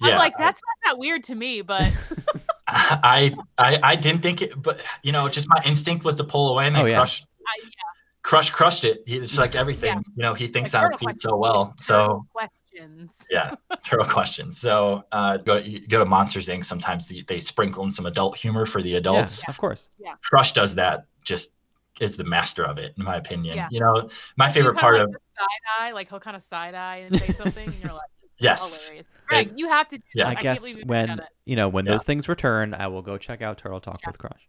I'm 0.00 0.08
yeah 0.10 0.18
like 0.18 0.36
that's 0.38 0.60
not 0.60 0.90
that 0.92 0.98
weird 0.98 1.22
to 1.24 1.34
me, 1.34 1.62
but 1.62 1.92
I, 2.66 3.32
I 3.58 3.78
i 3.82 3.96
didn't 3.96 4.22
think 4.22 4.42
it 4.42 4.60
but 4.60 4.80
you 5.02 5.12
know 5.12 5.28
just 5.28 5.48
my 5.48 5.60
instinct 5.64 6.04
was 6.04 6.14
to 6.16 6.24
pull 6.24 6.48
away 6.50 6.66
and 6.66 6.74
then 6.74 6.82
Oh, 6.82 6.86
yeah. 6.86 6.96
crush 6.96 7.22
I, 7.22 7.68
crush 8.22 8.50
crushed 8.50 8.84
it. 8.84 9.02
He- 9.06 9.18
it's 9.18 9.38
like 9.38 9.54
everything 9.54 10.02
you 10.16 10.22
know 10.22 10.34
he 10.34 10.46
thinks 10.48 10.74
on 10.74 10.84
his 10.90 10.94
feet 10.96 11.20
so 11.20 11.36
well 11.36 11.74
so 11.78 12.26
questions. 12.82 13.24
yeah 13.30 13.54
turtle 13.84 14.06
questions 14.06 14.58
so 14.58 15.04
uh 15.12 15.36
go, 15.38 15.62
go 15.88 15.98
to 15.98 16.04
monsters 16.04 16.48
inc 16.48 16.64
sometimes 16.64 17.08
they, 17.08 17.20
they 17.22 17.40
sprinkle 17.40 17.84
in 17.84 17.90
some 17.90 18.06
adult 18.06 18.36
humor 18.36 18.66
for 18.66 18.82
the 18.82 18.94
adults 18.96 19.42
Yeah, 19.46 19.50
of 19.50 19.58
course. 19.58 19.88
Yeah. 19.98 20.14
crush 20.22 20.52
does 20.52 20.74
that 20.76 21.06
just 21.24 21.54
is 22.00 22.16
the 22.16 22.24
master 22.24 22.64
of 22.64 22.78
it 22.78 22.94
in 22.98 23.04
my 23.04 23.16
opinion 23.16 23.56
Yeah. 23.56 23.68
you 23.70 23.80
know 23.80 24.08
my 24.36 24.46
You 24.48 24.52
favorite 24.52 24.72
kinda 24.72 24.80
part 24.80 24.94
like 24.96 25.04
of 25.04 25.12
the 25.12 25.18
side 25.38 25.80
eye, 25.80 25.92
like 25.92 26.08
he'll 26.08 26.20
kind 26.20 26.36
of 26.36 26.42
side 26.42 26.74
eye 26.74 26.96
and 27.06 27.16
say 27.16 27.32
something, 27.32 27.66
and 27.66 27.82
you're 27.82 27.92
like, 27.92 28.00
Yes. 28.38 28.88
hilarious. 28.90 29.08
Greg, 29.28 29.52
you 29.56 29.68
have 29.68 29.88
to 29.88 29.98
do 29.98 30.04
Yeah. 30.14 30.24
this. 30.24 30.30
I 30.30 30.34
can't 30.34 30.42
guess 30.42 30.58
believe 30.60 30.78
you've 30.78 30.88
when 30.88 31.20
you 31.44 31.56
know 31.56 31.68
when 31.68 31.84
Yeah. 31.86 31.92
those 31.92 32.04
things 32.04 32.28
return, 32.28 32.74
I 32.74 32.86
will 32.88 33.02
go 33.02 33.16
check 33.18 33.40
out 33.42 33.58
Turtle 33.58 33.80
Talk 33.80 34.00
with 34.06 34.18
Crush. 34.18 34.48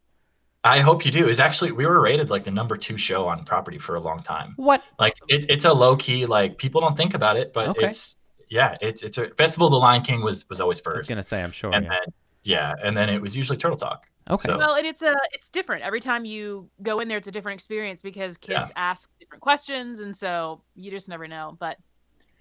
I 0.63 0.79
hope 0.79 1.05
you 1.05 1.11
do. 1.11 1.27
Is 1.27 1.39
actually 1.39 1.71
we 1.73 1.85
were 1.85 1.99
rated 2.01 2.29
like 2.29 2.43
the 2.43 2.51
number 2.51 2.75
two 2.77 2.97
show 2.97 3.27
on 3.27 3.43
property 3.43 3.77
for 3.77 3.95
a 3.95 3.99
long 3.99 4.17
time. 4.19 4.53
What? 4.55 4.81
Like 4.99 5.15
it, 5.27 5.45
it's 5.49 5.65
a 5.65 5.73
low 5.73 5.95
key 5.95 6.25
like 6.25 6.57
people 6.57 6.79
don't 6.81 6.95
think 6.97 7.13
about 7.13 7.37
it, 7.37 7.53
but 7.53 7.69
Okay. 7.69 7.87
it's 7.87 8.17
yeah, 8.49 8.77
it's 8.81 9.03
it's 9.03 9.17
a 9.17 9.29
Festival 9.29 9.67
of 9.67 9.71
the 9.71 9.77
Lion 9.77 10.01
King 10.01 10.21
was 10.21 10.47
was 10.49 10.61
always 10.61 10.79
first. 10.79 10.95
I 10.95 10.99
was 10.99 11.09
gonna 11.09 11.23
say, 11.23 11.43
I'm 11.43 11.51
sure. 11.51 11.73
and 11.73 11.85
yeah. 11.85 11.91
then 11.91 12.13
yeah, 12.43 12.73
and 12.83 12.95
then 12.97 13.09
it 13.09 13.21
was 13.21 13.35
usually 13.35 13.57
Turtle 13.57 13.77
Talk. 13.77 14.07
Okay. 14.29 14.49
so- 14.49 14.57
Well, 14.57 14.75
and 14.75 14.85
it's 14.85 15.01
a 15.01 15.15
it's 15.31 15.49
different 15.49 15.83
every 15.83 15.99
time 15.99 16.25
you 16.25 16.69
go 16.81 16.99
in 16.99 17.07
there. 17.07 17.17
It's 17.17 17.27
a 17.27 17.31
different 17.31 17.55
experience 17.57 18.01
because 18.01 18.37
kids 18.37 18.71
ask 18.75 19.09
different 19.19 19.41
questions, 19.41 19.99
and 19.99 20.15
so 20.15 20.61
you 20.75 20.91
just 20.91 21.09
never 21.09 21.27
know. 21.27 21.57
But 21.59 21.77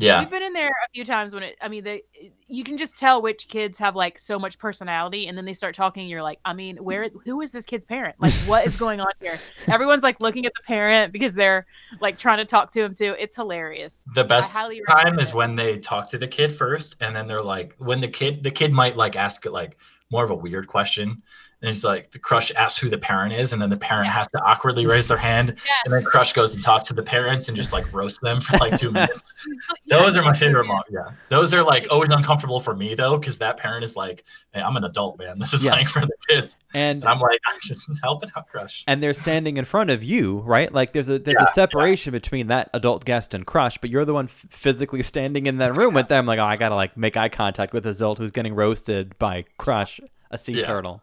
Yeah, 0.02 0.18
we've 0.20 0.30
been 0.30 0.42
in 0.42 0.52
there 0.52 0.68
a 0.68 0.90
few 0.92 1.04
times 1.04 1.32
when 1.32 1.44
it. 1.44 1.56
I 1.60 1.68
mean, 1.68 1.84
they 1.84 2.02
you 2.48 2.64
can 2.64 2.76
just 2.76 2.98
tell 2.98 3.22
which 3.22 3.48
kids 3.48 3.78
have 3.78 3.94
like 3.94 4.18
so 4.18 4.38
much 4.38 4.58
personality, 4.58 5.28
and 5.28 5.38
then 5.38 5.44
they 5.44 5.52
start 5.52 5.74
talking. 5.74 6.08
You're 6.08 6.22
like, 6.22 6.40
I 6.44 6.52
mean, 6.52 6.78
where 6.78 7.08
who 7.24 7.40
is 7.40 7.52
this 7.52 7.64
kid's 7.64 7.84
parent? 7.84 8.16
Like, 8.18 8.32
what 8.46 8.66
is 8.66 8.76
going 8.76 9.00
on 9.00 9.12
here? 9.20 9.38
Everyone's 9.68 10.02
like 10.02 10.20
looking 10.20 10.44
at 10.44 10.52
the 10.54 10.62
parent 10.64 11.12
because 11.12 11.34
they're 11.34 11.66
like 12.00 12.18
trying 12.18 12.38
to 12.38 12.44
talk 12.44 12.72
to 12.72 12.82
him 12.82 12.94
too. 12.94 13.14
It's 13.18 13.36
hilarious. 13.36 14.04
the 14.14 14.24
best 14.24 14.56
time 14.56 15.18
is 15.18 15.30
it. 15.30 15.34
when 15.34 15.54
they 15.54 15.78
talk 15.78 16.10
to 16.10 16.18
the 16.18 16.28
kid 16.28 16.52
first, 16.52 16.96
and 17.00 17.14
then 17.14 17.28
they're 17.28 17.42
like, 17.42 17.74
when 17.78 18.00
the 18.00 18.08
kid 18.08 18.42
the 18.42 18.50
kid 18.50 18.72
might 18.72 18.96
like 18.96 19.16
ask 19.16 19.46
it 19.46 19.52
like 19.52 19.76
more 20.10 20.24
of 20.24 20.30
a 20.30 20.34
weird 20.34 20.66
question. 20.66 21.22
And 21.62 21.70
it's 21.70 21.85
like 21.85 22.11
the 22.11 22.18
crush 22.18 22.51
asks 22.57 22.81
who 22.81 22.88
the 22.88 22.98
parent 22.98 23.33
is, 23.33 23.53
and 23.53 23.62
then 23.62 23.70
the 23.70 23.77
parent 23.77 24.07
Yeah. 24.09 24.14
has 24.14 24.29
to 24.31 24.38
awkwardly 24.42 24.85
raise 24.85 25.07
their 25.07 25.16
hand, 25.16 25.51
Yeah. 25.64 25.72
and 25.85 25.94
then 25.94 26.03
Crush 26.03 26.33
goes 26.33 26.55
and 26.55 26.62
talks 26.62 26.88
to 26.88 26.94
the 26.94 27.05
parents 27.05 27.46
and 27.48 27.57
just 27.57 27.72
like 27.72 27.90
roast 27.92 28.20
them 28.20 28.40
for 28.40 28.57
like 28.59 28.77
two 28.77 28.90
minutes. 28.98 29.46
Yeah, 29.85 29.98
Those 29.98 30.16
are 30.16 30.22
my 30.22 30.33
favorite 30.33 30.62
good. 30.62 30.68
mom. 30.68 30.83
Yeah, 30.90 31.12
those 31.29 31.55
are 31.55 31.62
like 31.62 31.87
always 31.88 32.11
uncomfortable 32.11 32.59
for 32.59 32.75
me 32.75 32.94
though, 32.96 33.16
because 33.16 33.38
that 33.38 33.59
parent 33.59 33.85
is 33.85 33.94
like, 33.94 34.25
hey, 34.53 34.61
"I'm 34.61 34.77
an 34.77 34.83
adult, 34.83 35.18
man. 35.20 35.38
This 35.38 35.53
is 35.55 35.62
Yeah. 35.64 35.70
like 35.72 35.87
for 35.88 36.01
the 36.01 36.11
kids," 36.29 36.59
and 36.75 37.03
and 37.03 37.09
I'm 37.09 37.20
like, 37.20 37.38
"I'm 37.46 37.61
just 37.62 37.88
helping 38.03 38.31
out, 38.37 38.48
Crush." 38.48 38.83
and 38.88 39.01
they're 39.01 39.14
standing 39.14 39.57
in 39.57 39.64
front 39.64 39.90
of 39.90 40.03
you, 40.03 40.40
right? 40.40 40.72
Like 40.72 40.92
there's 40.92 41.09
a 41.09 41.20
there's 41.20 41.37
Yeah, 41.38 41.44
a 41.44 41.46
yeah. 41.46 41.53
separation 41.53 42.11
between 42.11 42.48
that 42.48 42.70
adult 42.75 43.05
guest 43.05 43.35
and 43.35 43.46
Crush, 43.46 43.79
but 43.79 43.88
you're 43.88 44.05
the 44.05 44.14
one 44.14 44.25
f- 44.25 44.46
physically 44.51 45.03
standing 45.03 45.46
in 45.46 45.59
that 45.59 45.77
room 45.77 45.94
with 45.94 46.09
them. 46.09 46.27
Like, 46.27 46.40
oh, 46.40 46.44
I 46.44 46.57
gotta 46.57 46.75
like 46.75 46.96
make 46.96 47.16
eye 47.16 47.29
contact 47.29 47.72
with 47.72 47.85
this 47.85 47.96
adult 47.96 48.18
who's 48.18 48.33
getting 48.33 48.55
roasted 48.57 49.16
by 49.20 49.44
Crush, 49.59 50.01
a 50.33 50.38
sea 50.38 50.55
Yeah. 50.61 50.66
turtle. 50.66 51.03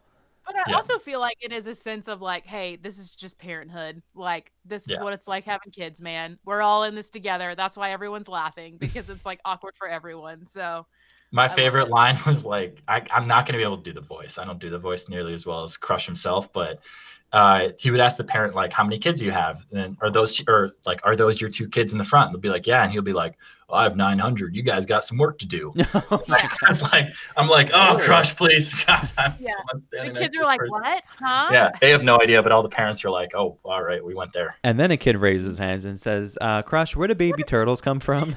But 0.52 0.56
I 0.56 0.64
Yeah. 0.66 0.76
also 0.76 0.98
feel 0.98 1.20
like 1.20 1.36
it 1.40 1.52
is 1.52 1.66
a 1.66 1.74
sense 1.74 2.08
of 2.08 2.20
like, 2.20 2.46
hey, 2.46 2.76
this 2.76 2.98
is 2.98 3.14
just 3.14 3.38
parenthood. 3.38 4.02
Like, 4.14 4.52
this 4.64 4.88
is 4.88 4.98
what 4.98 5.12
it's 5.12 5.28
like 5.28 5.44
having 5.44 5.70
kids, 5.72 6.00
man. 6.00 6.38
We're 6.44 6.62
all 6.62 6.84
in 6.84 6.94
this 6.94 7.10
together. 7.10 7.54
That's 7.54 7.76
why 7.76 7.92
everyone's 7.92 8.28
laughing 8.28 8.76
because 8.78 9.10
it's 9.10 9.26
like 9.26 9.40
awkward 9.44 9.74
for 9.76 9.88
everyone. 9.88 10.46
So, 10.46 10.86
My 11.32 11.46
love 11.46 11.54
favorite 11.54 11.88
line 11.90 12.18
was 12.26 12.44
like, 12.44 12.82
I, 12.88 13.04
"I'm 13.12 13.26
not 13.28 13.46
going 13.46 13.52
to 13.54 13.58
be 13.58 13.62
able 13.64 13.76
to 13.78 13.82
do 13.84 13.92
the 13.92 14.00
voice. 14.00 14.38
I 14.38 14.44
don't 14.44 14.58
do 14.58 14.70
the 14.70 14.78
voice 14.78 15.08
nearly 15.08 15.32
as 15.34 15.46
well 15.46 15.62
as 15.62 15.76
Crush 15.76 16.06
himself, 16.06 16.52
but." 16.52 16.82
Uh, 17.32 17.68
he 17.78 17.90
would 17.90 18.00
ask 18.00 18.16
the 18.16 18.24
parent 18.24 18.54
like, 18.54 18.72
"How 18.72 18.82
many 18.82 18.98
kids 18.98 19.20
do 19.20 19.24
you 19.26 19.30
have?" 19.30 19.64
And 19.72 19.96
are 20.00 20.10
those 20.10 20.42
or 20.48 20.72
like, 20.84 21.00
"Are 21.06 21.14
those 21.14 21.40
your 21.40 21.48
two 21.50 21.68
kids 21.68 21.92
in 21.92 21.98
the 21.98 22.04
front?" 22.04 22.26
And 22.26 22.34
They'll 22.34 22.40
be 22.40 22.48
like, 22.50 22.66
"Yeah," 22.66 22.82
and 22.82 22.90
he'll 22.90 23.02
be 23.02 23.12
like, 23.12 23.36
well, 23.68 23.78
"I 23.78 23.84
have 23.84 23.94
900. 23.94 24.56
You 24.56 24.62
guys 24.64 24.84
got 24.84 25.04
some 25.04 25.16
work 25.16 25.38
to 25.38 25.46
do." 25.46 25.72
Oh 26.10 26.24
my 26.28 26.38
it's 26.68 26.92
like 26.92 27.12
I'm 27.36 27.48
like, 27.48 27.70
"Oh, 27.72 27.90
Oh. 27.92 27.98
Crush, 27.98 28.34
please, 28.34 28.74
God, 28.84 29.08
Yeah. 29.38 29.52
The 29.92 30.10
kids 30.10 30.36
are 30.36 30.42
like, 30.44 30.58
person." 30.58 30.80
what? 30.80 31.04
Huh? 31.20 31.48
Yeah, 31.52 31.70
they 31.80 31.90
have 31.90 32.02
no 32.02 32.18
idea, 32.20 32.42
but 32.42 32.50
all 32.50 32.64
the 32.64 32.68
parents 32.68 33.04
are 33.04 33.10
like, 33.10 33.30
"Oh, 33.36 33.58
all 33.64 33.82
right, 33.82 34.04
we 34.04 34.12
went 34.14 34.32
there." 34.32 34.56
And 34.64 34.80
then 34.80 34.90
a 34.90 34.96
kid 34.96 35.16
raises 35.16 35.46
his 35.46 35.58
hands 35.58 35.84
and 35.84 36.00
says, 36.00 36.36
uh, 36.40 36.62
"Crush, 36.62 36.96
where 36.96 37.06
do 37.06 37.14
baby 37.14 37.44
turtles 37.44 37.80
come 37.80 38.00
from?" 38.00 38.34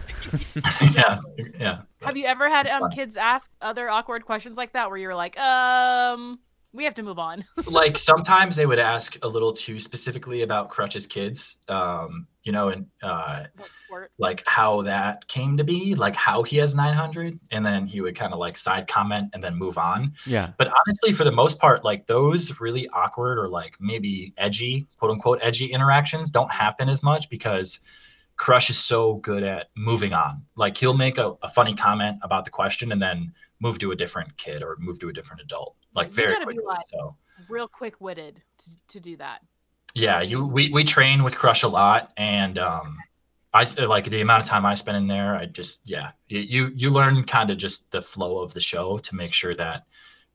yeah, 0.93 1.17
yeah. 1.59 1.81
Have 2.01 2.15
you 2.17 2.25
ever 2.25 2.47
had 2.49 2.67
um 2.67 2.91
kids 2.91 3.17
ask 3.17 3.49
other 3.61 3.89
awkward 3.89 4.25
questions 4.25 4.55
like 4.57 4.73
that 4.73 4.89
where 4.89 4.97
you're 4.99 5.15
like, 5.15 5.39
um, 5.39 6.39
we 6.73 6.83
have 6.83 6.95
to 6.95 7.03
move 7.03 7.19
on? 7.19 7.45
like 7.67 7.97
sometimes 7.97 8.55
they 8.55 8.65
would 8.65 8.79
ask 8.79 9.17
a 9.23 9.27
little 9.27 9.53
too 9.53 9.79
specifically 9.79 10.41
about 10.41 10.69
Crush's 10.69 11.07
kids, 11.07 11.57
um, 11.69 12.27
you 12.43 12.51
know, 12.51 12.69
and 12.69 12.87
uh, 13.01 13.45
like 14.17 14.43
how 14.47 14.81
that 14.81 15.27
came 15.27 15.55
to 15.57 15.63
be, 15.63 15.95
like 15.95 16.15
how 16.15 16.43
he 16.43 16.57
has 16.57 16.75
900, 16.75 17.39
and 17.51 17.65
then 17.65 17.85
he 17.85 18.01
would 18.01 18.15
kind 18.15 18.33
of 18.33 18.39
like 18.39 18.57
side 18.57 18.87
comment 18.87 19.29
and 19.33 19.43
then 19.43 19.55
move 19.55 19.77
on. 19.77 20.13
yeah. 20.25 20.51
But 20.57 20.67
honestly, 20.67 21.13
for 21.13 21.23
the 21.23 21.31
most 21.31 21.59
part, 21.59 21.83
like 21.83 22.07
those 22.07 22.59
really 22.59 22.87
awkward 22.89 23.37
or 23.37 23.47
like 23.47 23.77
maybe 23.79 24.33
edgy, 24.37 24.87
quote 24.97 25.11
unquote, 25.11 25.39
edgy 25.41 25.67
interactions 25.67 26.31
don't 26.31 26.51
happen 26.51 26.89
as 26.89 27.03
much 27.03 27.29
because 27.29 27.79
Crush 28.35 28.69
is 28.69 28.77
so 28.77 29.15
good 29.15 29.43
at 29.43 29.69
moving 29.77 30.13
on. 30.13 30.43
Like 30.55 30.75
he'll 30.77 30.95
make 30.95 31.17
a, 31.17 31.35
a 31.43 31.47
funny 31.47 31.75
comment 31.75 32.17
about 32.23 32.45
the 32.45 32.51
question 32.51 32.91
and 32.91 33.01
then 33.01 33.33
move 33.63 33.79
to 33.79 33.91
a 33.91 33.95
different 33.95 34.37
kid 34.37 34.61
or 34.61 34.75
move 34.79 34.99
to 34.99 35.09
a 35.09 35.13
different 35.13 35.41
adult, 35.41 35.75
like 35.95 36.09
You 36.09 36.15
very 36.15 36.35
quickly. 36.43 36.63
like- 36.65 36.85
so 36.85 37.15
Real 37.49 37.67
quick 37.67 37.95
witted 37.99 38.41
to, 38.59 38.69
to 38.89 38.99
do 38.99 39.17
that. 39.17 39.39
yeah, 39.95 40.21
you 40.21 40.45
we 40.45 40.69
we 40.77 40.83
train 40.83 41.23
with 41.23 41.35
Crush 41.35 41.63
a 41.63 41.67
lot, 41.67 42.11
and 42.17 42.57
um, 42.59 42.97
I 43.53 43.61
s- 43.63 43.77
like 43.79 44.05
the 44.09 44.21
amount 44.21 44.43
of 44.43 44.47
time 44.49 44.65
I 44.65 44.75
spend 44.75 44.97
in 44.97 45.07
there. 45.07 45.35
I 45.35 45.45
just 45.59 45.81
yeah, 45.83 46.11
you 46.27 46.39
you, 46.53 46.71
you 46.75 46.89
learn 46.91 47.23
kind 47.23 47.49
of 47.49 47.57
just 47.57 47.91
the 47.91 48.01
flow 48.01 48.39
of 48.43 48.53
the 48.53 48.61
show 48.61 48.97
to 48.99 49.15
make 49.15 49.33
sure 49.33 49.55
that 49.55 49.85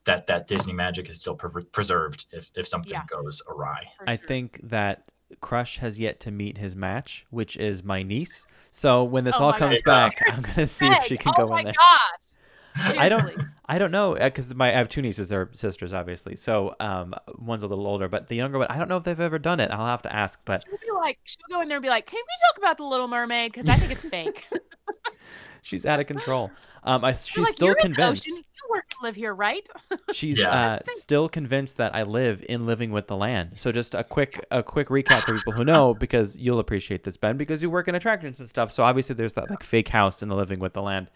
that 0.04 0.26
that 0.26 0.46
Disney 0.48 0.72
magic 0.72 1.08
is 1.08 1.20
still 1.20 1.36
pre- 1.36 1.64
preserved 1.64 2.26
if 2.32 2.50
if 2.56 2.66
something 2.66 2.92
Yeah. 2.92 3.04
goes 3.06 3.42
awry. 3.48 3.80
for 3.98 4.10
I 4.10 4.16
think 4.16 4.60
that 4.64 5.04
Crush 5.40 5.78
has 5.78 5.98
yet 5.98 6.18
to 6.20 6.30
meet 6.30 6.58
his 6.58 6.74
match, 6.74 7.26
which 7.30 7.56
is 7.56 7.84
my 7.84 8.02
niece. 8.02 8.44
So 8.72 9.04
when 9.04 9.24
this 9.24 9.36
Oh 9.38 9.44
all 9.46 9.52
comes 9.52 9.80
God. 9.82 10.12
back, 10.16 10.22
I'm 10.32 10.42
gonna 10.42 10.66
see 10.66 10.86
if 10.88 11.04
she 11.04 11.16
can 11.16 11.32
oh 11.36 11.46
go 11.46 11.48
my 11.52 11.60
in 11.60 11.64
there. 11.66 11.74
gosh. 11.74 12.27
I 12.76 13.08
don't- 13.08 13.34
I 13.70 13.78
don't 13.78 13.90
know 13.90 14.14
because 14.14 14.54
my 14.54 14.70
I 14.70 14.76
have 14.78 14.88
two 14.88 15.02
nieces. 15.02 15.28
They're 15.28 15.50
sisters, 15.52 15.92
obviously. 15.92 16.36
So 16.36 16.74
um, 16.80 17.14
one's 17.36 17.62
a 17.62 17.66
little 17.66 17.86
older, 17.86 18.08
but 18.08 18.28
the 18.28 18.34
younger 18.36 18.58
one, 18.58 18.66
I 18.70 18.78
don't 18.78 18.88
know 18.88 18.96
if 18.96 19.04
they've 19.04 19.20
ever 19.20 19.38
done 19.38 19.60
it. 19.60 19.70
I'll 19.70 19.86
have 19.86 20.00
to 20.02 20.14
ask. 20.14 20.38
But 20.46 20.64
She'll 20.66 20.78
be 20.78 20.90
like, 20.98 21.18
she'll 21.24 21.36
go 21.50 21.60
in 21.60 21.68
there 21.68 21.76
and 21.76 21.82
be 21.82 21.90
like, 21.90 22.06
"Can 22.06 22.16
we 22.16 22.34
talk 22.50 22.58
about 22.58 22.76
the 22.78 22.84
Little 22.84 23.08
Mermaid? 23.08 23.52
Because 23.52 23.68
I 23.68 23.76
think 23.76 23.92
it's 23.92 24.04
fake." 24.04 24.46
she's 25.62 25.84
out 25.84 26.00
of 26.00 26.06
control. 26.06 26.50
Um, 26.84 27.04
I, 27.04 27.12
she's 27.12 27.36
like, 27.36 27.48
still 27.52 27.68
You're 27.68 27.76
in 27.76 27.94
convinced. 27.94 28.26
ocean. 28.26 28.36
You 28.36 28.70
work 28.70 28.84
live 29.02 29.16
here, 29.16 29.34
right? 29.34 29.68
She's 30.12 30.38
Yeah. 30.38 30.72
uh, 30.72 30.78
still 30.86 31.28
convinced 31.28 31.76
that 31.76 31.94
I 31.94 32.02
live 32.04 32.44
in 32.48 32.66
Living 32.66 32.90
with 32.92 33.06
the 33.08 33.16
Land. 33.16 33.52
So 33.56 33.72
just 33.72 33.94
a 33.94 34.04
quick 34.04 34.44
a 34.50 34.62
quick 34.62 34.88
recap 34.88 35.20
for 35.26 35.34
people 35.34 35.52
who 35.52 35.64
know, 35.64 35.92
because 36.00 36.36
you'll 36.36 36.58
appreciate 36.60 37.04
this, 37.04 37.16
Ben, 37.16 37.36
because 37.36 37.62
you 37.62 37.68
work 37.70 37.88
in 37.88 37.94
attractions 37.94 38.40
and 38.40 38.48
stuff. 38.48 38.72
So 38.72 38.84
obviously 38.84 39.14
there's 39.14 39.34
that 39.34 39.50
like 39.50 39.62
fake 39.62 39.88
house 39.88 40.22
in 40.22 40.28
the 40.28 40.36
Living 40.36 40.58
with 40.60 40.72
the 40.72 40.82
Land. 40.82 41.08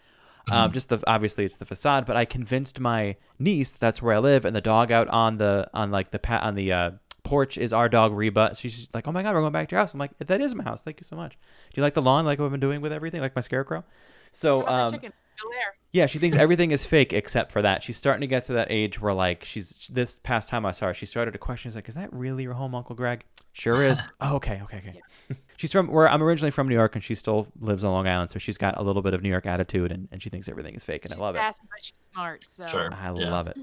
Um, 0.51 0.71
Mhm. 0.71 0.73
just 0.73 0.89
the 0.89 0.99
obviously 1.07 1.45
it's 1.45 1.55
the 1.55 1.65
facade, 1.65 2.05
but 2.05 2.17
I 2.17 2.25
convinced 2.25 2.79
my 2.79 3.15
niece 3.39 3.71
that's 3.71 4.01
where 4.01 4.15
I 4.15 4.19
live, 4.19 4.43
and 4.45 4.53
the 4.55 4.61
dog 4.61 4.91
out 4.91 5.07
on 5.07 5.37
the 5.37 5.69
on 5.73 5.89
like 5.89 6.11
the 6.11 6.19
pat 6.19 6.43
on 6.43 6.55
the 6.55 6.71
uh, 6.73 6.91
porch 7.23 7.57
is 7.57 7.71
our 7.71 7.87
dog 7.87 8.11
Reba. 8.11 8.53
She's 8.55 8.89
like, 8.93 9.07
"Oh 9.07 9.11
my 9.13 9.23
god, 9.23 9.33
we're 9.35 9.39
going 9.41 9.53
back 9.53 9.69
to 9.69 9.73
your 9.75 9.79
house." 9.81 9.93
I'm 9.93 9.99
like, 9.99 10.17
"That 10.19 10.41
is 10.41 10.53
my 10.53 10.63
house. 10.65 10.83
Thank 10.83 10.99
you 10.99 11.05
so 11.05 11.15
much. 11.15 11.31
Do 11.73 11.79
you 11.79 11.83
like 11.83 11.93
the 11.93 12.01
lawn? 12.01 12.25
Like 12.25 12.39
what 12.39 12.45
I've 12.45 12.51
been 12.51 12.59
doing 12.59 12.81
with 12.81 12.91
everything, 12.91 13.21
like 13.21 13.35
my 13.35 13.41
scarecrow?" 13.41 13.85
So 14.31 14.57
What 14.59 14.69
um, 14.69 14.91
chicken? 14.91 15.13
Still 15.37 15.49
there. 15.51 15.75
yeah, 15.91 16.05
she 16.05 16.19
thinks 16.19 16.35
everything 16.37 16.71
is 16.71 16.85
fake 16.85 17.13
except 17.13 17.51
for 17.51 17.61
that. 17.61 17.83
She's 17.83 17.97
starting 17.97 18.21
to 18.21 18.27
get 18.27 18.43
to 18.45 18.53
that 18.53 18.67
age 18.69 18.99
where, 19.01 19.13
like, 19.13 19.43
she's 19.43 19.89
this 19.91 20.19
past 20.19 20.49
time 20.49 20.65
I 20.65 20.71
saw 20.71 20.87
her, 20.87 20.93
she 20.93 21.05
started 21.05 21.31
to 21.31 21.37
question. 21.37 21.69
She's 21.69 21.75
like, 21.75 21.89
"Is 21.89 21.95
that 21.95 22.11
really 22.13 22.43
your 22.43 22.53
home, 22.53 22.75
Uncle 22.75 22.95
Greg?" 22.95 23.23
Sure 23.53 23.83
is. 23.83 23.99
oh, 24.21 24.35
okay, 24.35 24.61
okay, 24.63 24.77
okay. 24.77 25.01
she's 25.57 25.71
from 25.71 25.87
where 25.87 26.09
I'm 26.09 26.23
originally 26.23 26.51
from 26.51 26.67
New 26.67 26.75
York, 26.75 26.95
and 26.95 27.03
she 27.03 27.15
still 27.15 27.47
lives 27.59 27.83
on 27.83 27.91
Long 27.91 28.07
Island, 28.07 28.29
so 28.31 28.39
she's 28.39 28.57
got 28.57 28.77
a 28.79 28.83
little 28.83 29.01
bit 29.01 29.13
of 29.13 29.21
New 29.21 29.29
York 29.29 29.45
attitude, 29.45 29.91
and, 29.91 30.07
and 30.11 30.21
she 30.21 30.29
thinks 30.29 30.47
everything 30.49 30.73
is 30.75 30.83
fake, 30.83 31.05
and 31.05 31.13
She's 31.13 31.19
I 31.21 31.23
love 31.23 31.35
sassy, 31.35 31.61
but 31.69 31.83
she's 31.83 31.93
smart. 32.11 32.43
So 32.49 32.65
Sure. 32.67 32.93
I 32.93 33.11
Yeah. 33.13 33.29
love 33.31 33.47
it. 33.47 33.57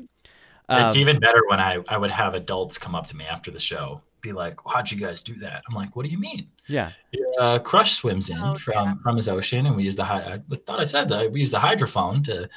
it's 0.71 0.95
Um, 0.95 1.01
even 1.01 1.19
better 1.19 1.43
when 1.49 1.59
I, 1.61 1.79
I 1.89 1.99
would 1.99 2.11
have 2.13 2.35
adults 2.35 2.79
come 2.79 2.95
up 2.95 3.07
to 3.09 3.17
me 3.17 3.25
after 3.25 3.51
the 3.51 3.59
show, 3.59 4.03
be 4.21 4.33
like, 4.33 4.59
"How'd 4.67 4.91
you 4.91 4.99
guys 4.99 5.23
do 5.23 5.35
that?" 5.37 5.63
I'm 5.69 5.75
like, 5.75 5.95
"What 5.97 6.05
do 6.05 6.11
you 6.11 6.19
mean?" 6.19 6.49
yeah, 6.67 6.93
Uh, 7.39 7.59
Crush 7.59 7.95
swims 7.95 8.29
in 8.31 8.39
Oh, 8.39 8.55
from 8.55 8.87
yeah. 8.89 8.95
from 9.03 9.17
his 9.17 9.29
ocean, 9.29 9.67
and 9.67 9.75
we 9.77 9.85
use 9.85 9.97
the 9.97 10.05
hy- 10.05 10.41
I 10.53 10.57
thought 10.67 10.81
I 10.81 10.85
said 10.85 11.09
that 11.09 11.33
we 11.33 11.41
use 11.41 11.51
the 11.53 11.59
hydrophone 11.59 12.23
to, 12.25 12.49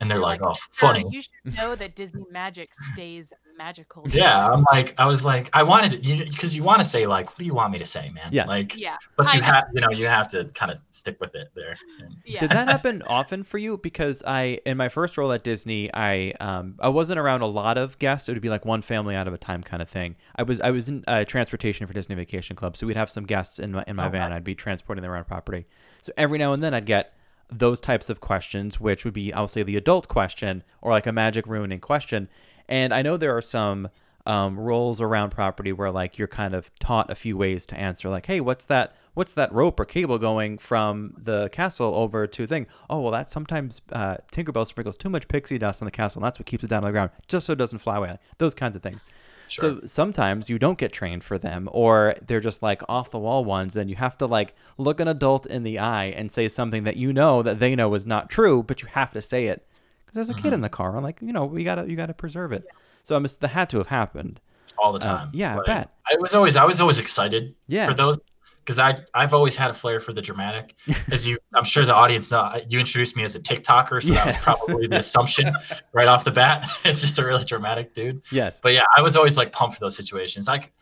and 0.00 0.10
they're 0.10 0.18
like, 0.20 0.40
like, 0.40 0.50
"Oh, 0.50 0.54
"Sir, 0.54 0.86
funny." 0.86 1.04
You 1.10 1.22
should 1.22 1.56
know 1.56 1.74
that 1.74 1.94
Disney 1.96 2.24
magic 2.30 2.70
stays 2.74 3.32
magical. 3.56 4.06
Yeah, 4.12 4.52
I'm 4.52 4.64
like, 4.72 4.94
I 5.00 5.06
was 5.06 5.24
like, 5.24 5.50
I 5.52 5.64
wanted 5.64 5.90
to, 5.90 5.98
you 6.08 6.24
because 6.30 6.54
you 6.54 6.62
want 6.62 6.78
to 6.78 6.84
say 6.84 7.06
like, 7.06 7.26
what 7.26 7.38
do 7.38 7.44
you 7.44 7.54
want 7.54 7.72
me 7.72 7.78
to 7.78 7.84
say, 7.84 8.08
man? 8.10 8.28
Yeah, 8.30 8.44
Like, 8.46 8.76
Yeah. 8.76 8.96
but 9.16 9.34
you 9.34 9.40
I- 9.40 9.44
have, 9.44 9.64
you 9.74 9.80
know, 9.80 9.90
you 9.90 10.06
have 10.06 10.28
to 10.28 10.44
kind 10.54 10.70
of 10.70 10.78
stick 10.90 11.16
with 11.20 11.34
it 11.34 11.48
there. 11.54 11.76
Yeah. 12.24 12.40
Did 12.40 12.50
that 12.50 12.68
happen 12.74 13.02
often 13.06 13.42
for 13.42 13.56
you? 13.58 13.78
Because 13.78 14.22
I, 14.26 14.60
in 14.66 14.76
my 14.76 14.88
first 14.90 15.16
role 15.16 15.32
at 15.32 15.42
Disney, 15.42 15.90
I 15.94 16.34
um 16.40 16.74
I 16.78 16.88
wasn't 16.90 17.18
around 17.18 17.40
a 17.40 17.46
lot 17.46 17.78
of 17.78 17.98
guests. 17.98 18.28
It 18.28 18.34
would 18.34 18.42
be 18.42 18.50
like 18.50 18.64
one 18.66 18.82
family 18.82 19.14
out 19.16 19.26
of 19.26 19.32
a 19.34 19.38
time 19.38 19.62
kind 19.62 19.80
of 19.82 19.88
thing. 19.88 20.14
I 20.36 20.42
was 20.42 20.60
I 20.60 20.70
was 20.70 20.88
in 20.90 21.04
uh, 21.08 21.24
transportation 21.24 21.86
for 21.86 21.94
Disney 21.94 22.14
Vacation 22.14 22.54
Club, 22.54 22.76
so 22.76 22.86
we'd 22.86 22.96
have 22.98 23.10
some 23.10 23.24
guests 23.24 23.58
in 23.58 23.72
my 23.72 23.82
in 23.86 23.96
my 23.96 24.06
Oh, 24.06 24.10
van. 24.10 24.28
nice. 24.30 24.36
I'd 24.36 24.44
be 24.44 24.54
transporting 24.54 25.02
them 25.02 25.10
around 25.10 25.24
property. 25.26 25.66
So 26.02 26.12
every 26.16 26.38
now 26.38 26.52
and 26.52 26.62
then 26.62 26.74
I'd 26.74 26.86
get 26.86 27.14
those 27.50 27.80
types 27.80 28.10
of 28.10 28.20
questions, 28.20 28.80
which 28.80 29.04
would 29.04 29.14
be 29.14 29.32
I'll 29.32 29.48
say 29.48 29.62
the 29.62 29.76
adult 29.76 30.08
question 30.08 30.62
or 30.80 30.92
like 30.92 31.06
a 31.06 31.12
magic 31.12 31.46
ruining 31.46 31.80
question. 31.80 32.28
And 32.68 32.92
I 32.92 33.02
know 33.02 33.16
there 33.16 33.36
are 33.36 33.42
some 33.42 33.88
um, 34.26 34.60
roles 34.60 35.00
around 35.00 35.30
property 35.30 35.72
where 35.72 35.90
like 35.90 36.18
you're 36.18 36.28
kind 36.28 36.54
of 36.54 36.70
taught 36.78 37.10
a 37.10 37.14
few 37.14 37.36
ways 37.36 37.64
to 37.64 37.78
answer 37.78 38.10
like 38.10 38.26
hey 38.26 38.42
what's 38.42 38.66
that 38.66 38.94
what's 39.14 39.32
that 39.32 39.50
rope 39.54 39.80
or 39.80 39.86
cable 39.86 40.18
going 40.18 40.58
from 40.58 41.14
the 41.16 41.48
castle 41.48 41.94
over 41.94 42.26
to 42.26 42.46
thing? 42.46 42.66
Oh 42.90 43.00
well 43.00 43.12
that 43.12 43.30
sometimes 43.30 43.80
uh, 43.90 44.18
tinkerbell 44.30 44.66
sprinkles 44.66 44.98
too 44.98 45.08
much 45.08 45.28
pixie 45.28 45.58
dust 45.58 45.80
on 45.80 45.86
the 45.86 45.90
castle 45.90 46.20
and 46.20 46.26
that's 46.26 46.38
what 46.38 46.44
keeps 46.44 46.62
it 46.62 46.68
down 46.68 46.84
on 46.84 46.88
the 46.88 46.92
ground 46.92 47.10
just 47.26 47.46
so 47.46 47.54
it 47.54 47.56
doesn't 47.56 47.78
fly 47.78 47.96
away. 47.96 48.18
Those 48.36 48.54
kinds 48.54 48.76
of 48.76 48.82
things 48.82 49.00
Sure. 49.48 49.80
so 49.80 49.86
sometimes 49.86 50.48
you 50.50 50.58
don't 50.58 50.78
get 50.78 50.92
trained 50.92 51.24
for 51.24 51.38
them 51.38 51.68
or 51.72 52.14
they're 52.26 52.40
just 52.40 52.62
like 52.62 52.82
off 52.88 53.10
the 53.10 53.18
wall 53.18 53.44
ones 53.44 53.76
and 53.76 53.88
you 53.90 53.96
have 53.96 54.16
to 54.18 54.26
like 54.26 54.54
look 54.76 55.00
an 55.00 55.08
adult 55.08 55.46
in 55.46 55.62
the 55.62 55.78
eye 55.78 56.06
and 56.06 56.30
say 56.30 56.48
something 56.48 56.84
that 56.84 56.96
you 56.96 57.12
know 57.12 57.42
that 57.42 57.58
they 57.58 57.74
know 57.74 57.92
is 57.94 58.04
not 58.06 58.28
true 58.28 58.62
but 58.62 58.82
you 58.82 58.88
have 58.92 59.10
to 59.12 59.20
say 59.22 59.46
it 59.46 59.66
because 60.04 60.14
there's 60.14 60.30
a 60.30 60.40
kid 60.42 60.52
in 60.52 60.60
the 60.60 60.68
car 60.68 60.94
and 60.94 61.02
like 61.04 61.20
you 61.22 61.32
know 61.32 61.44
we 61.44 61.64
gotta 61.64 61.88
you 61.88 61.96
gotta 61.96 62.14
preserve 62.14 62.52
it 62.52 62.66
so 63.02 63.16
I'm 63.16 63.22
that 63.40 63.48
had 63.48 63.70
to 63.70 63.78
have 63.78 63.88
happened 63.88 64.40
all 64.76 64.92
the 64.92 64.98
Uh, 64.98 65.16
time. 65.18 65.30
yeah, 65.32 65.58
I 65.58 65.62
bet. 65.66 65.90
I 66.08 66.16
was 66.20 66.34
always, 66.34 66.56
I 66.56 66.64
was 66.64 66.80
always 66.80 66.98
excited 67.00 67.54
Yeah. 67.66 67.86
for 67.86 67.94
those 67.94 68.22
because 68.68 68.78
I, 68.78 69.00
I've 69.14 69.32
always 69.32 69.56
had 69.56 69.70
a 69.70 69.74
flair 69.74 69.98
for 69.98 70.12
the 70.12 70.20
dramatic. 70.20 70.74
As 71.10 71.26
you, 71.26 71.38
I'm 71.54 71.64
sure 71.64 71.86
the 71.86 71.94
audience 71.94 72.30
know, 72.30 72.60
you 72.68 72.78
introduced 72.78 73.16
me 73.16 73.24
as 73.24 73.34
a 73.34 73.40
TikToker, 73.40 74.02
so 74.02 74.12
that 74.12 74.26
was 74.26 74.36
probably 74.36 74.86
the 74.86 74.98
assumption 74.98 75.50
right 75.94 76.06
off 76.06 76.22
the 76.24 76.32
bat. 76.32 76.68
it's 76.84 77.00
just 77.00 77.18
a 77.18 77.24
really 77.24 77.46
dramatic 77.46 77.94
dude. 77.94 78.22
yes 78.30 78.60
But 78.62 78.74
yeah, 78.74 78.84
I 78.94 79.00
was 79.00 79.16
always 79.16 79.38
like 79.38 79.52
pumped 79.52 79.76
for 79.76 79.80
those 79.80 79.96
situations. 79.96 80.46
Like, 80.46 80.74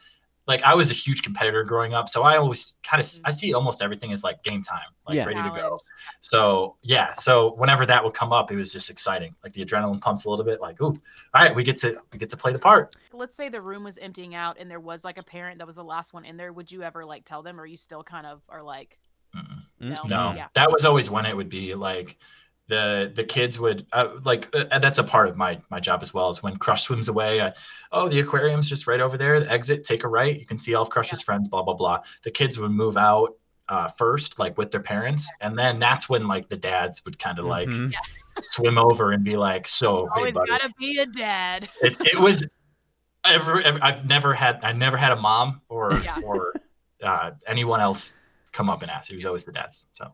like 0.46 0.62
I 0.62 0.74
was 0.74 0.90
a 0.90 0.94
huge 0.94 1.22
competitor 1.22 1.64
growing 1.64 1.92
up, 1.94 2.08
so 2.08 2.22
I 2.22 2.36
always 2.36 2.76
kind 2.82 3.00
of, 3.00 3.06
mm-hmm. 3.06 3.26
I 3.26 3.30
see 3.30 3.52
almost 3.52 3.82
everything 3.82 4.12
as 4.12 4.22
like 4.22 4.42
game 4.44 4.62
time, 4.62 4.86
like 5.06 5.16
Yeah. 5.16 5.24
ready 5.24 5.42
to 5.42 5.50
go. 5.56 5.80
So 6.20 6.76
yeah, 6.82 7.12
so 7.12 7.54
whenever 7.54 7.84
that 7.86 8.04
would 8.04 8.14
come 8.14 8.32
up, 8.32 8.52
it 8.52 8.56
was 8.56 8.72
just 8.72 8.88
exciting. 8.88 9.34
Like 9.42 9.52
the 9.52 9.64
adrenaline 9.64 10.00
pumps 10.00 10.24
a 10.24 10.30
little 10.30 10.44
bit. 10.44 10.60
Like, 10.60 10.80
ooh, 10.80 10.86
all 10.86 10.96
right, 11.34 11.54
we 11.54 11.64
get 11.64 11.76
to 11.78 12.00
we 12.12 12.18
get 12.18 12.30
to 12.30 12.36
play 12.36 12.52
the 12.52 12.58
part. 12.58 12.94
Let's 13.12 13.36
say 13.36 13.48
the 13.48 13.60
room 13.60 13.82
was 13.82 13.98
emptying 13.98 14.34
out 14.34 14.56
and 14.60 14.70
there 14.70 14.80
was 14.80 15.04
like 15.04 15.18
a 15.18 15.22
parent 15.22 15.58
that 15.58 15.66
was 15.66 15.76
the 15.76 15.84
last 15.84 16.12
one 16.12 16.24
in 16.24 16.36
there. 16.36 16.52
Would 16.52 16.70
you 16.70 16.82
ever 16.82 17.04
like 17.04 17.24
tell 17.24 17.42
them, 17.42 17.60
or 17.60 17.66
you 17.66 17.76
still 17.76 18.04
kind 18.04 18.26
of 18.26 18.42
are 18.48 18.62
like, 18.62 18.98
Mm-mm. 19.34 19.62
no, 19.80 20.02
No, 20.04 20.32
yeah, 20.34 20.46
that 20.54 20.70
was 20.70 20.84
always 20.84 21.10
when 21.10 21.26
it 21.26 21.36
would 21.36 21.48
be 21.48 21.74
like 21.74 22.18
the 22.68 23.12
the 23.14 23.22
kids 23.24 23.58
would 23.60 23.86
uh, 23.92 24.08
like 24.24 24.48
uh, 24.54 24.78
that's 24.78 24.98
a 24.98 25.04
part 25.04 25.28
of 25.28 25.36
my 25.36 25.60
my 25.70 25.78
job 25.80 26.00
as 26.02 26.12
well. 26.12 26.28
Is 26.30 26.42
when 26.42 26.56
Crush 26.56 26.82
swims 26.84 27.08
away. 27.08 27.40
I, 27.40 27.52
oh, 27.92 28.08
the 28.08 28.18
aquarium's 28.20 28.68
just 28.68 28.86
right 28.86 29.00
over 29.00 29.16
there. 29.16 29.38
The 29.40 29.50
exit, 29.50 29.84
take 29.84 30.02
a 30.04 30.08
right. 30.08 30.38
You 30.38 30.46
can 30.46 30.58
see 30.58 30.74
all 30.74 30.82
of 30.82 30.90
Crush's 30.90 31.22
friends. 31.22 31.48
Blah 31.48 31.62
blah 31.62 31.74
blah. 31.74 32.00
The 32.24 32.30
kids 32.30 32.58
would 32.58 32.70
move 32.72 32.96
out 32.96 33.34
uh, 33.68 33.88
first, 33.88 34.38
like 34.38 34.58
with 34.58 34.70
their 34.72 34.80
parents, 34.80 35.30
and 35.40 35.58
then 35.58 35.78
that's 35.78 36.08
when 36.08 36.26
like 36.26 36.48
the 36.48 36.56
dads 36.56 37.04
would 37.04 37.18
kind 37.18 37.38
of 37.38 37.44
like 37.44 37.68
Mhm. 37.68 37.92
swim 38.38 38.78
over 38.78 39.12
and 39.12 39.22
be 39.24 39.36
like, 39.36 39.66
"So, 39.68 40.06
hey, 40.14 40.20
always 40.20 40.34
buddy." 40.34 40.50
gotta 40.50 40.72
be 40.78 40.98
a 40.98 41.06
dad. 41.06 41.68
it's 41.82 42.00
it 42.02 42.18
was 42.20 42.46
ever, 43.24 43.60
ever 43.60 43.78
I've 43.82 44.04
never 44.06 44.34
had 44.34 44.60
I 44.62 44.72
never 44.72 44.96
had 44.96 45.12
a 45.12 45.16
mom 45.16 45.60
or 45.68 45.92
Yeah. 46.04 46.16
or 46.24 46.52
uh, 47.02 47.30
anyone 47.46 47.80
else 47.80 48.16
come 48.56 48.70
up 48.70 48.80
and 48.82 48.90
ask. 48.90 49.12
It 49.12 49.16
was 49.16 49.26
always 49.26 49.44
the 49.44 49.52
dads. 49.52 49.86
So 49.90 50.12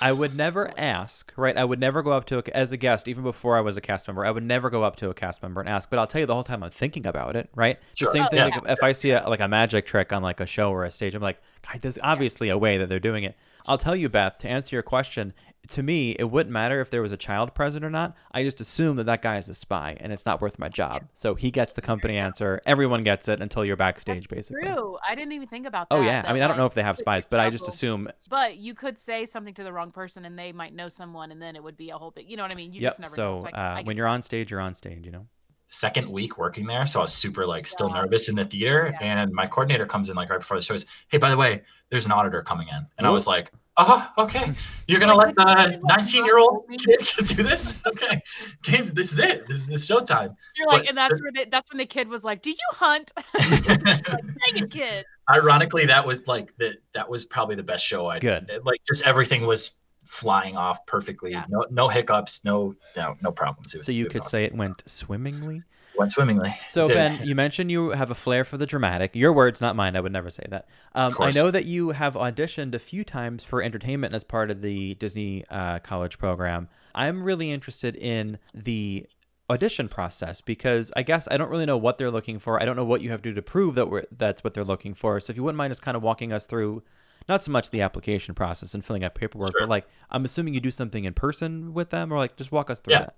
I 0.00 0.12
would 0.12 0.34
never 0.34 0.70
ask, 0.78 1.32
right? 1.36 1.56
I 1.56 1.64
would 1.64 1.78
never 1.78 2.02
go 2.02 2.12
up 2.12 2.24
to 2.26 2.38
a, 2.38 2.42
as 2.56 2.72
a 2.72 2.78
guest, 2.78 3.08
even 3.08 3.22
before 3.22 3.58
I 3.58 3.60
was 3.60 3.76
a 3.76 3.80
cast 3.80 4.08
member. 4.08 4.24
I 4.24 4.30
would 4.30 4.42
never 4.42 4.70
go 4.70 4.82
up 4.82 4.96
to 4.96 5.10
a 5.10 5.14
cast 5.14 5.42
member 5.42 5.60
and 5.60 5.68
ask. 5.68 5.90
But 5.90 5.98
I'll 5.98 6.06
tell 6.06 6.20
you, 6.20 6.26
the 6.26 6.34
whole 6.34 6.44
time 6.44 6.62
I'm 6.62 6.70
thinking 6.70 7.06
about 7.06 7.36
it, 7.36 7.50
right? 7.54 7.78
Sure. 7.94 8.08
The 8.08 8.12
same 8.12 8.28
thing. 8.28 8.38
yeah. 8.38 8.44
Like 8.46 8.56
if, 8.56 8.70
if 8.78 8.82
I 8.82 8.92
see 8.92 9.10
a, 9.10 9.28
like 9.28 9.40
a 9.40 9.48
magic 9.48 9.84
trick 9.84 10.12
on 10.12 10.22
like 10.22 10.40
a 10.40 10.46
show 10.46 10.70
or 10.70 10.84
a 10.84 10.90
stage, 10.90 11.14
I'm 11.14 11.22
like, 11.22 11.38
God, 11.70 11.82
there's 11.82 11.98
obviously 12.02 12.48
a 12.48 12.56
way 12.56 12.78
that 12.78 12.88
they're 12.88 12.98
doing 12.98 13.24
it. 13.24 13.36
I'll 13.66 13.78
tell 13.78 13.96
you, 13.96 14.08
Beth, 14.08 14.38
to 14.38 14.48
answer 14.48 14.74
your 14.76 14.82
question. 14.82 15.34
To 15.68 15.82
me, 15.82 16.12
it 16.12 16.24
wouldn't 16.24 16.52
matter 16.52 16.80
if 16.80 16.90
there 16.90 17.00
was 17.00 17.12
a 17.12 17.16
child 17.16 17.54
present 17.54 17.84
or 17.84 17.90
not. 17.90 18.14
I 18.32 18.42
just 18.42 18.60
assume 18.60 18.96
that 18.96 19.04
that 19.04 19.22
guy 19.22 19.38
is 19.38 19.48
a 19.48 19.54
spy, 19.54 19.96
and 20.00 20.12
it's 20.12 20.26
not 20.26 20.40
worth 20.40 20.58
my 20.58 20.68
job. 20.68 21.04
So 21.14 21.34
he 21.34 21.50
gets 21.50 21.74
the 21.74 21.80
company 21.80 22.18
answer. 22.18 22.60
Everyone 22.66 23.02
gets 23.02 23.28
it 23.28 23.40
until 23.40 23.64
you're 23.64 23.76
backstage, 23.76 24.28
basically. 24.28 24.62
True. 24.62 24.98
I 25.08 25.14
didn't 25.14 25.32
even 25.32 25.48
think 25.48 25.66
about 25.66 25.88
that. 25.88 25.96
Oh 25.96 26.00
yeah. 26.02 26.18
I 26.18 26.22
that, 26.22 26.34
mean, 26.34 26.42
I 26.42 26.48
don't 26.48 26.56
know 26.56 26.66
if 26.66 26.74
they 26.74 26.82
have 26.82 26.98
spies, 26.98 27.24
but 27.24 27.40
I 27.40 27.50
just 27.50 27.66
assume. 27.66 28.08
But 28.28 28.58
you 28.58 28.74
could 28.74 28.98
say 28.98 29.26
something 29.26 29.54
to 29.54 29.64
the 29.64 29.72
wrong 29.72 29.90
person, 29.90 30.24
and 30.24 30.38
they 30.38 30.52
might 30.52 30.74
know 30.74 30.88
someone, 30.88 31.32
and 31.32 31.40
then 31.40 31.56
it 31.56 31.62
would 31.62 31.76
be 31.76 31.90
a 31.90 31.96
whole 31.96 32.10
big. 32.10 32.28
You 32.28 32.36
know 32.36 32.42
what 32.42 32.52
I 32.52 32.56
mean? 32.56 32.72
You 32.72 32.82
Yep. 32.82 32.90
just 32.90 33.00
never 33.00 33.16
know. 33.16 33.36
So 33.36 33.42
like, 33.42 33.56
uh, 33.56 33.82
when 33.84 33.96
you're 33.96 34.06
on 34.06 34.22
stage, 34.22 34.50
you're 34.50 34.60
on 34.60 34.74
stage. 34.74 35.04
You 35.06 35.12
know. 35.12 35.26
second 35.66 36.08
week 36.10 36.36
working 36.36 36.66
there, 36.66 36.84
so 36.86 37.00
I 37.00 37.02
was 37.02 37.12
super 37.12 37.46
like 37.46 37.66
still 37.66 37.88
Yeah. 37.88 38.02
nervous 38.02 38.28
in 38.28 38.36
the 38.36 38.44
theater. 38.44 38.90
Yeah. 39.00 39.06
And 39.20 39.32
my 39.32 39.46
coordinator 39.46 39.86
comes 39.86 40.10
in 40.10 40.14
like 40.14 40.28
right 40.28 40.38
before 40.38 40.58
the 40.58 40.62
show. 40.62 40.74
Is, 40.74 40.84
hey, 41.08 41.16
by 41.18 41.30
the 41.30 41.36
way, 41.38 41.62
there's 41.88 42.04
an 42.06 42.12
auditor 42.12 42.42
coming 42.42 42.68
in, 42.68 42.86
and 42.98 43.06
I 43.06 43.10
was 43.10 43.26
like, 43.26 43.50
oh, 43.76 44.08
okay. 44.18 44.52
You're 44.86 45.00
gonna 45.00 45.14
let 45.14 45.34
the 45.34 45.80
19 45.82 46.24
year 46.24 46.38
old 46.38 46.64
kid 46.68 46.98
do 47.28 47.42
this? 47.42 47.82
Okay, 47.86 48.20
games. 48.62 48.92
This 48.92 49.12
is 49.12 49.18
it. 49.18 49.46
This 49.48 49.56
is 49.58 49.68
this 49.68 49.88
showtime. 49.90 50.34
You're 50.56 50.68
like, 50.68 50.82
but- 50.82 50.88
and 50.88 50.98
that's 50.98 51.20
where 51.22 51.32
they, 51.34 51.44
that's 51.46 51.70
when 51.70 51.78
the 51.78 51.86
kid 51.86 52.08
was 52.08 52.24
like, 52.24 52.42
"Do 52.42 52.50
you 52.50 52.56
hunt?" 52.72 53.12
like, 53.34 53.64
dang 53.64 54.62
it, 54.64 54.70
kid. 54.70 55.04
Ironically, 55.34 55.86
that 55.86 56.06
was 56.06 56.26
like 56.26 56.54
the 56.58 56.76
that 56.92 57.08
was 57.08 57.24
probably 57.24 57.56
the 57.56 57.62
best 57.62 57.84
show 57.84 58.06
I 58.06 58.18
Good. 58.18 58.46
did. 58.46 58.64
Like 58.64 58.80
just 58.86 59.06
everything 59.06 59.46
was 59.46 59.70
flying 60.04 60.56
off 60.56 60.84
perfectly. 60.86 61.30
Yeah. 61.32 61.44
No 61.48 61.64
no 61.70 61.88
hiccups. 61.88 62.44
No 62.44 62.74
no 62.96 63.14
no 63.22 63.32
problems. 63.32 63.72
Was- 63.72 63.86
So 63.86 63.92
you 63.92 64.06
could 64.06 64.20
awesome. 64.20 64.30
say 64.30 64.44
it 64.44 64.54
went 64.54 64.82
swimmingly. 64.86 65.62
Went 65.96 66.12
swimmingly. 66.12 66.54
So. 66.66 66.88
Ben, 66.88 67.24
you 67.26 67.34
mentioned 67.34 67.70
you 67.70 67.90
have 67.90 68.10
a 68.10 68.14
flair 68.14 68.44
for 68.44 68.56
the 68.56 68.66
dramatic. 68.66 69.14
Your 69.14 69.32
words, 69.32 69.60
not 69.60 69.76
mine. 69.76 69.96
I 69.96 70.00
would 70.00 70.12
never 70.12 70.30
say 70.30 70.44
that. 70.48 70.68
Um, 70.94 71.14
I 71.20 71.30
know 71.30 71.50
that 71.50 71.64
you 71.64 71.90
have 71.90 72.14
auditioned 72.14 72.74
a 72.74 72.78
few 72.78 73.04
times 73.04 73.44
for 73.44 73.62
entertainment 73.62 74.14
as 74.14 74.24
part 74.24 74.50
of 74.50 74.62
the 74.62 74.94
Disney 74.94 75.44
uh, 75.50 75.78
College 75.80 76.18
program. 76.18 76.68
I'm 76.94 77.22
really 77.22 77.50
interested 77.50 77.96
in 77.96 78.38
the 78.54 79.06
audition 79.50 79.88
process 79.88 80.40
because 80.40 80.90
I 80.96 81.02
guess 81.02 81.28
I 81.30 81.36
don't 81.36 81.50
really 81.50 81.66
know 81.66 81.76
what 81.76 81.98
they're 81.98 82.10
looking 82.10 82.38
for. 82.38 82.60
I 82.62 82.64
don't 82.64 82.76
know 82.76 82.84
what 82.84 83.02
you 83.02 83.10
have 83.10 83.20
to 83.22 83.30
do 83.30 83.34
to 83.34 83.42
prove 83.42 83.74
that 83.74 83.90
we're, 83.90 84.04
that's 84.16 84.42
what 84.42 84.54
they're 84.54 84.64
looking 84.64 84.94
for. 84.94 85.20
So 85.20 85.30
if 85.32 85.36
you 85.36 85.42
wouldn't 85.42 85.58
mind 85.58 85.70
just 85.70 85.82
kind 85.82 85.96
of 85.96 86.02
walking 86.02 86.32
us 86.32 86.46
through. 86.46 86.82
Not 87.26 87.42
so 87.42 87.52
much 87.52 87.70
the 87.70 87.80
application 87.80 88.34
process 88.34 88.74
and 88.74 88.84
filling 88.84 89.02
out 89.02 89.14
paperwork, 89.14 89.52
Sure. 89.52 89.60
but 89.60 89.70
like 89.70 89.86
I'm 90.10 90.26
assuming 90.26 90.52
you 90.52 90.60
do 90.60 90.70
something 90.70 91.04
in 91.04 91.14
person 91.14 91.72
with 91.72 91.88
them, 91.88 92.12
or 92.12 92.18
like 92.18 92.36
just 92.36 92.52
walk 92.52 92.68
us 92.68 92.80
through 92.80 92.92
Yeah. 92.92 92.98
that. 93.00 93.16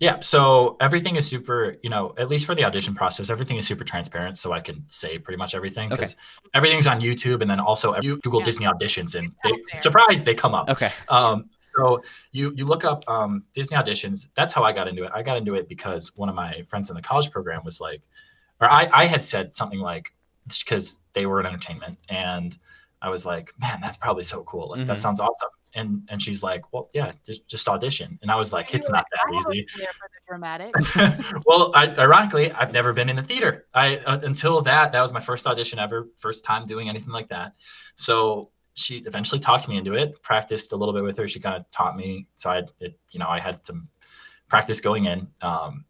Yeah, 0.00 0.18
so 0.20 0.78
everything 0.80 1.16
is 1.16 1.26
super, 1.28 1.76
you 1.82 1.90
know, 1.90 2.14
at 2.16 2.28
least 2.30 2.46
for 2.46 2.54
the 2.54 2.64
audition 2.64 2.94
process, 2.94 3.28
everything 3.28 3.58
is 3.58 3.66
super 3.66 3.84
transparent. 3.84 4.38
So 4.38 4.50
I 4.50 4.60
can 4.60 4.82
say 4.88 5.18
pretty 5.18 5.36
much 5.36 5.54
everything 5.54 5.88
Okay. 5.88 5.96
because 5.96 6.16
everything's 6.54 6.86
on 6.86 7.02
YouTube. 7.02 7.42
And 7.42 7.50
then 7.50 7.60
also 7.60 7.94
you 8.00 8.18
Google 8.22 8.40
Yeah. 8.40 8.44
Disney 8.46 8.66
auditions 8.66 9.14
and 9.14 9.30
they, 9.44 9.52
surprise, 9.78 10.22
they 10.22 10.34
come 10.34 10.54
up. 10.54 10.70
Okay. 10.70 10.90
Um, 11.10 11.50
so 11.58 12.02
you 12.32 12.52
you 12.56 12.64
look 12.64 12.84
up 12.86 13.04
um, 13.08 13.44
Disney 13.52 13.76
auditions. 13.76 14.28
That's 14.34 14.54
how 14.54 14.62
I 14.64 14.72
got 14.72 14.88
into 14.88 15.04
it. 15.04 15.10
I 15.14 15.22
got 15.22 15.36
into 15.36 15.54
it 15.54 15.68
because 15.68 16.16
one 16.16 16.30
of 16.30 16.34
my 16.34 16.62
friends 16.66 16.88
in 16.88 16.96
the 16.96 17.02
college 17.02 17.30
program 17.30 17.62
was 17.62 17.78
like, 17.78 18.00
or 18.58 18.70
I, 18.70 18.88
I 18.94 19.04
had 19.04 19.22
said 19.22 19.54
something 19.54 19.80
like, 19.80 20.14
because 20.64 20.96
they 21.12 21.26
were 21.26 21.40
in 21.40 21.46
entertainment. 21.46 21.98
And 22.08 22.56
I 23.02 23.10
was 23.10 23.26
like, 23.26 23.52
man, 23.60 23.80
that's 23.82 23.98
probably 23.98 24.22
so 24.22 24.44
cool. 24.44 24.70
Like, 24.70 24.80
Mhm. 24.80 24.86
that 24.86 24.98
sounds 24.98 25.20
awesome. 25.20 25.50
And 25.74 26.02
and 26.08 26.20
she's 26.20 26.42
like, 26.42 26.72
well, 26.72 26.88
yeah, 26.92 27.12
just, 27.26 27.46
just 27.48 27.68
audition. 27.68 28.18
And 28.22 28.30
I 28.30 28.36
was 28.36 28.52
like, 28.52 28.74
it's 28.74 28.88
not 28.88 29.04
that 29.10 29.34
easy. 29.34 29.66
there 29.78 29.86
for 29.92 30.08
the 30.08 30.20
dramatic. 30.28 30.74
well, 31.46 31.72
I, 31.74 31.88
ironically, 31.96 32.52
I've 32.52 32.72
never 32.72 32.92
been 32.92 33.08
in 33.08 33.16
the 33.16 33.22
theater. 33.22 33.66
I 33.74 33.96
uh, 33.98 34.20
until 34.22 34.60
that 34.62 34.92
that 34.92 35.00
was 35.00 35.12
my 35.12 35.20
first 35.20 35.46
audition 35.46 35.78
ever, 35.78 36.08
first 36.16 36.44
time 36.44 36.66
doing 36.66 36.88
anything 36.88 37.12
like 37.12 37.28
that. 37.28 37.54
So 37.94 38.50
she 38.74 38.98
eventually 38.98 39.40
talked 39.40 39.68
me 39.68 39.76
into 39.76 39.94
it. 39.94 40.22
Practiced 40.22 40.72
a 40.72 40.76
little 40.76 40.94
bit 40.94 41.02
with 41.02 41.16
her. 41.18 41.28
She 41.28 41.40
kind 41.40 41.56
of 41.56 41.70
taught 41.70 41.96
me. 41.96 42.26
So 42.34 42.50
I, 42.50 42.62
it, 42.80 42.98
you 43.10 43.20
know, 43.20 43.28
I 43.28 43.40
had 43.40 43.64
some 43.64 43.88
practice 44.48 44.80
going 44.80 45.06
in. 45.06 45.28
Um, 45.42 45.84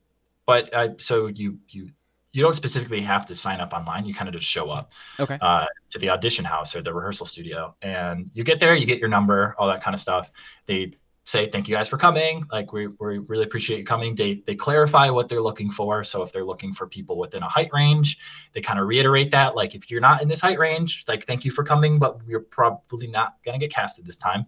but 0.46 0.74
I, 0.74 0.90
so 0.98 1.26
you 1.28 1.58
you 1.68 1.90
you 2.32 2.42
don't 2.42 2.54
specifically 2.54 3.00
have 3.00 3.26
to 3.26 3.34
sign 3.34 3.60
up 3.60 3.72
online. 3.72 4.04
You 4.04 4.14
kind 4.14 4.28
of 4.28 4.34
just 4.34 4.46
show 4.46 4.70
up 4.70 4.92
Okay. 5.18 5.38
uh, 5.40 5.66
to 5.90 5.98
the 5.98 6.10
audition 6.10 6.44
house 6.44 6.76
or 6.76 6.82
the 6.82 6.94
rehearsal 6.94 7.26
studio, 7.26 7.74
and 7.82 8.30
you 8.34 8.44
get 8.44 8.60
there, 8.60 8.74
you 8.74 8.86
get 8.86 8.98
your 8.98 9.08
number, 9.08 9.54
all 9.58 9.66
that 9.68 9.82
kind 9.82 9.94
of 9.94 10.00
stuff. 10.00 10.30
They 10.66 10.92
say 11.24 11.46
thank 11.46 11.68
you 11.68 11.76
guys 11.76 11.88
for 11.88 11.96
coming. 11.96 12.42
Like 12.50 12.72
we, 12.72 12.86
we 12.88 13.18
really 13.18 13.44
appreciate 13.44 13.78
you 13.78 13.84
coming. 13.84 14.14
They 14.14 14.42
they 14.46 14.54
clarify 14.54 15.10
what 15.10 15.28
they're 15.28 15.42
looking 15.42 15.70
for. 15.70 16.02
So 16.02 16.22
if 16.22 16.32
they're 16.32 16.44
looking 16.44 16.72
for 16.72 16.86
people 16.88 17.18
within 17.18 17.42
a 17.42 17.48
height 17.48 17.70
range, 17.72 18.18
they 18.52 18.60
kind 18.60 18.80
of 18.80 18.86
reiterate 18.88 19.30
that. 19.32 19.54
Like 19.54 19.74
if 19.74 19.90
you're 19.90 20.00
not 20.00 20.22
in 20.22 20.28
this 20.28 20.40
height 20.40 20.58
range, 20.58 21.04
like 21.08 21.24
thank 21.26 21.44
you 21.44 21.50
for 21.50 21.62
coming, 21.62 21.98
but 21.98 22.18
you're 22.26 22.40
probably 22.40 23.06
not 23.06 23.34
gonna 23.44 23.58
get 23.58 23.72
casted 23.72 24.06
this 24.06 24.18
time. 24.18 24.46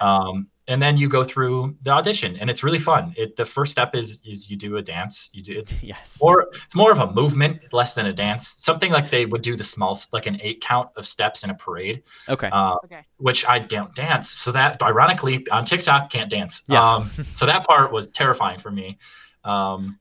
Um, 0.00 0.48
and 0.66 0.80
then 0.82 0.96
you 0.96 1.08
go 1.10 1.22
through 1.24 1.76
the 1.82 1.90
audition, 1.90 2.36
and 2.40 2.48
it's 2.48 2.62
really 2.64 2.78
fun. 2.78 3.12
It 3.16 3.36
the 3.36 3.44
first 3.44 3.72
step 3.72 3.94
is 3.94 4.20
is 4.24 4.50
you 4.50 4.56
do 4.56 4.76
a 4.76 4.82
dance. 4.82 5.30
You 5.34 5.42
do 5.42 5.52
it 5.58 5.74
Yes. 5.82 6.18
or 6.20 6.48
it's 6.52 6.74
more 6.74 6.90
of 6.92 6.98
a 7.00 7.12
movement 7.12 7.72
less 7.72 7.94
than 7.94 8.06
a 8.06 8.12
dance 8.12 8.48
something 8.48 8.90
like 8.92 9.10
they 9.10 9.26
would 9.26 9.42
do 9.42 9.56
the 9.56 9.64
small 9.64 9.98
like 10.12 10.26
an 10.26 10.38
eight 10.40 10.60
count 10.62 10.88
of 10.96 11.06
steps 11.06 11.44
in 11.44 11.50
a 11.50 11.54
parade 11.54 12.02
Okay. 12.28 12.48
uh, 12.50 12.76
Okay. 12.84 13.02
which 13.18 13.44
i 13.46 13.58
don't 13.58 13.94
dance 13.94 14.28
so 14.30 14.50
that 14.52 14.80
ironically 14.82 15.46
on 15.50 15.64
tiktok 15.64 16.08
can't 16.10 16.30
dance 16.30 16.62
Yeah. 16.68 16.94
um, 16.94 17.10
so 17.34 17.44
that 17.46 17.66
part 17.66 17.92
was 17.92 18.10
terrifying 18.12 18.58
for 18.58 18.70
me 18.70 18.98
um, 19.44 19.98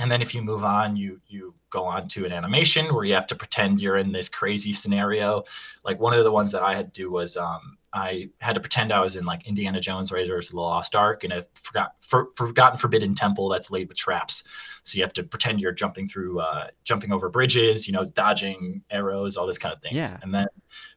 and 0.00 0.10
then 0.10 0.20
if 0.22 0.34
you 0.34 0.42
move 0.42 0.64
on 0.64 0.96
you 0.96 1.20
you 1.28 1.54
go 1.70 1.84
on 1.84 2.08
to 2.08 2.24
an 2.26 2.32
animation 2.32 2.92
where 2.94 3.04
you 3.04 3.14
have 3.14 3.26
to 3.28 3.36
pretend 3.36 3.80
you're 3.80 3.96
in 3.98 4.10
this 4.12 4.28
crazy 4.28 4.72
scenario 4.72 5.44
like 5.84 6.00
one 6.00 6.12
of 6.14 6.24
the 6.24 6.32
ones 6.32 6.50
that 6.52 6.62
i 6.62 6.74
had 6.74 6.92
to 6.92 7.02
do 7.02 7.10
was 7.10 7.36
um, 7.36 7.76
i 7.92 8.28
had 8.40 8.54
to 8.54 8.60
pretend 8.60 8.92
i 8.92 9.00
was 9.00 9.16
in 9.16 9.24
like 9.24 9.46
indiana 9.46 9.80
jones 9.80 10.12
raiders 10.12 10.48
of 10.48 10.54
the 10.54 10.60
lost 10.60 10.94
ark 10.94 11.24
in 11.24 11.32
a 11.32 11.44
forgot, 11.54 11.94
for, 12.00 12.28
forgotten 12.34 12.78
forbidden 12.78 13.14
temple 13.14 13.48
that's 13.48 13.70
laid 13.70 13.88
with 13.88 13.96
traps. 13.96 14.44
So 14.82 14.96
you 14.96 15.02
have 15.02 15.12
to 15.14 15.22
pretend 15.22 15.60
you're 15.60 15.72
jumping 15.72 16.08
through 16.08 16.40
uh, 16.40 16.68
jumping 16.84 17.12
over 17.12 17.28
bridges 17.28 17.86
you 17.86 17.92
know 17.92 18.04
dodging 18.04 18.82
arrows 18.90 19.36
all 19.36 19.46
this 19.46 19.58
kind 19.58 19.74
of 19.74 19.80
things. 19.80 19.94
Yeah. 19.94 20.18
and 20.22 20.34
then 20.34 20.46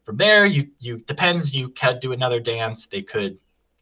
from 0.04 0.18
there 0.18 0.46
you 0.46 0.70
you 0.80 1.00
depends 1.00 1.54
you 1.54 1.70
could 1.70 2.00
do 2.00 2.12
another 2.12 2.39
dance. 2.39 2.88
They 2.88 3.02
could 3.02 3.39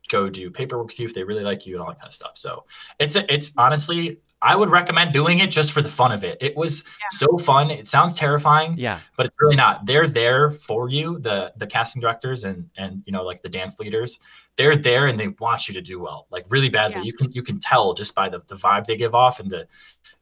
go 0.10 0.30
do 0.30 0.52
paperwork 0.52 0.88
with 0.88 1.00
you 1.00 1.06
if 1.06 1.14
they 1.14 1.24
really 1.24 1.44
like 1.44 1.66
you 1.66 1.76
and 1.76 1.82
all 1.82 1.90
that 1.90 2.00
kind 2.00 2.08
of 2.08 2.14
stuff. 2.14 2.34
So 2.36 2.66
it's 3.00 3.16
a, 3.16 3.34
it's 3.34 3.52
honestly 3.58 4.18
i 4.42 4.56
would 4.56 4.70
recommend 4.70 5.14
doing 5.14 5.40
it 5.40 5.50
just 5.52 5.72
for 5.72 5.82
the 5.82 5.90
fun 5.90 6.12
of 6.12 6.24
it 6.24 6.38
it 6.42 6.56
was 6.56 6.84
Yeah. 6.86 7.08
so 7.12 7.38
fun 7.38 7.70
it 7.72 7.88
sounds 7.88 8.16
terrifying 8.16 8.76
Yeah. 8.78 9.00
but 9.18 9.26
it's 9.28 9.36
really 9.40 9.56
not 9.56 9.86
they're 9.86 10.08
there 10.08 10.52
for 10.52 10.90
you 10.90 11.20
the 11.20 11.54
the 11.58 11.68
casting 11.68 12.02
directors 12.02 12.44
and 12.44 12.70
and 12.78 13.04
you 13.06 13.12
know 13.14 13.24
like 13.24 13.42
the 13.42 13.50
dance 13.50 13.80
leaders 13.80 14.20
they're 14.58 14.76
there 14.76 15.08
and 15.08 15.20
they 15.20 15.30
want 15.40 15.68
you 15.68 15.74
to 15.76 15.82
do 15.82 16.00
well 16.00 16.28
like 16.32 16.46
really 16.50 16.70
badly 16.70 16.98
Yeah. 16.98 17.04
you 17.04 17.14
can 17.14 17.32
you 17.32 17.44
can 17.44 17.60
tell 17.60 17.94
just 17.94 18.16
by 18.16 18.30
the, 18.30 18.42
the 18.48 18.56
vibe 18.56 18.86
they 18.86 18.98
give 18.98 19.16
off 19.16 19.40
and 19.40 19.50
the 19.50 19.68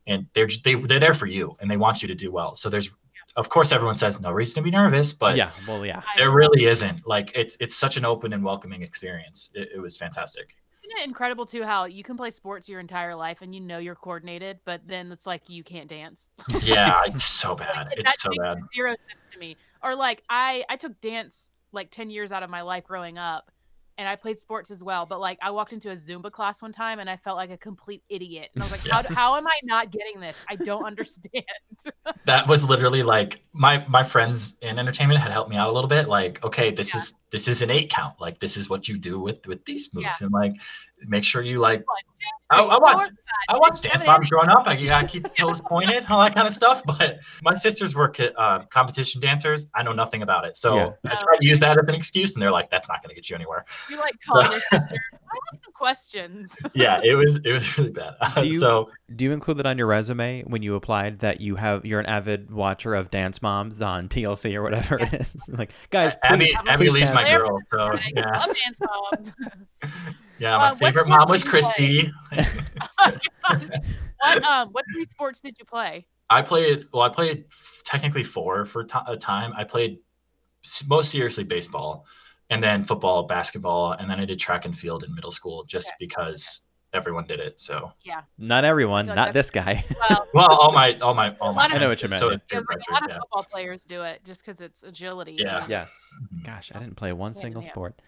and 0.07 0.25
they're 0.33 0.47
just 0.47 0.63
they, 0.63 0.75
they're 0.75 0.99
there 0.99 1.13
for 1.13 1.27
you 1.27 1.55
and 1.59 1.69
they 1.69 1.77
want 1.77 2.01
you 2.01 2.07
to 2.07 2.15
do 2.15 2.31
well 2.31 2.55
so 2.55 2.69
there's 2.69 2.89
of 3.35 3.47
course 3.49 3.71
everyone 3.71 3.95
says 3.95 4.19
no 4.19 4.31
reason 4.31 4.55
to 4.55 4.61
be 4.63 4.71
nervous 4.71 5.13
but 5.13 5.35
yeah. 5.37 5.51
Well, 5.67 5.85
yeah. 5.85 6.01
There 6.17 6.31
really 6.31 6.65
isn't 6.65 7.07
like 7.07 7.31
it's 7.35 7.55
it's 7.59 7.75
such 7.75 7.95
an 7.95 8.03
open 8.03 8.33
and 8.33 8.43
welcoming 8.43 8.81
experience 8.81 9.51
it, 9.53 9.69
it 9.75 9.79
was 9.79 9.95
fantastic 9.97 10.47
Isn't 10.47 10.68
it 10.99 11.07
incredible 11.07 11.45
too 11.45 11.63
how 11.63 11.85
you 11.85 12.03
can 12.03 12.17
play 12.17 12.29
sports 12.29 12.69
your 12.69 12.79
entire 12.79 13.15
life 13.15 13.41
and 13.41 13.53
you 13.53 13.61
know 13.61 13.77
you're 13.77 13.95
coordinated, 13.95 14.59
but 14.65 14.81
then 14.87 15.11
it's 15.11 15.25
like 15.25 15.49
you 15.49 15.63
can't 15.63 15.87
dance. 15.87 16.29
yeah 16.61 17.01
it's 17.07 17.23
so 17.23 17.55
bad 17.55 17.87
Like, 17.87 17.99
it's 17.99 18.21
so 18.21 18.29
makes 18.29 18.43
bad 18.43 18.57
Zero 18.75 18.91
sense 18.91 19.31
to 19.33 19.39
me. 19.39 19.57
Or 19.83 19.95
like 19.95 20.23
I 20.29 20.63
I 20.69 20.75
took 20.75 20.99
dance 21.01 21.51
like 21.71 21.91
ten 21.91 22.09
years 22.09 22.31
out 22.31 22.43
of 22.43 22.49
my 22.49 22.61
life 22.61 22.83
growing 22.85 23.17
up, 23.17 23.51
and 23.99 24.07
I 24.07 24.15
played 24.15 24.39
sports 24.39 24.71
as 24.71 24.81
well. 24.81 25.05
But 25.05 25.19
like 25.19 25.37
I 25.41 25.51
walked 25.51 25.73
into 25.73 25.91
a 25.91 25.93
Zumba 25.93 26.31
class 26.31 26.61
one 26.61 26.71
time 26.71 26.99
and 26.99 27.09
I 27.09 27.17
felt 27.17 27.35
like 27.35 27.51
a 27.51 27.57
complete 27.57 28.01
idiot. 28.07 28.49
And 28.55 28.63
I 28.63 28.65
was 28.65 28.71
like, 28.71 28.89
how, 28.89 29.03
how 29.13 29.35
am 29.35 29.45
I 29.45 29.59
not 29.63 29.91
getting 29.91 30.21
this? 30.21 30.41
I 30.49 30.55
don't 30.55 30.85
understand. 30.85 31.43
that 32.25 32.47
was 32.47 32.67
literally 32.67 33.03
like 33.03 33.41
my 33.53 33.85
my 33.89 34.01
friends 34.03 34.57
in 34.61 34.79
entertainment 34.79 35.19
had 35.19 35.31
helped 35.31 35.49
me 35.49 35.57
out 35.57 35.69
a 35.69 35.71
little 35.71 35.87
bit 35.89 36.07
like 36.07 36.43
okay 36.43 36.71
this 36.71 36.93
Yeah. 36.93 36.97
is 37.01 37.13
this 37.31 37.47
is 37.47 37.61
an 37.61 37.69
eight 37.69 37.89
count 37.89 38.15
like 38.19 38.39
this 38.39 38.57
is 38.57 38.69
what 38.69 38.87
you 38.87 38.97
do 38.97 39.19
with 39.19 39.45
with 39.47 39.63
these 39.65 39.93
moves 39.93 40.05
Yeah. 40.05 40.25
and 40.25 40.31
like 40.31 40.53
make 41.07 41.23
sure 41.23 41.41
you 41.41 41.59
like 41.59 41.83
I, 42.51 42.57
three, 42.61 42.69
I 42.71 42.77
watch 42.79 42.93
four, 43.07 43.07
I 43.49 43.57
watched 43.57 43.83
dance 43.83 44.05
moms 44.05 44.27
growing 44.29 44.49
up. 44.49 44.67
I 44.67 44.73
you 44.73 44.87
gotta 44.87 45.07
keep 45.07 45.23
the 45.23 45.29
toes 45.29 45.61
pointed, 45.61 46.05
all 46.09 46.21
that 46.23 46.33
kind 46.35 46.47
of 46.47 46.53
stuff. 46.53 46.81
But 46.85 47.19
my 47.43 47.53
sisters 47.53 47.95
were 47.95 48.11
uh, 48.37 48.59
competition 48.65 49.21
dancers. 49.21 49.67
I 49.75 49.83
know 49.83 49.93
nothing 49.93 50.21
about 50.21 50.45
it, 50.45 50.57
so 50.57 50.75
Yeah. 50.75 50.83
I 51.05 51.13
Oh. 51.13 51.17
tried 51.23 51.37
to 51.41 51.45
use 51.47 51.59
that 51.59 51.77
as 51.79 51.87
an 51.87 51.95
excuse, 51.95 52.33
and 52.33 52.41
they're 52.41 52.51
like, 52.51 52.69
"That's 52.69 52.89
not 52.89 53.01
gonna 53.03 53.13
get 53.13 53.29
you 53.29 53.35
anywhere." 53.35 53.65
You 53.89 53.97
like 53.99 54.15
So- 54.21 54.33
call 54.33 54.41
your 54.43 54.51
sister. 54.51 54.95
I 55.31 55.35
have 55.51 55.59
some 55.63 55.73
questions. 55.73 56.55
Yeah, 56.73 56.99
it 57.03 57.13
was 57.15 57.39
it 57.45 57.51
was 57.51 57.77
really 57.77 57.91
bad. 57.91 58.13
Do 58.35 58.47
you- 58.47 58.53
so 58.53 58.89
Do 59.15 59.25
you 59.25 59.31
include 59.31 59.57
that 59.57 59.65
on 59.67 59.77
your 59.77 59.87
resume 59.87 60.43
when 60.43 60.61
you 60.63 60.75
applied 60.75 61.19
that 61.19 61.41
you 61.41 61.55
have 61.55 61.85
you're 61.85 61.99
an 61.99 62.05
avid 62.07 62.51
watcher 62.51 62.95
of 62.95 63.11
Dance 63.11 63.41
Moms 63.41 63.81
on 63.81 64.07
TLC 64.09 64.55
or 64.55 64.63
whatever 64.63 64.97
it 64.99 65.13
is? 65.13 65.49
like, 65.49 65.71
guys, 65.91 66.15
Abby 66.23 66.45
please, 66.45 66.55
Abby 66.67 66.89
Lee's 66.89 67.11
my 67.13 67.23
girl. 67.31 67.59
So 67.67 67.77
I 67.79 68.11
yeah, 68.15 68.39
love 68.39 68.55
dance 68.63 68.79
moms. 68.81 69.33
Yeah. 70.39 70.57
My 70.57 70.67
Uh, 70.69 70.75
favorite 70.75 71.07
mom 71.07 71.29
was? 71.29 71.43
Christi. 71.43 72.11
what 73.47 74.43
um 74.43 74.69
what 74.69 74.85
three 74.93 75.05
sports 75.05 75.41
did 75.41 75.55
you 75.59 75.65
play? 75.65 76.05
I 76.29 76.41
played 76.41 76.85
well. 76.93 77.03
I 77.03 77.09
played 77.09 77.45
technically 77.83 78.23
four 78.23 78.65
for 78.65 78.83
ti- 78.83 78.99
a 79.07 79.17
time. 79.17 79.51
I 79.55 79.63
played 79.63 79.97
most 80.87 81.11
seriously 81.11 81.43
baseball, 81.43 82.05
and 82.49 82.63
then 82.63 82.83
football, 82.83 83.23
basketball, 83.23 83.93
and 83.93 84.09
then 84.09 84.19
I 84.19 84.25
did 84.25 84.39
track 84.39 84.65
and 84.65 84.77
field 84.77 85.03
in 85.03 85.13
middle 85.15 85.31
school 85.31 85.63
just 85.63 85.87
Okay. 85.89 85.95
because 85.99 86.61
everyone 86.93 87.25
did 87.25 87.39
it. 87.39 87.59
So 87.59 87.93
yeah, 88.03 88.21
Not 88.37 88.63
everyone, 88.65 89.07
like 89.07 89.15
not 89.15 89.33
this 89.33 89.49
guy. 89.49 89.83
Well, 90.09 90.27
well, 90.33 90.51
all 90.59 90.71
my 90.71 90.97
all 90.99 91.13
my 91.15 91.35
all 91.41 91.53
my. 91.53 91.63
I 91.65 91.77
know 91.79 91.89
what 91.89 92.01
you 92.01 92.09
friends- 92.09 92.19
So 92.19 92.29
meant, 92.29 92.43
it's 92.43 92.53
like 92.53 92.61
a 92.61 92.65
pressure, 92.65 92.91
lot 92.91 93.03
of 93.03 93.09
yeah. 93.09 93.17
football 93.19 93.43
players 93.49 93.83
do 93.85 94.03
it 94.03 94.21
just 94.25 94.45
because 94.45 94.61
it's 94.61 94.83
agility. 94.83 95.37
Yeah. 95.39 95.61
and- 95.61 95.69
yes. 95.69 95.97
Gosh, 96.43 96.71
I 96.75 96.79
didn't 96.79 96.95
play 96.95 97.11
one 97.13 97.33
Yeah, 97.33 97.41
single 97.41 97.63
yeah. 97.63 97.71
sport. 97.71 97.99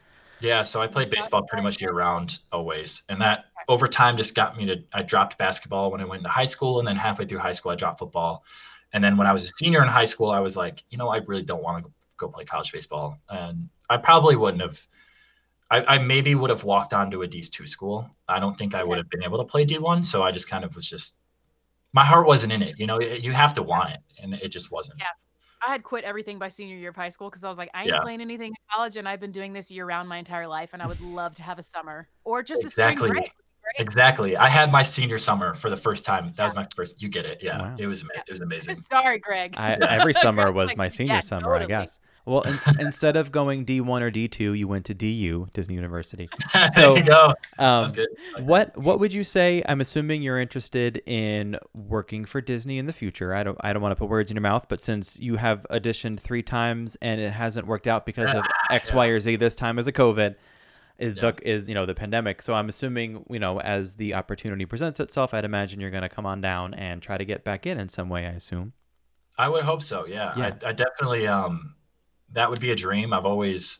Yeah, 0.41 0.63
so 0.63 0.81
I 0.81 0.87
played 0.87 1.09
baseball 1.09 1.43
pretty 1.43 1.63
much 1.63 1.81
year 1.81 1.93
round 1.93 2.39
always. 2.51 3.03
And 3.09 3.21
that 3.21 3.45
over 3.67 3.87
time 3.87 4.17
just 4.17 4.35
got 4.35 4.57
me 4.57 4.65
to 4.65 4.83
I 4.93 5.03
dropped 5.03 5.37
basketball 5.37 5.91
when 5.91 6.01
I 6.01 6.05
went 6.05 6.19
into 6.19 6.29
high 6.29 6.45
school 6.45 6.79
and 6.79 6.87
then 6.87 6.95
halfway 6.95 7.25
through 7.25 7.39
high 7.39 7.51
school 7.51 7.71
I 7.71 7.75
dropped 7.75 7.99
football. 7.99 8.43
And 8.93 9.03
then 9.03 9.17
when 9.17 9.27
I 9.27 9.33
was 9.33 9.43
a 9.43 9.47
senior 9.47 9.81
in 9.81 9.87
high 9.87 10.05
school, 10.05 10.31
I 10.31 10.39
was 10.39 10.57
like, 10.57 10.83
you 10.89 10.97
know, 10.97 11.09
I 11.09 11.17
really 11.17 11.43
don't 11.43 11.63
want 11.63 11.85
to 11.85 11.91
go 12.17 12.27
play 12.27 12.43
college 12.43 12.71
baseball. 12.71 13.17
And 13.29 13.69
I 13.89 13.97
probably 13.97 14.35
wouldn't 14.35 14.61
have 14.61 14.87
I, 15.69 15.95
I 15.95 15.97
maybe 15.99 16.35
would 16.35 16.49
have 16.49 16.65
walked 16.65 16.93
onto 16.93 17.23
a 17.23 17.27
D2 17.27 17.67
school. 17.67 18.09
I 18.27 18.39
don't 18.39 18.57
think 18.57 18.75
I 18.75 18.83
would 18.83 18.97
have 18.97 19.09
been 19.09 19.23
able 19.23 19.37
to 19.37 19.45
play 19.45 19.65
D1. 19.65 20.03
So 20.03 20.21
I 20.21 20.31
just 20.31 20.49
kind 20.49 20.65
of 20.65 20.75
was 20.75 20.87
just 20.87 21.17
my 21.93 22.03
heart 22.03 22.27
wasn't 22.27 22.51
in 22.51 22.61
it. 22.61 22.77
You 22.77 22.87
know, 22.87 22.99
you 22.99 23.31
have 23.31 23.53
to 23.53 23.63
want 23.63 23.91
it. 23.91 23.99
And 24.21 24.33
it 24.33 24.49
just 24.49 24.71
wasn't. 24.71 24.99
Yeah. 24.99 25.05
I 25.65 25.71
had 25.71 25.83
quit 25.83 26.03
everything 26.03 26.39
by 26.39 26.47
senior 26.49 26.75
year 26.75 26.89
of 26.89 26.95
high 26.95 27.09
school 27.09 27.29
because 27.29 27.43
I 27.43 27.49
was 27.49 27.57
like, 27.57 27.69
I 27.73 27.81
ain't 27.81 27.89
Yeah. 27.89 27.99
playing 28.01 28.21
anything 28.21 28.47
in 28.47 28.53
college, 28.71 28.95
and 28.95 29.07
I've 29.07 29.19
been 29.19 29.31
doing 29.31 29.53
this 29.53 29.69
year 29.71 29.85
round 29.85 30.09
my 30.09 30.17
entire 30.17 30.47
life, 30.47 30.71
and 30.73 30.81
I 30.81 30.87
would 30.87 31.01
love 31.01 31.35
to 31.35 31.43
have 31.43 31.59
a 31.59 31.63
summer 31.63 32.07
or 32.23 32.41
just 32.43 32.65
a 32.65 32.69
spring 32.69 32.97
break. 32.97 33.31
Exactly. 33.77 34.35
I 34.35 34.47
had 34.47 34.71
my 34.71 34.81
senior 34.81 35.17
summer 35.19 35.53
for 35.53 35.69
the 35.69 35.77
first 35.77 36.05
time. 36.05 36.33
That 36.35 36.43
was 36.43 36.55
my 36.55 36.65
first. 36.75 37.01
You 37.01 37.09
get 37.09 37.25
it. 37.25 37.41
Yeah. 37.43 37.59
Wow. 37.61 37.75
It 37.77 37.87
was 37.87 38.01
it 38.03 38.23
was 38.29 38.41
amazing. 38.47 38.79
Sorry, 38.79 39.19
Greg. 39.19 39.53
I, 39.55 39.73
every 39.75 40.13
summer 40.25 40.51
was 40.51 40.69
like, 40.69 40.77
my 40.77 40.87
senior 40.87 41.15
"Yeah, 41.15 41.19
summer, 41.21 41.55
I 41.55 41.65
guess. 41.65 41.99
Well, 42.25 42.41
in, 42.41 42.55
instead 42.79 43.15
of 43.15 43.31
going 43.31 43.65
D1 43.65 44.01
or 44.01 44.11
D2, 44.11 44.57
you 44.57 44.67
went 44.67 44.85
to 44.85 44.93
DU, 44.93 45.47
Disney 45.53 45.75
University. 45.75 46.29
there 46.53 46.69
So, 46.71 46.95
you 46.97 47.03
go. 47.03 47.33
That 47.57 47.63
Um, 47.65 47.81
was 47.83 47.91
good. 47.91 48.09
Like 48.35 48.43
what 48.43 48.77
what 48.77 48.99
would 48.99 49.13
you 49.13 49.23
say? 49.23 49.63
I'm 49.67 49.81
assuming 49.81 50.21
you're 50.21 50.39
interested 50.39 51.01
in 51.05 51.57
working 51.73 52.25
for 52.25 52.41
Disney 52.41 52.77
in 52.77 52.85
the 52.85 52.93
future. 52.93 53.33
I 53.33 53.43
don't 53.43 53.57
I 53.61 53.73
don't 53.73 53.81
want 53.81 53.91
to 53.91 53.95
put 53.95 54.09
words 54.09 54.29
in 54.31 54.35
your 54.35 54.41
mouth, 54.41 54.65
but 54.69 54.79
since 54.81 55.19
you 55.19 55.37
have 55.37 55.65
auditioned 55.71 56.19
three 56.19 56.43
times 56.43 56.95
and 57.01 57.19
it 57.19 57.31
hasn't 57.33 57.67
worked 57.67 57.87
out 57.87 58.05
because 58.05 58.31
of 58.33 58.45
X, 58.69 58.93
Y, 58.93 59.07
or 59.07 59.19
Z, 59.19 59.35
this 59.37 59.55
time 59.55 59.79
as 59.79 59.87
a 59.87 59.91
COVID, 59.91 60.35
is 60.99 61.15
Yeah. 61.15 61.31
the 61.31 61.49
is 61.49 61.67
you 61.67 61.73
know 61.73 61.85
the 61.87 61.95
pandemic. 61.95 62.41
So 62.43 62.53
I'm 62.53 62.69
assuming 62.69 63.25
you 63.29 63.39
know 63.39 63.59
as 63.59 63.95
the 63.95 64.13
opportunity 64.13 64.65
presents 64.65 64.99
itself, 64.99 65.33
I'd 65.33 65.45
imagine 65.45 65.79
you're 65.81 65.89
going 65.91 66.03
to 66.03 66.09
come 66.09 66.25
on 66.27 66.41
down 66.41 66.73
and 66.75 67.01
try 67.01 67.17
to 67.17 67.25
get 67.25 67.43
back 67.43 67.65
in 67.65 67.79
in 67.79 67.89
some 67.89 68.07
way. 68.09 68.25
I 68.27 68.31
assume. 68.31 68.73
I 69.37 69.49
would 69.49 69.63
hope 69.63 69.81
so. 69.81 70.05
Yeah, 70.05 70.33
Yeah. 70.37 70.53
I, 70.63 70.69
I 70.69 70.71
definitely. 70.73 71.25
Um, 71.27 71.73
that 72.33 72.49
would 72.49 72.59
be 72.59 72.71
a 72.71 72.75
dream. 72.75 73.13
I've 73.13 73.25
always, 73.25 73.79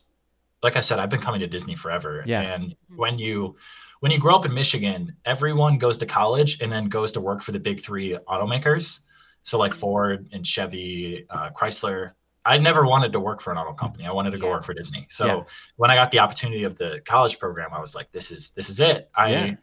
like 0.62 0.76
I 0.76 0.80
said, 0.80 0.98
I've 0.98 1.10
been 1.10 1.20
coming 1.20 1.40
to 1.40 1.46
Disney 1.46 1.74
forever. 1.74 2.22
Yeah. 2.26 2.40
And 2.42 2.74
when 2.94 3.18
you 3.18 3.56
when 4.00 4.10
you 4.10 4.18
grow 4.18 4.34
up 4.34 4.44
in 4.44 4.52
Michigan, 4.52 5.14
everyone 5.24 5.78
goes 5.78 5.96
to 5.98 6.06
college 6.06 6.60
and 6.60 6.72
then 6.72 6.86
goes 6.86 7.12
to 7.12 7.20
work 7.20 7.40
for 7.40 7.52
the 7.52 7.60
big 7.60 7.80
three 7.80 8.18
automakers. 8.26 9.00
So 9.44 9.58
like 9.58 9.74
Ford 9.74 10.28
and 10.32 10.44
Chevy, 10.44 11.24
uh, 11.30 11.50
Chrysler, 11.50 12.10
I 12.44 12.58
never 12.58 12.84
wanted 12.84 13.12
to 13.12 13.20
work 13.20 13.40
for 13.40 13.52
an 13.52 13.58
auto 13.58 13.72
company. 13.74 14.04
I 14.04 14.10
wanted 14.10 14.32
to 14.32 14.38
go 14.38 14.46
Yeah. 14.48 14.54
work 14.54 14.64
for 14.64 14.74
Disney. 14.74 15.06
So 15.08 15.26
Yeah. 15.26 15.42
when 15.76 15.92
I 15.92 15.94
got 15.94 16.10
the 16.10 16.18
opportunity 16.18 16.64
of 16.64 16.76
the 16.76 17.00
college 17.04 17.38
program, 17.38 17.70
I 17.72 17.80
was 17.80 17.94
like, 17.94 18.10
this 18.10 18.32
is 18.32 18.50
this 18.50 18.68
is 18.68 18.80
it. 18.80 19.08
I 19.14 19.30
Yeah. 19.30 19.54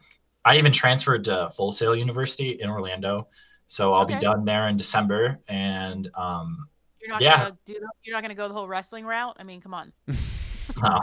I 0.42 0.56
even 0.56 0.72
transferred 0.72 1.24
to 1.24 1.50
Full 1.54 1.70
Sail 1.72 1.94
University 1.94 2.52
in 2.60 2.70
Orlando. 2.70 3.28
So 3.66 3.92
I'll 3.92 4.06
be 4.06 4.16
done 4.16 4.46
there 4.46 4.68
in 4.68 4.78
December. 4.78 5.38
And 5.48 6.10
um 6.14 6.69
You're 7.00 7.10
not 7.10 7.20
Yeah. 7.22 7.38
gonna 7.44 7.58
do 7.64 7.74
the, 7.74 7.88
you're 8.02 8.14
not 8.16 8.22
gonna 8.22 8.34
go 8.34 8.48
the 8.48 8.54
whole 8.54 8.68
wrestling 8.68 9.04
route. 9.04 9.36
I 9.38 9.42
mean, 9.44 9.60
come 9.60 9.74
on. 9.74 9.92
no, 10.82 11.00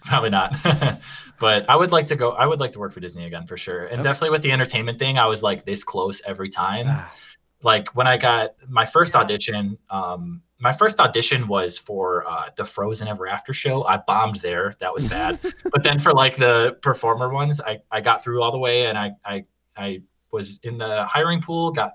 probably 0.05 0.29
not. 0.29 0.55
but 1.39 1.69
I 1.69 1.75
would 1.75 1.91
like 1.91 2.05
to 2.07 2.15
go. 2.15 2.31
I 2.31 2.45
would 2.45 2.59
like 2.59 2.71
to 2.71 2.79
work 2.79 2.91
for 2.93 2.99
Disney 2.99 3.25
again 3.25 3.45
for 3.45 3.57
sure. 3.57 3.83
And 3.85 3.93
Okay. 3.93 4.03
definitely 4.03 4.31
with 4.31 4.41
the 4.41 4.51
entertainment 4.51 4.99
thing, 4.99 5.17
I 5.17 5.25
was 5.27 5.41
like 5.43 5.65
this 5.65 5.83
close 5.83 6.21
every 6.25 6.49
time. 6.49 6.85
Ah, 6.89 7.13
like 7.61 7.89
when 7.95 8.07
I 8.07 8.17
got 8.17 8.51
my 8.67 8.85
first 8.85 9.13
Yeah. 9.15 9.21
audition, 9.21 9.77
um, 9.89 10.41
my 10.59 10.73
first 10.73 10.99
audition 10.99 11.47
was 11.47 11.77
for 11.77 12.25
uh, 12.29 12.49
the 12.55 12.65
Frozen 12.65 13.07
Ever 13.07 13.27
After 13.27 13.53
show. 13.53 13.85
I 13.85 13.97
bombed 13.97 14.37
there. 14.37 14.73
That 14.79 14.93
was 14.93 15.05
bad. 15.05 15.39
but 15.71 15.83
then 15.83 15.99
for 15.99 16.11
like 16.13 16.35
the 16.35 16.77
performer 16.81 17.29
ones, 17.33 17.61
I, 17.61 17.79
I 17.91 18.01
got 18.01 18.23
through 18.23 18.41
all 18.43 18.51
the 18.51 18.57
way 18.59 18.87
and 18.87 18.97
I, 18.97 19.11
I, 19.25 19.45
I 19.77 20.01
was 20.31 20.59
in 20.63 20.77
the 20.77 21.05
hiring 21.05 21.41
pool, 21.41 21.71
got 21.71 21.93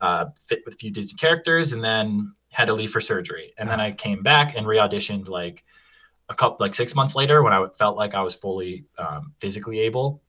uh, 0.00 0.26
fit 0.40 0.62
with 0.64 0.74
a 0.74 0.76
few 0.78 0.90
Disney 0.90 1.16
characters 1.16 1.72
and 1.72 1.82
then 1.82 2.34
had 2.50 2.66
to 2.66 2.72
leave 2.74 2.90
for 2.90 3.00
surgery. 3.00 3.52
And 3.58 3.68
then 3.68 3.80
I 3.80 3.92
came 3.92 4.22
back 4.22 4.56
and 4.56 4.66
re-auditioned 4.66 5.28
like 5.28 5.64
a 6.28 6.34
couple, 6.34 6.56
like 6.60 6.74
six 6.74 6.94
months 6.94 7.14
later 7.14 7.42
when 7.42 7.52
I 7.52 7.66
felt 7.78 7.96
like 7.96 8.14
I 8.14 8.22
was 8.22 8.34
fully 8.34 8.84
um, 8.98 9.32
physically 9.38 9.80
able. 9.80 10.22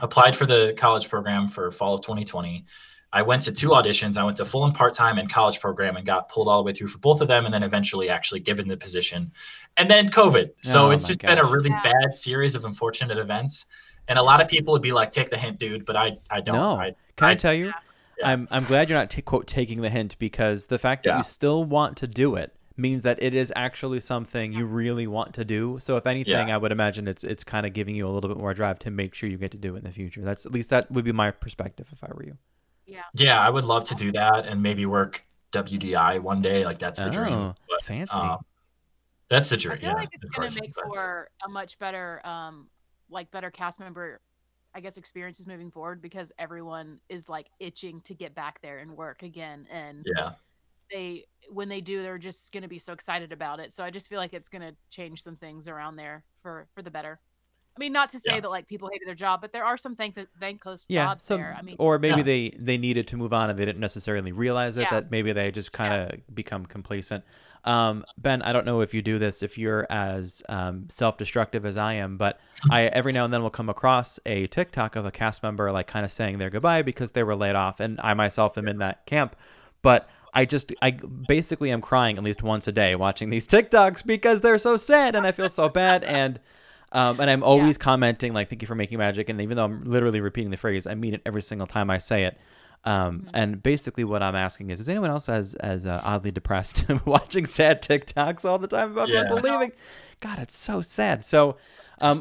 Applied 0.00 0.36
for 0.36 0.46
the 0.46 0.74
college 0.76 1.08
program 1.08 1.48
for 1.48 1.70
fall 1.70 1.94
of 1.94 2.02
2020. 2.02 2.64
I 3.10 3.22
went 3.22 3.42
to 3.42 3.52
two 3.52 3.70
auditions. 3.70 4.18
I 4.18 4.22
went 4.24 4.36
to 4.36 4.44
full 4.44 4.64
and 4.66 4.74
part 4.74 4.92
time 4.92 5.16
and 5.18 5.32
college 5.32 5.60
program 5.60 5.96
and 5.96 6.04
got 6.04 6.28
pulled 6.28 6.46
all 6.46 6.58
the 6.58 6.64
way 6.64 6.72
through 6.72 6.88
for 6.88 6.98
both 6.98 7.22
of 7.22 7.28
them, 7.28 7.46
and 7.46 7.54
then 7.54 7.62
eventually 7.62 8.10
actually 8.10 8.40
given 8.40 8.68
the 8.68 8.76
position. 8.76 9.32
And 9.78 9.90
then 9.90 10.10
COVID. 10.10 10.50
So 10.58 10.88
Oh 10.88 10.90
it's 10.90 11.04
my 11.04 11.08
just 11.08 11.22
been 11.22 11.38
a 11.38 11.44
really 11.44 11.70
Yeah. 11.70 11.80
bad 11.82 12.14
series 12.14 12.54
of 12.54 12.66
unfortunate 12.66 13.16
events. 13.16 13.64
And 14.08 14.18
a 14.18 14.22
lot 14.22 14.42
of 14.42 14.48
people 14.48 14.72
would 14.72 14.82
be 14.82 14.92
like, 14.92 15.10
"Take 15.10 15.30
the 15.30 15.38
hint, 15.38 15.58
dude," 15.58 15.86
but 15.86 15.96
I, 15.96 16.18
I 16.30 16.40
don't. 16.42 16.56
No. 16.56 16.72
I, 16.76 16.94
Can 17.16 17.28
I, 17.28 17.30
I- 17.30 17.34
tell 17.34 17.54
you? 17.54 17.72
Yeah. 18.20 18.30
I'm 18.30 18.48
I'm 18.50 18.64
glad 18.64 18.88
you're 18.88 18.98
not 18.98 19.10
ta- 19.10 19.22
quote 19.24 19.46
taking 19.46 19.80
the 19.82 19.90
hint 19.90 20.18
because 20.18 20.66
the 20.66 20.78
fact 20.78 21.04
that 21.04 21.10
Yeah. 21.10 21.18
you 21.18 21.24
still 21.24 21.64
want 21.64 21.96
to 21.98 22.06
do 22.06 22.34
it 22.34 22.54
means 22.76 23.02
that 23.02 23.20
it 23.20 23.34
is 23.34 23.52
actually 23.56 23.98
something 24.00 24.52
you 24.52 24.64
really 24.64 25.06
want 25.06 25.34
to 25.34 25.44
do. 25.44 25.78
So 25.80 25.96
if 25.96 26.06
anything, 26.06 26.48
Yeah. 26.48 26.54
I 26.54 26.58
would 26.58 26.72
imagine 26.72 27.08
it's 27.08 27.24
it's 27.24 27.44
kind 27.44 27.66
of 27.66 27.72
giving 27.72 27.94
you 27.96 28.06
a 28.08 28.10
little 28.10 28.28
bit 28.28 28.38
more 28.38 28.54
drive 28.54 28.78
to 28.80 28.90
make 28.90 29.14
sure 29.14 29.28
you 29.28 29.36
get 29.38 29.50
to 29.52 29.56
do 29.58 29.74
it 29.74 29.78
in 29.78 29.84
the 29.84 29.92
future. 29.92 30.22
That's 30.22 30.46
at 30.46 30.52
least 30.52 30.70
that 30.70 30.90
would 30.90 31.04
be 31.04 31.12
my 31.12 31.30
perspective 31.30 31.86
if 31.92 32.02
I 32.04 32.08
were 32.14 32.24
you. 32.24 32.38
Yeah. 32.86 33.02
yeah, 33.14 33.40
I 33.40 33.50
would 33.50 33.64
love 33.64 33.84
to 33.86 33.94
do 33.94 34.12
that 34.12 34.46
and 34.46 34.62
maybe 34.62 34.86
work 34.86 35.24
WDI 35.52 36.20
one 36.20 36.40
day. 36.40 36.64
Like 36.64 36.78
that's 36.78 37.00
the 37.00 37.08
Oh, 37.08 37.12
dream. 37.12 37.54
But, 37.68 37.84
fancy. 37.84 38.12
um, 38.16 38.38
that's 39.28 39.50
the 39.50 39.56
I 39.56 39.58
dream. 39.58 39.78
feel 39.78 39.88
yeah, 39.90 39.94
like 39.94 40.08
it's 40.12 40.24
of 40.24 40.30
gonna 40.32 40.48
make 40.62 40.74
but- 40.74 40.84
for 40.86 41.28
a 41.44 41.48
much 41.50 41.78
better, 41.78 42.24
um, 42.26 42.68
like 43.10 43.30
better 43.30 43.50
cast 43.50 43.78
member, 43.80 44.20
I 44.78 44.80
guess, 44.80 44.96
experiences 44.96 45.44
moving 45.44 45.72
forward 45.72 46.00
because 46.00 46.30
everyone 46.38 47.00
is 47.08 47.28
like 47.28 47.48
itching 47.58 48.00
to 48.02 48.14
get 48.14 48.32
back 48.32 48.60
there 48.62 48.78
and 48.78 48.96
work 48.96 49.24
again, 49.24 49.66
and 49.70 50.06
yeah. 50.16 50.30
they 50.90 51.24
when 51.50 51.68
they 51.68 51.80
do, 51.80 52.00
they're 52.02 52.16
just 52.16 52.52
gonna 52.52 52.68
be 52.68 52.78
so 52.78 52.92
excited 52.92 53.32
about 53.32 53.58
it. 53.58 53.74
So 53.74 53.82
I 53.82 53.90
just 53.90 54.08
feel 54.08 54.18
like 54.20 54.32
it's 54.32 54.48
gonna 54.48 54.72
change 54.90 55.20
some 55.20 55.34
things 55.34 55.66
around 55.66 55.96
there 55.96 56.22
for 56.42 56.68
for 56.76 56.82
the 56.82 56.92
better. 56.92 57.18
I 57.76 57.80
mean, 57.80 57.92
not 57.92 58.10
to 58.10 58.20
say 58.20 58.34
Yeah. 58.34 58.40
that 58.40 58.50
like 58.50 58.68
people 58.68 58.88
hated 58.92 59.06
their 59.08 59.14
job, 59.14 59.40
but 59.40 59.52
there 59.52 59.64
are 59.64 59.76
some 59.76 59.94
thank- 59.96 60.18
thankless 60.40 60.86
yeah. 60.88 61.06
jobs 61.06 61.24
So, 61.24 61.36
there. 61.36 61.56
I 61.58 61.62
mean, 61.62 61.76
or 61.78 61.98
maybe 61.98 62.18
Yeah. 62.18 62.22
they 62.22 62.50
they 62.58 62.78
needed 62.78 63.08
to 63.08 63.16
move 63.16 63.32
on 63.32 63.50
and 63.50 63.58
they 63.58 63.64
didn't 63.64 63.80
necessarily 63.80 64.30
realize 64.30 64.76
it. 64.76 64.82
Yeah. 64.82 64.90
That 64.90 65.10
maybe 65.10 65.32
they 65.32 65.50
just 65.50 65.72
kind 65.72 65.94
of 65.94 66.34
become 66.34 66.66
complacent. 66.66 67.24
Um, 67.64 68.04
ben, 68.16 68.42
I 68.42 68.52
don't 68.52 68.64
know 68.64 68.80
if 68.80 68.94
you 68.94 69.02
do 69.02 69.18
this, 69.18 69.42
if 69.42 69.58
you're 69.58 69.86
as 69.90 70.42
um, 70.48 70.86
self-destructive 70.88 71.66
as 71.66 71.76
I 71.76 71.94
am, 71.94 72.16
but 72.16 72.40
I 72.70 72.84
every 72.84 73.12
now 73.12 73.24
and 73.24 73.32
then 73.32 73.42
will 73.42 73.50
come 73.50 73.68
across 73.68 74.18
a 74.24 74.46
TikTok 74.46 74.96
of 74.96 75.04
a 75.04 75.10
cast 75.10 75.42
member 75.42 75.70
like 75.72 75.86
kind 75.86 76.04
of 76.04 76.10
saying 76.10 76.38
their 76.38 76.50
goodbye 76.50 76.82
because 76.82 77.12
they 77.12 77.22
were 77.22 77.36
laid 77.36 77.56
off, 77.56 77.80
and 77.80 78.00
I 78.02 78.14
myself 78.14 78.56
am 78.58 78.68
in 78.68 78.78
that 78.78 79.06
camp. 79.06 79.36
But 79.82 80.08
I 80.34 80.44
just 80.44 80.72
I 80.82 80.92
basically 80.92 81.70
am 81.70 81.80
crying 81.80 82.16
at 82.16 82.24
least 82.24 82.42
once 82.42 82.66
a 82.68 82.72
day 82.72 82.94
watching 82.94 83.30
these 83.30 83.46
TikToks 83.48 84.04
because 84.04 84.40
they're 84.40 84.58
so 84.58 84.76
sad 84.76 85.14
and 85.14 85.26
I 85.26 85.32
feel 85.32 85.48
so 85.48 85.68
bad 85.68 86.04
and. 86.04 86.40
Um, 86.90 87.20
and 87.20 87.28
I'm 87.28 87.42
always 87.44 87.76
commenting 87.76 88.32
like 88.32 88.48
"Thank 88.48 88.62
you 88.62 88.66
for 88.66 88.74
making 88.74 88.96
magic," 88.96 89.28
and 89.28 89.38
even 89.42 89.58
though 89.58 89.64
I'm 89.64 89.84
literally 89.84 90.22
repeating 90.22 90.50
the 90.50 90.56
phrase, 90.56 90.86
I 90.86 90.94
mean 90.94 91.12
it 91.12 91.20
every 91.26 91.42
single 91.42 91.66
time 91.66 91.90
I 91.90 91.98
say 91.98 92.24
it. 92.24 92.38
Um, 92.84 93.28
And 93.34 93.62
basically, 93.62 94.04
what 94.04 94.22
I'm 94.22 94.36
asking 94.36 94.70
is, 94.70 94.80
is 94.80 94.88
anyone 94.88 95.10
else 95.10 95.28
as 95.28 95.54
as 95.54 95.86
uh, 95.86 96.00
oddly 96.04 96.30
depressed 96.30 96.84
watching 97.06 97.44
sad 97.46 97.82
TikToks 97.82 98.44
all 98.48 98.58
the 98.58 98.68
time 98.68 98.92
about 98.92 99.08
Yeah. 99.08 99.24
people 99.24 99.40
leaving? 99.40 99.72
God, 100.20 100.38
it's 100.38 100.56
so 100.56 100.80
sad. 100.80 101.24
So, 101.26 101.56
um, 102.00 102.12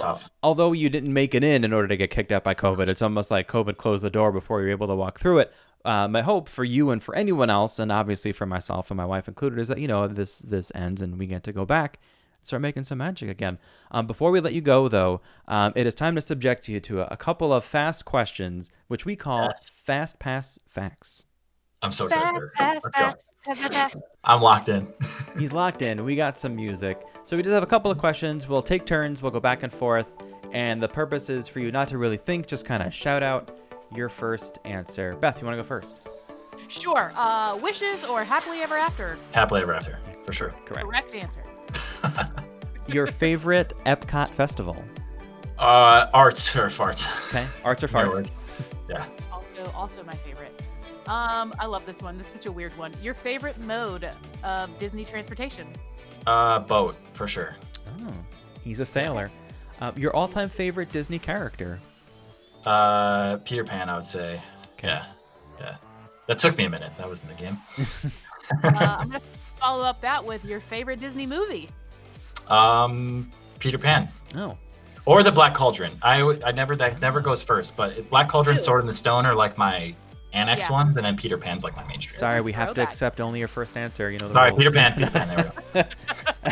although 0.44 0.72
you 0.74 0.90
didn't 0.90 1.14
make 1.14 1.34
it 1.36 1.44
in 1.44 1.64
in 1.64 1.74
order 1.74 1.88
to 1.88 1.98
get 1.98 2.10
kicked 2.10 2.32
out 2.32 2.44
by 2.44 2.54
COVID, 2.56 2.88
it's 2.88 3.02
almost 3.02 3.30
like 3.32 3.48
COVID 3.48 3.78
closed 3.78 4.04
the 4.04 4.10
door 4.10 4.32
before 4.32 4.62
you're 4.62 4.72
able 4.72 4.88
to 4.88 4.96
walk 4.96 5.20
through 5.20 5.40
it. 5.40 5.54
Uh, 5.86 6.08
my 6.08 6.22
hope 6.22 6.50
for 6.50 6.64
you 6.66 6.90
and 6.90 7.02
for 7.04 7.16
anyone 7.16 7.50
else, 7.50 7.80
and 7.80 7.92
obviously 7.92 8.34
for 8.34 8.46
myself 8.46 8.90
and 8.92 8.98
my 8.98 9.06
wife 9.06 9.28
included, 9.28 9.58
is 9.60 9.68
that 9.70 9.80
you 9.80 9.88
know 9.88 10.08
this 10.08 10.40
this 10.40 10.72
ends 10.76 11.02
and 11.02 11.18
we 11.18 11.28
get 11.28 11.44
to 11.44 11.54
go 11.54 11.66
back, 11.66 12.00
start 12.48 12.62
making 12.62 12.84
some 12.86 12.98
magic 12.98 13.30
again. 13.30 13.60
Um, 13.92 14.08
before 14.08 14.32
we 14.32 14.40
let 14.40 14.54
you 14.54 14.62
go, 14.62 14.88
though, 14.88 15.22
um, 15.48 15.74
it 15.76 15.86
is 15.86 15.94
time 15.96 16.16
to 16.16 16.22
subject 16.22 16.68
you 16.68 16.80
to 16.82 17.02
a, 17.02 17.08
a 17.12 17.18
couple 17.18 17.54
of 17.54 17.64
fast 17.64 18.06
questions, 18.06 18.72
which 18.88 19.06
we 19.06 19.16
call 19.16 19.44
Yes. 19.46 19.70
fast 19.70 20.18
pass 20.20 20.58
facts. 20.68 21.24
I'm 21.84 21.92
so 21.92 22.08
excited. 22.08 22.42
fast, 22.58 22.82
for 22.82 22.92
fast, 22.92 23.36
Let's 23.46 23.60
go. 23.62 23.62
fast, 23.62 23.62
fast, 23.62 23.74
fast, 23.74 23.92
fast. 23.94 24.04
I'm 24.24 24.42
locked 24.42 24.68
in. 24.70 24.88
He's 25.38 25.54
locked 25.54 25.84
in. 25.84 26.04
We 26.04 26.16
got 26.16 26.36
some 26.38 26.56
music. 26.56 27.00
So 27.24 27.38
we 27.38 27.44
just 27.44 27.54
have 27.54 27.62
a 27.62 27.68
couple 27.68 27.92
of 27.92 28.00
questions. 28.00 28.48
We'll 28.48 28.64
take 28.64 28.86
turns. 28.86 29.22
We'll 29.22 29.32
go 29.32 29.40
back 29.40 29.62
and 29.62 29.72
forth. 29.72 30.08
And 30.52 30.82
the 30.82 30.88
purpose 30.88 31.30
is 31.30 31.48
for 31.48 31.60
you 31.60 31.72
not 31.72 31.88
to 31.90 31.98
really 32.00 32.18
think, 32.18 32.48
just 32.48 32.66
kind 32.66 32.82
of 32.82 32.94
shout 32.94 33.22
out 33.22 33.52
your 33.94 34.10
first 34.10 34.58
answer. 34.66 35.16
Beth, 35.18 35.40
you 35.40 35.46
want 35.46 35.56
to 35.58 35.62
go 35.62 35.68
first? 35.68 36.08
Sure. 36.68 37.12
Uh, 37.16 37.60
wishes 37.62 38.04
or 38.04 38.24
happily 38.24 38.62
ever 38.62 38.76
after? 38.76 39.18
Happily 39.34 39.62
ever 39.62 39.74
after, 39.74 40.00
for 40.26 40.34
sure. 40.34 40.56
Correct. 40.66 40.86
Correct 40.88 41.14
answer. 41.14 41.44
Your 42.88 43.08
favorite 43.08 43.74
Epcot 43.86 44.34
festival? 44.34 44.82
Uh, 45.60 46.08
arts 46.14 46.56
or 46.56 46.68
farts. 46.68 47.34
Okay. 47.36 47.46
Arts 47.66 47.84
or 47.84 47.88
No 47.92 47.94
farts? 47.94 48.10
words. 48.12 48.36
Yeah. 48.90 49.06
Also, 49.32 49.72
also 49.76 50.04
my 50.04 50.16
favorite. 50.16 50.62
Um, 51.08 51.54
I 51.60 51.66
love 51.66 51.86
this 51.86 52.02
one. 52.02 52.18
This 52.18 52.28
is 52.28 52.34
such 52.34 52.46
a 52.48 52.52
weird 52.52 52.78
one. 52.78 52.94
Your 53.02 53.14
favorite 53.14 53.58
mode 53.60 54.10
of 54.44 54.78
Disney 54.78 55.06
transportation? 55.06 55.68
Uh, 56.26 56.60
boat 56.60 56.96
for 57.14 57.28
sure. 57.28 57.56
Oh, 58.02 58.14
he's 58.62 58.80
a 58.80 58.86
sailor. 58.86 59.32
Uh, 59.80 59.92
your 59.96 60.16
all-time 60.16 60.50
favorite 60.50 60.92
Disney 60.92 61.18
character? 61.20 61.80
Uh, 62.66 63.38
Peter 63.46 63.64
Pan, 63.64 63.90
I 63.90 63.96
would 63.96 64.04
say. 64.06 64.42
Yeah, 64.84 65.06
yeah. 65.60 65.78
That 66.28 66.38
took 66.40 66.58
me 66.58 66.66
a 66.66 66.70
minute. 66.70 66.92
That 66.98 67.08
was 67.10 67.22
in 67.22 67.28
the 67.30 67.36
game. 67.36 67.58
Uh, 68.64 68.70
I'm 69.02 69.10
gonna 69.10 69.20
follow 69.58 69.84
up 69.84 70.02
that 70.02 70.24
with 70.24 70.44
your 70.46 70.60
favorite 70.60 71.00
Disney 71.00 71.26
movie. 71.26 71.70
Um, 72.48 73.30
Peter 73.60 73.78
Pan 73.78 74.08
Oh, 74.36 74.58
or 75.06 75.24
the 75.24 75.32
Black 75.32 75.54
Cauldron. 75.54 75.92
I, 76.02 76.22
I 76.46 76.52
never 76.52 76.76
that 76.78 77.02
never 77.02 77.20
goes 77.22 77.44
first, 77.44 77.76
but 77.76 78.10
Black 78.10 78.30
Cauldron, 78.30 78.58
Ew. 78.58 78.62
Sword 78.64 78.82
in 78.82 78.88
the 78.88 78.94
Stone 78.94 79.26
are 79.26 79.36
like 79.36 79.58
my 79.58 79.94
annex 80.34 80.66
Yeah. 80.68 80.74
ones, 80.74 80.96
and 80.98 81.06
then 81.06 81.16
Peter 81.18 81.38
Pan's 81.38 81.64
like 81.64 81.76
my 81.76 81.84
mainstream. 81.86 82.18
sorry, 82.18 82.42
we 82.42 82.52
have 82.54 82.70
to 82.70 82.76
throwback. 82.76 82.90
accept 82.94 83.20
only 83.20 83.40
your 83.40 83.48
first 83.48 83.76
answer. 83.78 84.10
You 84.12 84.20
know 84.20 84.28
the 84.28 84.34
Sorry, 84.34 84.50
rules. 84.52 84.60
Peter 84.60 84.72
Pan. 84.72 84.94
Peter 84.94 85.12
Pan. 85.12 85.52
There 85.74 85.88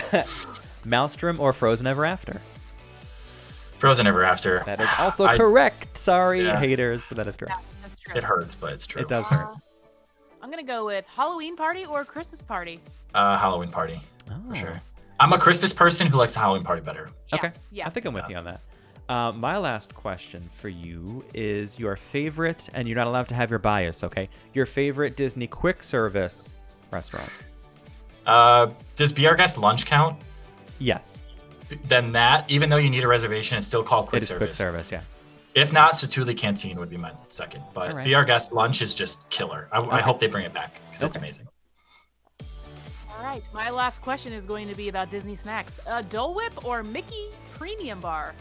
we 0.01 0.09
go. 0.11 0.23
Maelstrom 0.85 1.39
or 1.39 1.51
Frozen 1.53 1.87
Ever 1.87 2.05
After? 2.05 2.41
Frozen 3.77 4.07
Ever 4.07 4.23
After. 4.23 4.63
That 4.65 4.79
is 4.79 4.89
also 4.99 5.25
I- 5.25 5.37
correct. 5.37 5.97
Sorry, 5.97 6.43
Yeah. 6.45 6.59
haters, 6.59 7.03
but 7.07 7.17
that 7.17 7.27
is 7.27 7.35
correct. 7.35 7.61
That's 7.81 7.99
true. 7.99 8.15
It 8.15 8.23
hurts, 8.23 8.55
but 8.55 8.73
it's 8.73 8.85
true. 8.87 9.01
It 9.01 9.07
does 9.07 9.25
hurt. 9.25 9.49
I'm 10.45 10.51
gonna 10.51 10.61
go 10.61 10.85
with 10.85 11.07
Halloween 11.07 11.55
party 11.55 11.85
or 11.85 12.05
Christmas 12.05 12.43
party. 12.43 12.79
Uh, 13.15 13.35
Halloween 13.35 13.71
party 13.71 13.99
Oh. 14.29 14.35
for 14.49 14.55
sure. 14.55 14.81
I'm 15.19 15.33
a 15.33 15.39
Christmas 15.39 15.73
person 15.73 16.05
who 16.05 16.17
likes 16.19 16.35
the 16.35 16.39
Halloween 16.39 16.63
party 16.63 16.83
better. 16.83 17.09
Yeah, 17.29 17.35
Okay. 17.37 17.51
Yeah. 17.71 17.87
I 17.87 17.89
think 17.89 18.05
I'm 18.05 18.13
with 18.13 18.29
you 18.29 18.35
on 18.35 18.43
that. 18.45 18.61
Uh, 19.09 19.31
my 19.31 19.57
last 19.57 19.95
question 19.95 20.47
for 20.59 20.69
you 20.69 21.25
is 21.33 21.79
your 21.79 21.95
favorite, 21.95 22.69
and 22.75 22.87
you're 22.87 22.95
not 22.95 23.07
allowed 23.07 23.27
to 23.29 23.33
have 23.35 23.49
your 23.49 23.57
bias, 23.57 24.03
okay? 24.03 24.29
Your 24.53 24.67
favorite 24.67 25.17
Disney 25.17 25.47
quick 25.47 25.81
service 25.81 26.53
restaurant. 26.91 27.31
Uh, 28.27 28.67
does 28.95 29.11
Be 29.11 29.25
Our 29.25 29.33
Guest 29.33 29.57
lunch 29.57 29.87
count? 29.87 30.15
Yes, 30.77 31.17
Then 31.85 32.11
that, 32.11 32.47
even 32.51 32.69
though 32.69 32.77
you 32.77 32.91
need 32.91 33.03
a 33.03 33.07
reservation, 33.07 33.57
it's 33.57 33.65
still 33.65 33.81
called 33.81 34.05
quick 34.09 34.19
it 34.19 34.23
is 34.23 34.27
service. 34.29 34.49
quick 34.49 34.53
service, 34.55 34.91
yeah. 34.91 35.01
If 35.55 35.71
not, 35.71 35.93
Satu'li 35.93 36.35
Canteen 36.37 36.77
would 36.79 36.89
be 36.89 36.97
my 36.97 37.11
second. 37.29 37.63
But 37.73 37.89
All 37.91 37.95
right. 37.97 38.05
Be 38.05 38.13
Our 38.13 38.25
Guest 38.25 38.51
lunch 38.51 38.81
is 38.81 38.93
just 38.93 39.27
killer. 39.29 39.67
I, 39.71 39.79
I 39.79 40.01
hope 40.01 40.19
they 40.19 40.27
bring 40.27 40.45
it 40.45 40.53
back 40.53 40.73
because 40.89 41.01
it's 41.03 41.15
Okay. 41.15 41.23
amazing. 41.23 41.47
All 43.17 43.23
right. 43.23 43.41
My 43.53 43.69
last 43.69 44.01
question 44.01 44.33
is 44.33 44.45
going 44.45 44.67
to 44.67 44.75
be 44.75 44.89
about 44.89 45.09
Disney 45.09 45.35
snacks. 45.35 45.79
Uh, 45.87 46.01
Dole 46.03 46.33
Whip 46.35 46.65
or 46.65 46.83
Mickey 46.83 47.29
Premium 47.53 48.01
Bar? 48.01 48.35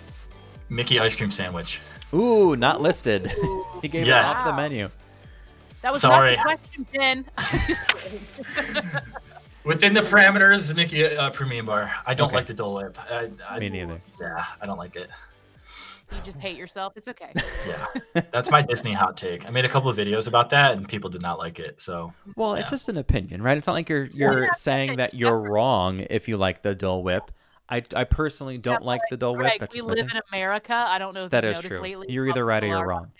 Mickey 0.68 0.98
ice 0.98 1.14
cream 1.14 1.30
sandwich. 1.30 1.80
Ooh, 2.12 2.56
not 2.56 2.80
listed. 2.82 3.30
he 3.82 3.86
gave 3.88 4.06
Yes. 4.06 4.32
it 4.32 4.38
off 4.38 4.44
the 4.46 4.52
menu. 4.54 4.88
That 5.82 5.92
was 5.92 6.00
Sorry. 6.00 6.34
not 6.36 6.42
the 6.42 6.56
question, 6.56 6.86
Ben. 6.92 7.24
I'm 7.38 7.44
just 7.44 7.96
kidding. 7.96 9.00
Within 9.64 9.94
the 9.94 10.00
parameters, 10.00 10.74
Mickey 10.74 11.04
uh, 11.16 11.30
Premium 11.30 11.66
Bar. 11.66 11.92
I 12.06 12.14
don't 12.14 12.26
Okay. 12.28 12.36
like 12.36 12.46
the 12.46 12.54
Dole 12.54 12.74
Whip. 12.74 12.98
I, 12.98 13.30
I, 13.48 13.58
Me 13.60 13.68
neither. 13.68 14.00
Yeah, 14.20 14.44
I 14.60 14.66
don't 14.66 14.78
like 14.78 14.96
it. 14.96 15.08
You 16.12 16.18
just 16.22 16.38
hate 16.38 16.56
yourself. 16.56 16.92
It's 16.96 17.08
okay. 17.08 17.32
Yeah, 17.66 17.86
that's 18.30 18.50
my 18.50 18.62
Disney 18.62 18.92
hot 18.92 19.16
take. 19.16 19.46
I 19.46 19.50
made 19.50 19.64
a 19.64 19.68
couple 19.68 19.90
of 19.90 19.96
videos 19.96 20.28
about 20.28 20.50
that, 20.50 20.76
and 20.76 20.88
people 20.88 21.10
did 21.10 21.22
not 21.22 21.38
like 21.38 21.58
it. 21.58 21.80
So 21.80 22.12
Well, 22.36 22.54
it's 22.54 22.70
just 22.70 22.88
an 22.88 22.96
opinion, 22.96 23.42
right? 23.42 23.56
It's 23.56 23.66
not 23.66 23.72
like 23.72 23.88
you're 23.88 24.04
you're 24.06 24.44
Yeah, 24.44 24.52
saying 24.52 24.96
that 24.96 25.14
you're 25.14 25.38
wrong 25.40 26.00
if 26.10 26.28
you 26.28 26.36
like 26.36 26.62
the 26.62 26.74
Dole 26.74 27.02
Whip. 27.02 27.30
I, 27.68 27.82
I 27.96 28.04
personally 28.04 28.58
don't 28.58 28.80
but 28.80 28.84
like 28.84 29.00
the 29.10 29.16
Dole 29.16 29.32
Whip. 29.32 29.40
Greg, 29.40 29.60
That's 29.60 29.74
we 29.74 29.80
live 29.80 29.96
thing. 29.96 30.10
in 30.14 30.20
America. 30.32 30.74
I 30.74 30.98
don't 30.98 31.14
know 31.14 31.24
if 31.24 31.30
That 31.30 31.44
you've 31.44 31.52
is 31.52 31.56
noticed 31.58 31.72
true. 31.76 31.82
lately. 31.82 32.06
You're 32.10 32.28
either 32.28 32.44
right 32.44 32.62
or 32.62 32.66
you're 32.66 32.76
are- 32.76 32.86
wrong. 32.86 33.10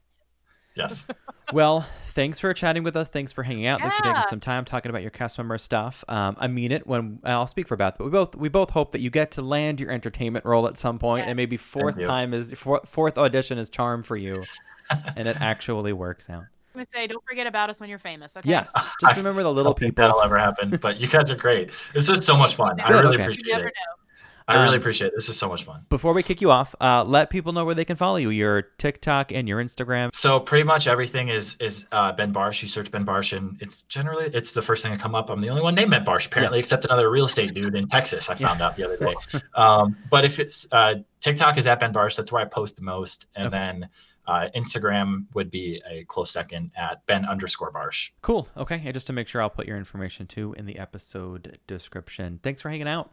Yes, 0.75 1.09
Well, 1.53 1.87
thanks 2.09 2.39
for 2.39 2.53
chatting 2.55 2.85
with 2.85 2.97
us. 2.97 3.09
Thanks 3.09 3.33
for 3.33 3.43
hanging 3.43 3.67
out. 3.67 3.81
Thanks 3.81 3.97
for 3.97 4.03
taking 4.03 4.23
some 4.29 4.41
time 4.41 4.65
talking 4.65 4.91
about 4.91 5.03
your 5.03 5.11
cast 5.11 5.37
member 5.39 5.59
stuff. 5.59 6.05
Um, 6.09 6.37
I 6.39 6.49
mean 6.49 6.73
it 6.73 6.87
when 6.87 7.21
I'll 7.23 7.47
speak 7.47 7.69
for 7.69 7.77
Beth, 7.77 7.97
but 7.99 8.05
we 8.05 8.11
both 8.11 8.35
we 8.35 8.49
both 8.49 8.71
hope 8.71 8.93
that 8.93 9.01
you 9.01 9.11
get 9.11 9.31
to 9.33 9.43
land 9.43 9.79
your 9.79 9.91
entertainment 9.91 10.45
role 10.45 10.67
at 10.67 10.79
some 10.79 10.99
point, 10.99 11.27
and 11.27 11.37
maybe 11.37 11.57
fourth 11.57 12.01
time 12.01 12.33
is 12.33 12.53
fourth 12.55 13.19
audition 13.19 13.59
is 13.59 13.69
charm 13.69 14.03
for 14.03 14.17
you, 14.17 14.43
and 15.17 15.29
it 15.29 15.41
actually 15.41 15.93
works 15.93 16.31
out. 16.31 16.45
I'm 16.75 16.81
gonna 16.81 16.87
say, 16.87 17.07
don't 17.07 17.25
forget 17.25 17.47
about 17.47 17.71
us 17.71 17.79
when 17.79 17.89
you're 17.89 17.99
famous. 17.99 18.37
Okay. 18.37 18.49
Yes, 18.49 18.73
just 19.01 19.17
remember 19.17 19.43
the 19.43 19.53
little 19.53 19.75
people. 19.75 20.03
That'll 20.03 20.23
ever 20.23 20.39
happen. 20.39 20.77
But 20.81 20.99
you 20.99 21.07
guys 21.07 21.31
are 21.31 21.37
great. 21.37 21.71
This 21.93 22.09
was 22.09 22.25
so 22.25 22.37
much 22.37 22.57
fun. 22.57 22.81
I 22.81 22.91
really 22.91 23.09
okay. 23.09 23.17
You 23.17 23.23
appreciate 23.23 23.53
never 23.53 23.69
it. 23.69 23.75
know. 23.77 24.04
I 24.47 24.57
really 24.57 24.75
Um, 24.77 24.81
appreciate 24.81 25.09
it. 25.09 25.15
This 25.17 25.29
is 25.31 25.39
so 25.39 25.49
much 25.49 25.65
fun. 25.65 25.87
Before 25.89 26.13
we 26.13 26.23
kick 26.23 26.41
you 26.43 26.51
off, 26.51 26.75
uh, 26.81 27.03
let 27.05 27.31
people 27.31 27.53
know 27.55 27.65
where 27.65 27.75
they 27.75 27.85
can 27.87 27.97
follow 27.97 28.17
you. 28.17 28.29
Your 28.29 28.61
TikTok 28.63 29.33
and 29.33 29.49
your 29.49 29.63
Instagram. 29.63 30.15
So 30.15 30.39
pretty 30.39 30.65
much 30.65 30.87
everything 30.87 31.29
is 31.29 31.57
is 31.61 31.87
uh, 31.93 32.13
Ben 32.13 32.33
Barsh. 32.33 32.61
You 32.63 32.69
search 32.69 32.91
Ben 32.91 33.07
Barsh, 33.07 33.35
and 33.35 33.57
it's 33.63 33.83
generally 33.83 34.27
it's 34.35 34.53
the 34.53 34.61
first 34.61 34.83
thing 34.83 34.93
that 34.93 35.01
come 35.01 35.15
up. 35.15 35.31
I'm 35.31 35.41
the 35.41 35.49
only 35.49 35.63
one 35.63 35.75
named 35.75 35.93
Ben 35.93 36.05
Barsh 36.05 36.27
apparently, 36.27 36.59
except 36.59 36.85
another 36.85 37.11
real 37.11 37.25
estate 37.25 37.55
dude 37.55 37.75
in 37.75 37.89
Texas. 37.89 38.29
I 38.29 38.35
found 38.35 38.61
out 38.61 38.77
the 38.77 38.85
other 38.85 38.97
day. 38.99 39.15
Um, 39.55 39.97
but 40.11 40.25
if 40.25 40.39
it's 40.39 40.67
uh, 40.73 40.97
TikTok 41.21 41.57
is 41.57 41.67
at 41.67 41.81
Ben 41.81 41.93
Barsh, 41.95 42.17
that's 42.17 42.31
where 42.31 42.43
I 42.43 42.45
post 42.45 42.77
the 42.77 42.83
most, 42.83 43.27
and 43.35 43.47
Okay. 43.47 43.57
then 43.57 43.89
uh, 44.27 44.49
Instagram 44.55 45.25
would 45.35 45.51
be 45.51 45.81
a 45.89 46.05
close 46.05 46.31
second 46.31 46.71
at 46.77 47.05
Ben 47.07 47.25
underscore 47.25 47.71
Barsh. 47.73 48.11
Cool. 48.23 48.49
Okay. 48.57 48.81
And 48.85 48.93
just 48.95 49.07
to 49.07 49.13
make 49.13 49.29
sure, 49.29 49.41
I'll 49.43 49.51
put 49.51 49.67
your 49.67 49.77
information 49.79 50.27
too 50.27 50.55
in 50.59 50.67
the 50.67 50.79
episode 50.79 51.59
description. 51.67 52.41
Thanks 52.43 52.61
for 52.63 52.69
hanging 52.71 52.89
out, 52.89 53.11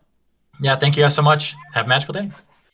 Yeah, 0.59 0.75
thank 0.75 0.95
you 0.97 1.03
guys 1.03 1.15
so 1.15 1.21
much. 1.21 1.55
Have 1.73 1.85
a 1.85 1.89
magical 1.89 2.13
day. 2.13 2.25
It 2.25 2.31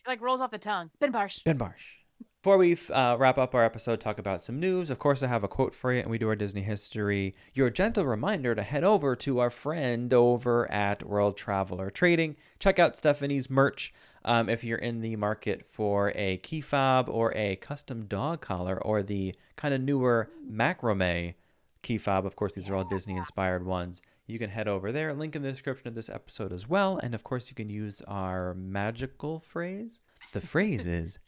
like 0.08 0.20
rolls 0.20 0.40
off 0.40 0.50
the 0.50 0.58
tongue. 0.58 0.90
Ben 1.00 1.12
Barsh. 1.12 1.44
Ben 1.44 1.58
Barsh. 1.58 1.98
Before 2.42 2.56
we 2.56 2.78
uh, 2.92 3.16
wrap 3.18 3.36
up 3.36 3.54
our 3.54 3.64
episode, 3.64 4.00
talk 4.00 4.18
about 4.18 4.40
some 4.40 4.60
news. 4.60 4.90
Of 4.90 4.98
course, 4.98 5.22
I 5.22 5.26
have 5.26 5.42
a 5.42 5.48
quote 5.48 5.74
for 5.74 5.92
you, 5.92 6.00
and 6.00 6.10
we 6.10 6.18
do 6.18 6.28
our 6.28 6.36
Disney 6.36 6.62
history. 6.62 7.34
Your 7.52 7.68
gentle 7.68 8.06
reminder 8.06 8.54
to 8.54 8.62
head 8.62 8.84
over 8.84 9.16
to 9.16 9.40
our 9.40 9.50
friend 9.50 10.12
over 10.12 10.70
at 10.70 11.02
World 11.02 11.36
Traveler 11.36 11.90
Trading. 11.90 12.36
Check 12.60 12.78
out 12.78 12.96
Stephanie's 12.96 13.50
merch. 13.50 13.92
Um, 14.24 14.48
if 14.48 14.62
you're 14.62 14.78
in 14.78 15.00
the 15.00 15.16
market 15.16 15.66
for 15.70 16.12
a 16.14 16.36
key 16.38 16.60
fob 16.60 17.08
or 17.08 17.32
a 17.34 17.56
custom 17.56 18.04
dog 18.04 18.40
collar 18.40 18.80
or 18.82 19.02
the 19.02 19.34
kind 19.56 19.74
of 19.74 19.80
newer 19.80 20.30
macrame 20.48 21.34
key 21.82 21.98
fob, 21.98 22.24
of 22.24 22.36
course, 22.36 22.54
these 22.54 22.68
are 22.68 22.76
all 22.76 22.84
Disney 22.84 23.16
inspired 23.16 23.64
ones. 23.66 24.00
You 24.28 24.38
can 24.38 24.50
head 24.50 24.68
over 24.68 24.92
there. 24.92 25.14
Link 25.14 25.34
in 25.34 25.42
the 25.42 25.50
description 25.50 25.88
of 25.88 25.94
this 25.94 26.10
episode 26.10 26.52
as 26.52 26.68
well. 26.68 26.98
And 27.02 27.14
of 27.14 27.24
course, 27.24 27.48
you 27.48 27.54
can 27.54 27.70
use 27.70 28.02
our 28.06 28.52
magical 28.54 29.40
phrase. 29.40 30.00
The 30.32 30.42
phrase 30.42 30.84
is 31.00 31.18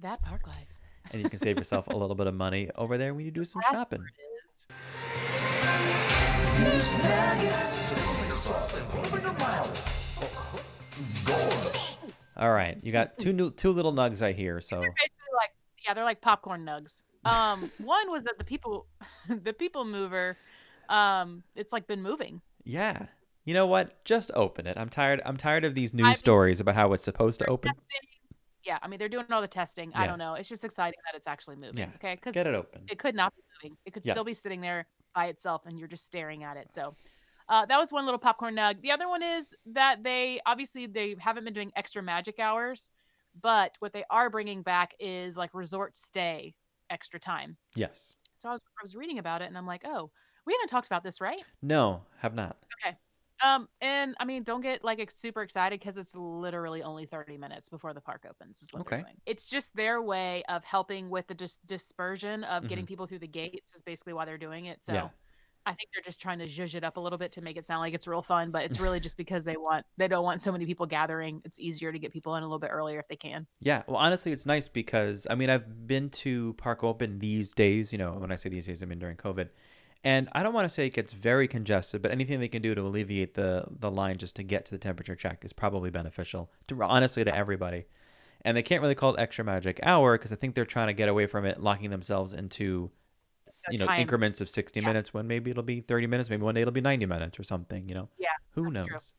That 0.00 0.20
park 0.22 0.46
life. 0.46 0.68
and 1.10 1.22
you 1.22 1.30
can 1.30 1.38
save 1.38 1.56
yourself 1.56 1.86
a 1.86 1.96
little 1.96 2.14
bit 2.14 2.26
of 2.26 2.34
money 2.34 2.68
over 2.76 2.98
there 2.98 3.14
when 3.14 3.24
you 3.24 3.30
do 3.30 3.44
some 3.44 3.62
shopping. 3.70 4.04
All 12.36 12.50
right, 12.52 12.78
you 12.82 12.92
got 12.92 13.18
two 13.18 13.32
new 13.32 13.50
two 13.50 13.70
little 13.70 13.92
nugs 13.92 14.22
I 14.22 14.32
hear. 14.32 14.60
So 14.60 14.76
basically 14.76 15.32
like 15.36 15.50
yeah, 15.84 15.94
they're 15.94 16.04
like 16.04 16.20
popcorn 16.20 16.64
nugs. 16.64 17.02
Um, 17.24 17.70
one 17.78 18.10
was 18.10 18.24
that 18.24 18.36
the 18.38 18.44
people, 18.44 18.86
the 19.28 19.52
people 19.52 19.84
mover, 19.84 20.36
um, 20.92 21.42
it's 21.56 21.72
like 21.72 21.86
been 21.86 22.02
moving. 22.02 22.40
yeah, 22.64 23.06
you 23.44 23.54
know 23.54 23.66
what? 23.66 24.04
Just 24.04 24.30
open 24.34 24.66
it. 24.66 24.76
I'm 24.76 24.88
tired. 24.88 25.20
I'm 25.24 25.36
tired 25.36 25.64
of 25.64 25.74
these 25.74 25.92
news 25.94 26.06
I'm- 26.06 26.14
stories 26.16 26.60
about 26.60 26.74
how 26.76 26.92
it's 26.92 27.02
supposed 27.04 27.40
to 27.40 27.46
open. 27.46 27.70
testing. 27.72 28.08
Yeah, 28.64 28.78
I 28.80 28.86
mean 28.86 29.00
they're 29.00 29.08
doing 29.08 29.26
all 29.32 29.40
the 29.40 29.48
testing. 29.48 29.90
I 29.94 30.06
don't 30.06 30.18
know. 30.18 30.34
It's 30.34 30.48
just 30.48 30.62
exciting 30.62 30.98
that 31.10 31.16
it's 31.16 31.26
actually 31.26 31.56
moving. 31.56 31.78
Yeah, 31.78 31.88
Okay, 31.96 32.14
because 32.14 32.34
Get 32.34 32.46
it 32.46 32.54
open. 32.54 32.82
it 32.88 32.98
could 32.98 33.16
not 33.16 33.34
be 33.34 33.42
moving. 33.60 33.76
It 33.84 33.92
could 33.92 34.06
still 34.06 34.22
be 34.22 34.34
sitting 34.34 34.60
there 34.60 34.86
by 35.16 35.26
itself, 35.26 35.62
and 35.66 35.76
you're 35.78 35.88
just 35.88 36.04
staring 36.04 36.44
at 36.44 36.56
it. 36.56 36.72
So. 36.72 36.94
Uh, 37.48 37.66
that 37.66 37.76
was 37.76 37.90
one 37.90 38.04
little 38.06 38.20
popcorn 38.20 38.54
nug. 38.54 38.80
The 38.82 38.92
other 38.92 39.08
one 39.08 39.22
is 39.22 39.52
that 39.66 40.04
they 40.04 40.40
obviously 40.46 40.86
they 40.86 41.16
haven't 41.18 41.44
been 41.44 41.52
doing 41.52 41.72
extra 41.74 42.00
magic 42.00 42.38
hours, 42.38 42.88
but 43.42 43.74
what 43.80 43.92
they 43.92 44.04
are 44.08 44.30
bringing 44.30 44.62
back 44.62 44.94
is 45.00 45.36
like 45.36 45.50
resort 45.52 45.96
stay 45.96 46.54
extra 46.88 47.18
time. 47.18 47.56
Yes. 47.74 48.14
So 48.38 48.48
I 48.48 48.52
was 48.52 48.60
I 48.80 48.82
was 48.84 48.94
reading 48.94 49.18
about 49.18 49.42
it 49.42 49.46
and 49.46 49.58
I'm 49.58 49.66
like, 49.66 49.82
oh, 49.84 50.12
we 50.46 50.52
haven't 50.52 50.68
talked 50.68 50.86
about 50.86 51.02
this, 51.04 51.20
right? 51.20 51.42
No, 51.62 52.02
have 52.18 52.34
not. 52.34 52.56
Okay. 52.84 52.96
Um, 53.44 53.68
and 53.80 54.14
I 54.20 54.24
mean, 54.24 54.44
don't 54.44 54.60
get 54.60 54.84
like 54.84 55.10
super 55.10 55.42
excited 55.42 55.80
because 55.80 55.98
it's 55.98 56.14
literally 56.14 56.82
only 56.82 57.06
30 57.06 57.38
minutes 57.38 57.68
before 57.68 57.92
the 57.92 58.00
park 58.00 58.24
opens. 58.28 58.62
Is 58.62 58.72
what 58.72 58.88
they're 58.88 58.98
Okay. 58.98 59.02
doing. 59.04 59.20
It's 59.26 59.46
just 59.46 59.74
their 59.74 60.00
way 60.00 60.44
of 60.48 60.62
helping 60.64 61.10
with 61.10 61.26
the 61.26 61.34
dis- 61.34 61.58
dispersion 61.66 62.44
of 62.44 62.68
getting 62.68 62.86
people 62.86 63.06
through 63.06 63.18
the 63.18 63.26
gates. 63.28 63.74
Is 63.74 63.82
basically 63.82 64.12
why 64.12 64.24
they're 64.24 64.38
doing 64.38 64.66
it. 64.66 64.84
So. 64.84 64.92
Mm-hmm. 64.92 65.04
Yeah. 65.06 65.10
I 65.64 65.74
think 65.74 65.90
they're 65.94 66.02
just 66.02 66.20
trying 66.20 66.40
to 66.40 66.46
zhuzh 66.46 66.74
it 66.74 66.82
up 66.82 66.96
a 66.96 67.00
little 67.00 67.18
bit 67.20 67.30
to 67.32 67.40
make 67.40 67.56
it 67.56 67.64
sound 67.64 67.82
like 67.82 67.94
it's 67.94 68.08
real 68.08 68.20
fun, 68.20 68.50
but 68.50 68.64
it's 68.64 68.80
really 68.80 68.98
just 68.98 69.16
because 69.16 69.44
they 69.44 69.56
want 69.56 69.86
they 69.96 70.08
don't 70.08 70.24
want 70.24 70.42
so 70.42 70.50
many 70.50 70.66
people 70.66 70.86
gathering. 70.86 71.40
It's 71.44 71.60
easier 71.60 71.92
to 71.92 72.00
get 72.00 72.12
people 72.12 72.34
in 72.34 72.42
a 72.42 72.46
little 72.46 72.58
bit 72.58 72.70
earlier 72.72 72.98
if 72.98 73.06
they 73.06 73.14
can. 73.14 73.46
Yeah. 73.60 73.84
Well, 73.86 73.96
honestly, 73.96 74.32
it's 74.32 74.44
nice 74.44 74.66
because 74.66 75.24
I 75.30 75.36
mean 75.36 75.50
I've 75.50 75.86
been 75.86 76.10
to 76.10 76.54
Park 76.54 76.82
Open 76.82 77.20
these 77.20 77.54
days. 77.54 77.92
You 77.92 77.98
know, 77.98 78.14
when 78.14 78.32
I 78.32 78.36
say 78.36 78.48
these 78.48 78.66
days, 78.66 78.82
I 78.82 78.86
mean 78.86 78.98
during 78.98 79.16
COVID. 79.16 79.50
And 80.04 80.28
I 80.32 80.42
don't 80.42 80.52
want 80.52 80.64
to 80.64 80.68
say 80.74 80.86
it 80.86 80.94
gets 80.94 81.12
very 81.12 81.46
congested, 81.46 82.02
but 82.02 82.10
anything 82.10 82.40
they 82.40 82.48
can 82.48 82.60
do 82.62 82.74
to 82.74 82.80
alleviate 82.82 83.34
the 83.34 83.64
the 83.70 83.90
line 83.90 84.18
just 84.18 84.34
to 84.36 84.42
get 84.42 84.64
to 84.66 84.72
the 84.72 84.78
temperature 84.78 85.14
check 85.14 85.44
is 85.44 85.52
probably 85.52 85.90
beneficial 85.90 86.50
to 86.68 86.82
honestly 86.82 87.22
to 87.24 87.34
everybody. 87.34 87.84
And 88.44 88.56
they 88.56 88.62
can't 88.62 88.82
really 88.82 88.96
call 88.96 89.14
it 89.14 89.20
extra 89.20 89.44
magic 89.44 89.78
hour 89.84 90.18
because 90.18 90.32
I 90.32 90.36
think 90.36 90.56
they're 90.56 90.64
trying 90.64 90.88
to 90.88 90.92
get 90.92 91.08
away 91.08 91.26
from 91.26 91.44
it, 91.44 91.60
locking 91.60 91.90
themselves 91.90 92.32
into 92.32 92.90
you 93.70 93.78
know 93.78 93.86
time. 93.86 94.00
increments 94.00 94.40
of 94.40 94.50
60 94.50 94.80
Yeah. 94.80 94.86
minutes 94.86 95.14
when 95.14 95.28
maybe 95.28 95.52
it'll 95.52 95.62
be 95.62 95.80
30 95.80 96.08
minutes, 96.08 96.28
maybe 96.30 96.42
one 96.42 96.54
day 96.56 96.62
it'll 96.62 96.72
be 96.72 96.80
90 96.80 97.06
minutes 97.06 97.38
or 97.38 97.44
something, 97.44 97.88
you 97.88 97.94
know. 97.94 98.08
Yeah, 98.18 98.28
Who 98.54 98.72
that's 98.72 98.86
true. 98.86 98.94
knows? 98.94 99.12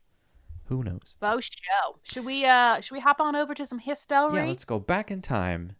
Who 0.65 0.83
knows? 0.83 1.15
Faux 1.21 1.45
show. 1.45 1.99
Should 2.03 2.25
we 2.25 2.45
uh 2.45 2.81
should 2.81 2.93
we 2.95 2.99
hop 2.99 3.21
on 3.21 3.37
over 3.37 3.53
to 3.53 3.65
some 3.65 3.79
history? 3.79 4.17
Yeah, 4.35 4.45
let's 4.45 4.65
go 4.65 4.79
back 4.79 5.09
in 5.11 5.21
time 5.21 5.77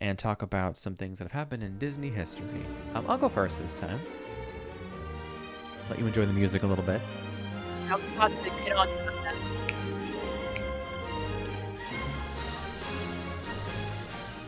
and 0.00 0.18
talk 0.18 0.40
about 0.40 0.78
some 0.78 0.96
things 0.96 1.18
that 1.18 1.24
have 1.24 1.32
happened 1.32 1.62
in 1.62 1.76
Disney 1.78 2.08
history. 2.08 2.64
Um, 2.94 3.04
I'll 3.06 3.18
go 3.18 3.28
first 3.28 3.58
this 3.58 3.74
time. 3.74 4.00
Let 5.90 5.98
you 5.98 6.06
enjoy 6.06 6.24
the 6.24 6.32
music 6.32 6.62
a 6.62 6.66
little 6.66 6.84
bit. 6.84 7.00
I 7.90 7.94
was 7.96 8.04
about 8.14 8.30
to 8.36 8.50
get 8.64 8.76
on 8.76 8.86
to 8.86 8.94
that. 8.94 9.34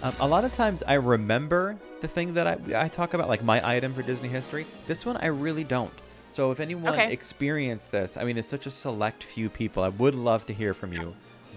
Um, 0.02 0.14
a 0.20 0.26
lot 0.26 0.44
of 0.44 0.52
times 0.52 0.82
I 0.86 0.94
remember 0.94 1.76
the 2.00 2.08
thing 2.08 2.34
that 2.34 2.46
I, 2.46 2.84
I 2.84 2.88
talk 2.88 3.14
about, 3.14 3.28
like 3.28 3.42
my 3.44 3.66
item 3.68 3.92
for 3.94 4.02
Disney 4.02 4.28
history. 4.28 4.66
This 4.86 5.04
one 5.06 5.16
I 5.18 5.26
really 5.26 5.64
don't. 5.64 5.92
So 6.28 6.50
if 6.50 6.60
anyone 6.60 6.92
Okay. 6.94 7.12
experienced 7.12 7.90
this, 7.92 8.16
I 8.16 8.24
mean, 8.24 8.34
there's 8.36 8.46
such 8.48 8.66
a 8.66 8.70
select 8.70 9.22
few 9.22 9.48
people. 9.48 9.82
I 9.82 9.88
would 9.88 10.14
love 10.14 10.46
to 10.46 10.54
hear 10.54 10.74
from 10.74 10.92
you. 10.92 11.14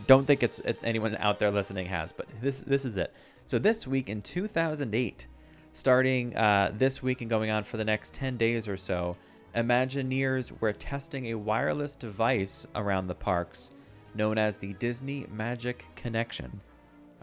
Don't 0.08 0.26
think 0.26 0.44
it's, 0.44 0.60
it's 0.60 0.84
anyone 0.84 1.16
out 1.18 1.40
there 1.40 1.50
listening 1.50 1.88
has, 1.88 2.12
but 2.12 2.28
this 2.42 2.60
this 2.62 2.86
is 2.86 2.98
it. 2.98 3.14
So 3.46 3.58
this 3.58 3.88
week 3.88 4.10
in 4.10 4.22
2008, 4.22 5.28
starting 5.74 6.36
uh, 6.36 6.72
this 6.76 7.02
week 7.02 7.22
and 7.22 7.30
going 7.30 7.50
on 7.50 7.64
for 7.64 7.78
the 7.78 7.86
next 7.86 8.14
10 8.14 8.38
days 8.38 8.68
or 8.68 8.78
so, 8.78 9.16
Imagineers 9.56 10.52
were 10.60 10.74
testing 10.74 11.28
a 11.28 11.36
wireless 11.36 11.96
device 11.96 12.68
around 12.76 13.08
the 13.08 13.16
parks 13.16 13.70
known 14.14 14.38
as 14.38 14.58
the 14.58 14.74
Disney 14.74 15.26
Magic 15.32 15.86
Connection. 15.96 16.60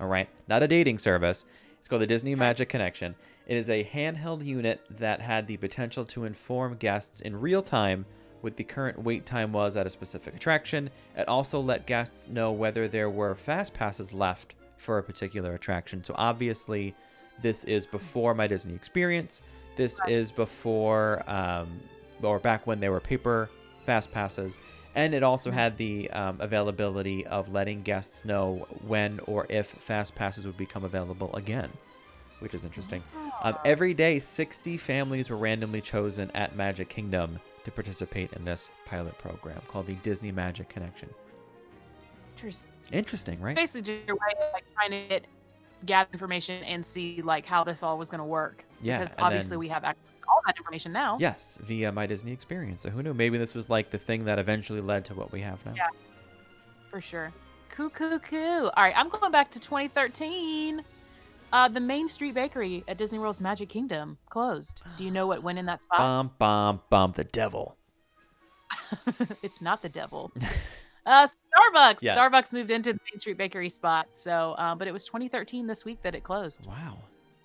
All 0.00 0.08
right, 0.08 0.28
not 0.48 0.62
a 0.62 0.68
dating 0.68 0.98
service. 0.98 1.44
It's 1.78 1.88
called 1.88 2.02
the 2.02 2.06
Disney 2.06 2.34
Magic 2.34 2.68
Connection. 2.68 3.14
It 3.46 3.56
is 3.56 3.68
a 3.68 3.84
handheld 3.84 4.44
unit 4.44 4.80
that 4.98 5.20
had 5.20 5.46
the 5.46 5.58
potential 5.58 6.04
to 6.06 6.24
inform 6.24 6.76
guests 6.76 7.20
in 7.20 7.38
real 7.38 7.62
time 7.62 8.06
what 8.40 8.56
the 8.56 8.64
current 8.64 9.02
wait 9.02 9.26
time 9.26 9.52
was 9.52 9.76
at 9.76 9.86
a 9.86 9.90
specific 9.90 10.34
attraction. 10.34 10.90
It 11.16 11.28
also 11.28 11.60
let 11.60 11.86
guests 11.86 12.28
know 12.28 12.50
whether 12.50 12.88
there 12.88 13.10
were 13.10 13.34
fast 13.34 13.74
passes 13.74 14.12
left 14.12 14.54
for 14.78 14.98
a 14.98 15.02
particular 15.02 15.54
attraction. 15.54 16.02
So 16.02 16.14
obviously, 16.16 16.94
this 17.42 17.64
is 17.64 17.86
before 17.86 18.34
my 18.34 18.46
Disney 18.46 18.74
experience. 18.74 19.42
This 19.76 20.00
is 20.08 20.32
before, 20.32 21.22
um, 21.26 21.80
or 22.22 22.38
back 22.38 22.66
when 22.66 22.80
they 22.80 22.88
were 22.88 23.00
paper 23.00 23.50
fast 23.86 24.10
passes. 24.12 24.58
And 24.94 25.14
it 25.14 25.22
also 25.22 25.50
had 25.50 25.78
the 25.78 26.10
um, 26.10 26.36
availability 26.40 27.26
of 27.26 27.50
letting 27.50 27.82
guests 27.82 28.24
know 28.24 28.66
when 28.86 29.20
or 29.26 29.46
if 29.48 29.68
fast 29.68 30.14
passes 30.14 30.44
would 30.46 30.58
become 30.58 30.84
available 30.84 31.34
again, 31.34 31.70
which 32.40 32.52
is 32.52 32.64
interesting. 32.66 33.02
Um, 33.42 33.56
every 33.64 33.94
day, 33.94 34.18
60 34.18 34.76
families 34.76 35.30
were 35.30 35.38
randomly 35.38 35.80
chosen 35.80 36.30
at 36.32 36.54
Magic 36.56 36.90
Kingdom 36.90 37.40
to 37.64 37.70
participate 37.70 38.32
in 38.34 38.44
this 38.44 38.70
pilot 38.84 39.16
program 39.18 39.62
called 39.68 39.86
the 39.86 39.94
Disney 39.94 40.30
Magic 40.30 40.68
Connection. 40.68 41.08
Just 42.36 42.68
Interesting, 42.92 43.40
right? 43.40 43.54
basically 43.56 43.82
just 43.94 44.06
your 44.06 44.16
way 44.16 44.34
of 44.38 44.52
like 44.52 44.64
trying 44.74 44.90
to 44.90 45.08
get 45.08 45.26
gather 45.86 46.10
information 46.12 46.62
and 46.64 46.84
see 46.84 47.22
like 47.22 47.46
how 47.46 47.64
this 47.64 47.82
all 47.82 47.96
was 47.96 48.10
going 48.10 48.18
to 48.18 48.24
work. 48.24 48.64
Yeah, 48.82 48.98
Because 48.98 49.14
obviously 49.18 49.50
then- 49.50 49.58
we 49.60 49.68
have 49.68 49.84
access 49.84 50.02
all 50.28 50.40
that 50.46 50.56
information 50.56 50.92
now. 50.92 51.16
Yes, 51.20 51.58
via 51.62 51.92
my 51.92 52.06
Disney 52.06 52.32
experience. 52.32 52.82
So 52.82 52.90
who 52.90 53.02
knew? 53.02 53.14
Maybe 53.14 53.38
this 53.38 53.54
was 53.54 53.70
like 53.70 53.90
the 53.90 53.98
thing 53.98 54.24
that 54.24 54.38
eventually 54.38 54.80
led 54.80 55.04
to 55.06 55.14
what 55.14 55.32
we 55.32 55.40
have 55.40 55.64
now. 55.64 55.74
Yeah. 55.76 55.88
For 56.88 57.00
sure. 57.00 57.32
Coo 57.68 57.88
coo 57.90 58.18
coo. 58.18 58.70
All 58.76 58.82
right, 58.82 58.94
I'm 58.96 59.08
going 59.08 59.32
back 59.32 59.50
to 59.52 59.60
2013. 59.60 60.84
Uh, 61.52 61.68
the 61.68 61.80
Main 61.80 62.08
Street 62.08 62.34
Bakery 62.34 62.82
at 62.88 62.96
Disney 62.96 63.18
World's 63.18 63.40
Magic 63.40 63.68
Kingdom 63.68 64.16
closed. 64.30 64.82
Do 64.96 65.04
you 65.04 65.10
know 65.10 65.26
what 65.26 65.42
went 65.42 65.58
in 65.58 65.66
that 65.66 65.82
spot? 65.82 65.98
Bum 65.98 66.30
bum 66.38 66.80
bum. 66.88 67.12
The 67.14 67.24
devil. 67.24 67.76
it's 69.42 69.60
not 69.60 69.82
the 69.82 69.88
devil. 69.88 70.32
Uh, 71.04 71.26
Starbucks. 71.26 71.98
Yes. 72.00 72.16
Starbucks 72.16 72.52
moved 72.52 72.70
into 72.70 72.92
the 72.92 72.98
Main 73.10 73.18
Street 73.18 73.36
Bakery 73.36 73.70
spot. 73.70 74.06
So, 74.12 74.54
um, 74.56 74.78
but 74.78 74.86
it 74.86 74.92
was 74.92 75.04
2013 75.04 75.66
this 75.66 75.84
week 75.84 76.00
that 76.02 76.14
it 76.14 76.22
closed. 76.22 76.64
Wow. 76.64 76.98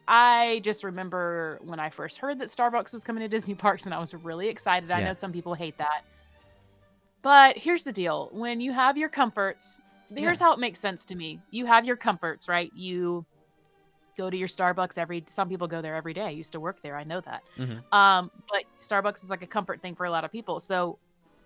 I 0.07 0.61
just 0.63 0.83
remember 0.83 1.59
when 1.61 1.79
I 1.79 1.89
first 1.89 2.17
heard 2.17 2.39
that 2.39 2.49
Starbucks 2.49 2.93
was 2.93 3.03
coming 3.03 3.21
to 3.21 3.27
Disney 3.27 3.55
parks, 3.55 3.85
and 3.85 3.93
I 3.93 3.99
was 3.99 4.13
really 4.13 4.47
excited. 4.47 4.89
I 4.91 4.99
Yeah. 4.99 5.05
know 5.07 5.13
some 5.13 5.31
people 5.33 5.53
hate 5.53 5.77
that, 5.79 6.03
but 7.21 7.57
here's 7.57 7.83
the 7.83 7.91
deal: 7.91 8.29
when 8.31 8.61
you 8.61 8.71
have 8.71 8.97
your 8.97 9.09
comforts, 9.09 9.81
here's 10.15 10.39
how 10.39 10.53
it 10.53 10.59
makes 10.59 10.79
sense 10.79 11.03
to 11.05 11.15
me. 11.15 11.39
You 11.51 11.65
have 11.65 11.85
your 11.85 11.97
comforts, 11.97 12.47
right? 12.47 12.71
You 12.73 13.25
go 14.17 14.29
to 14.29 14.37
your 14.37 14.47
Starbucks 14.47 14.97
every. 14.97 15.23
Some 15.27 15.49
people 15.49 15.67
go 15.67 15.81
there 15.81 15.95
every 15.95 16.13
day. 16.13 16.23
I 16.23 16.29
used 16.29 16.53
to 16.53 16.59
work 16.59 16.81
there. 16.81 16.95
I 16.95 17.03
know 17.03 17.21
that. 17.21 17.43
Mhm. 17.57 17.83
Um, 17.93 18.31
but 18.49 18.63
Starbucks 18.79 19.23
is 19.23 19.29
like 19.29 19.43
a 19.43 19.47
comfort 19.47 19.81
thing 19.81 19.95
for 19.95 20.05
a 20.05 20.09
lot 20.09 20.23
of 20.23 20.31
people. 20.31 20.59
So, 20.59 20.97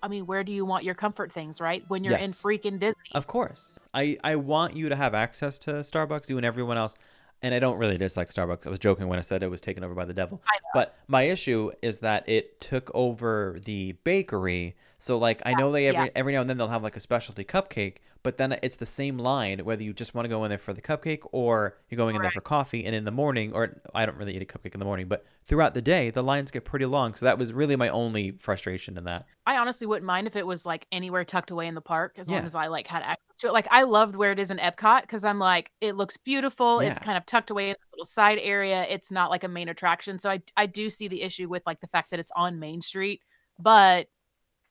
I 0.03 0.07
mean, 0.07 0.25
where 0.25 0.43
do 0.43 0.51
you 0.51 0.63
want 0.65 0.83
your 0.83 0.95
comfort 0.95 1.31
things, 1.31 1.59
right? 1.59 1.83
When 1.89 2.03
you're 2.03 2.15
in 2.17 2.31
freaking 2.31 2.79
Disney. 2.79 3.01
Of 3.13 3.27
course. 3.27 3.77
I, 3.93 4.17
I 4.23 4.35
want 4.37 4.75
you 4.75 4.87
to 4.89 4.95
have 4.95 5.13
access 5.13 5.59
to 5.59 5.71
Starbucks, 5.81 6.29
you 6.29 6.37
and 6.37 6.45
everyone 6.45 6.77
else. 6.77 6.95
And 7.43 7.55
I 7.55 7.59
don't 7.59 7.77
really 7.77 7.97
dislike 7.97 8.31
Starbucks. 8.31 8.67
I 8.67 8.69
was 8.69 8.79
joking 8.79 9.07
when 9.07 9.17
I 9.17 9.21
said 9.21 9.41
it 9.41 9.49
was 9.49 9.61
taken 9.61 9.83
over 9.83 9.95
by 9.95 10.05
the 10.05 10.13
devil. 10.13 10.41
But 10.73 10.95
my 11.07 11.23
issue 11.23 11.71
is 11.81 11.99
that 11.99 12.27
it 12.29 12.61
took 12.61 12.91
over 12.93 13.59
the 13.65 13.93
bakery. 14.03 14.75
So 14.99 15.17
like 15.17 15.41
I 15.45 15.53
know 15.55 15.71
they 15.71 15.87
every 15.87 16.05
yeah. 16.05 16.11
every 16.15 16.33
now 16.33 16.41
and 16.41 16.49
then 16.49 16.57
they'll 16.57 16.67
have 16.67 16.83
like 16.83 16.95
a 16.95 16.99
specialty 16.99 17.43
cupcake, 17.43 17.95
but 18.23 18.37
then 18.37 18.57
it's 18.63 18.75
the 18.75 18.85
same 18.85 19.17
line 19.17 19.59
whether 19.59 19.83
you 19.83 19.93
just 19.93 20.13
want 20.13 20.25
to 20.25 20.29
go 20.29 20.43
in 20.43 20.49
there 20.49 20.57
for 20.57 20.73
the 20.73 20.81
cupcake 20.81 21.21
or 21.31 21.77
you're 21.89 21.97
going 21.97 22.15
in 22.15 22.21
there 22.21 22.31
for 22.31 22.41
coffee. 22.41 22.85
And 22.85 22.95
in 22.95 23.05
the 23.05 23.11
morning, 23.11 23.53
or 23.53 23.81
I 23.95 24.05
don't 24.05 24.17
really 24.17 24.35
eat 24.35 24.41
a 24.41 24.45
cupcake 24.45 24.73
in 24.73 24.79
the 24.79 24.85
morning, 24.85 25.07
but 25.07 25.25
throughout 25.45 25.73
the 25.73 25.81
day 25.81 26.09
the 26.09 26.21
lines 26.23 26.51
get 26.51 26.65
pretty 26.65 26.85
long. 26.85 27.13
So 27.15 27.25
that 27.25 27.37
was 27.37 27.53
really 27.53 27.75
my 27.75 27.89
only 27.89 28.31
frustration 28.39 28.97
in 28.97 29.05
that. 29.05 29.25
I 29.45 29.57
honestly 29.57 29.87
wouldn't 29.87 30.05
mind 30.05 30.27
if 30.27 30.35
it 30.35 30.45
was 30.45 30.65
like 30.65 30.85
anywhere 30.91 31.23
tucked 31.25 31.51
away 31.51 31.67
in 31.67 31.75
the 31.75 31.81
park 31.81 32.15
as 32.17 32.29
Yeah. 32.29 32.37
long 32.37 32.45
as 32.45 32.55
I 32.55 32.67
like 32.67 32.87
had 32.87 33.01
access 33.03 33.37
to 33.39 33.47
it. 33.47 33.53
Like 33.53 33.67
I 33.71 33.83
loved 33.83 34.15
where 34.15 34.31
it 34.31 34.39
is 34.39 34.51
in 34.51 34.57
Epcot 34.57 35.01
because 35.01 35.23
I'm 35.23 35.39
like 35.39 35.71
it 35.81 35.95
looks 35.95 36.17
beautiful. 36.17 36.79
It's 36.79 36.99
kind 36.99 37.17
of 37.17 37.25
tucked 37.25 37.49
away 37.49 37.69
in 37.69 37.75
this 37.79 37.91
little 37.93 38.05
side 38.05 38.39
area. 38.41 38.85
It's 38.89 39.11
not 39.11 39.29
like 39.31 39.43
a 39.43 39.47
main 39.47 39.67
attraction. 39.69 40.19
So 40.19 40.29
I 40.29 40.41
I 40.55 40.67
do 40.67 40.89
see 40.89 41.07
the 41.07 41.21
issue 41.23 41.49
with 41.49 41.63
like 41.65 41.81
the 41.81 41.87
fact 41.87 42.11
that 42.11 42.19
it's 42.19 42.31
on 42.35 42.59
Main 42.59 42.81
Street, 42.81 43.21
but 43.57 44.07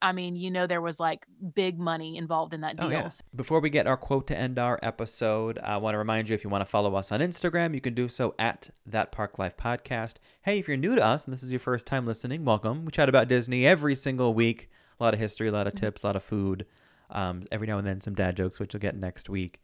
I 0.02 0.12
mean, 0.12 0.36
you 0.36 0.50
know, 0.50 0.66
there 0.66 0.80
was 0.80 0.98
like 0.98 1.26
big 1.54 1.78
money 1.78 2.16
involved 2.16 2.54
in 2.54 2.62
that 2.62 2.76
deal. 2.76 2.86
Oh, 2.86 2.90
yeah. 2.90 3.10
Before 3.34 3.60
we 3.60 3.70
get 3.70 3.86
our 3.86 3.96
quote 3.96 4.26
to 4.28 4.36
end 4.36 4.58
our 4.58 4.78
episode, 4.82 5.58
I 5.58 5.76
want 5.76 5.94
to 5.94 5.98
remind 5.98 6.28
you 6.28 6.34
if 6.34 6.42
you 6.42 6.50
want 6.50 6.62
to 6.62 6.70
follow 6.70 6.94
us 6.94 7.12
on 7.12 7.20
Instagram, 7.20 7.74
you 7.74 7.80
can 7.80 7.94
do 7.94 8.08
so 8.08 8.34
at 8.38 8.70
that 8.86 9.12
Park 9.12 9.38
Life 9.38 9.56
Podcast. 9.56 10.14
Hey, 10.42 10.58
if 10.58 10.68
you're 10.68 10.76
new 10.76 10.94
to 10.94 11.04
us 11.04 11.24
and 11.24 11.32
this 11.32 11.42
is 11.42 11.52
your 11.52 11.60
first 11.60 11.86
time 11.86 12.06
listening, 12.06 12.44
welcome. 12.44 12.84
We 12.84 12.92
chat 12.92 13.08
about 13.08 13.28
Disney 13.28 13.66
every 13.66 13.94
single 13.94 14.32
week. 14.32 14.70
A 14.98 15.02
lot 15.02 15.14
of 15.14 15.20
history, 15.20 15.48
a 15.48 15.52
lot 15.52 15.66
of 15.66 15.74
tips, 15.74 16.02
a 16.02 16.06
lot 16.06 16.16
of 16.16 16.22
food. 16.22 16.66
Um, 17.10 17.44
every 17.50 17.66
now 17.66 17.78
and 17.78 17.86
then 17.86 18.00
some 18.00 18.14
dad 18.14 18.36
jokes, 18.36 18.60
which 18.60 18.72
you'll 18.72 18.80
get 18.80 18.96
next 18.96 19.28
week. 19.28 19.60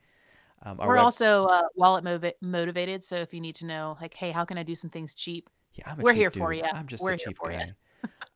Um, 0.63 0.79
We're 0.79 0.97
web- 0.97 1.05
also 1.05 1.47
uh, 1.47 1.63
wallet 1.77 2.35
motivated. 2.41 3.05
So 3.05 3.17
if 3.17 3.33
you 3.33 3.41
need 3.41 3.55
to 3.57 3.67
know, 3.67 3.97
like, 4.01 4.15
hey, 4.15 4.33
how 4.33 4.45
can 4.45 4.59
I 4.59 4.63
do 4.65 4.75
some 4.75 4.91
things 4.91 5.15
cheap? 5.15 5.49
yeah, 5.77 5.91
I'm 5.91 6.01
a 6.01 6.03
we're 6.03 6.13
cheap 6.13 6.19
here 6.19 6.31
for 6.31 6.53
dude. 6.53 6.65
ya. 6.65 6.71
I'm 6.73 6.87
just 6.87 7.03
We're 7.03 7.11
a 7.11 7.17
here 7.17 7.27
cheap 7.29 7.39
for 7.39 7.53
ya. 7.53 7.61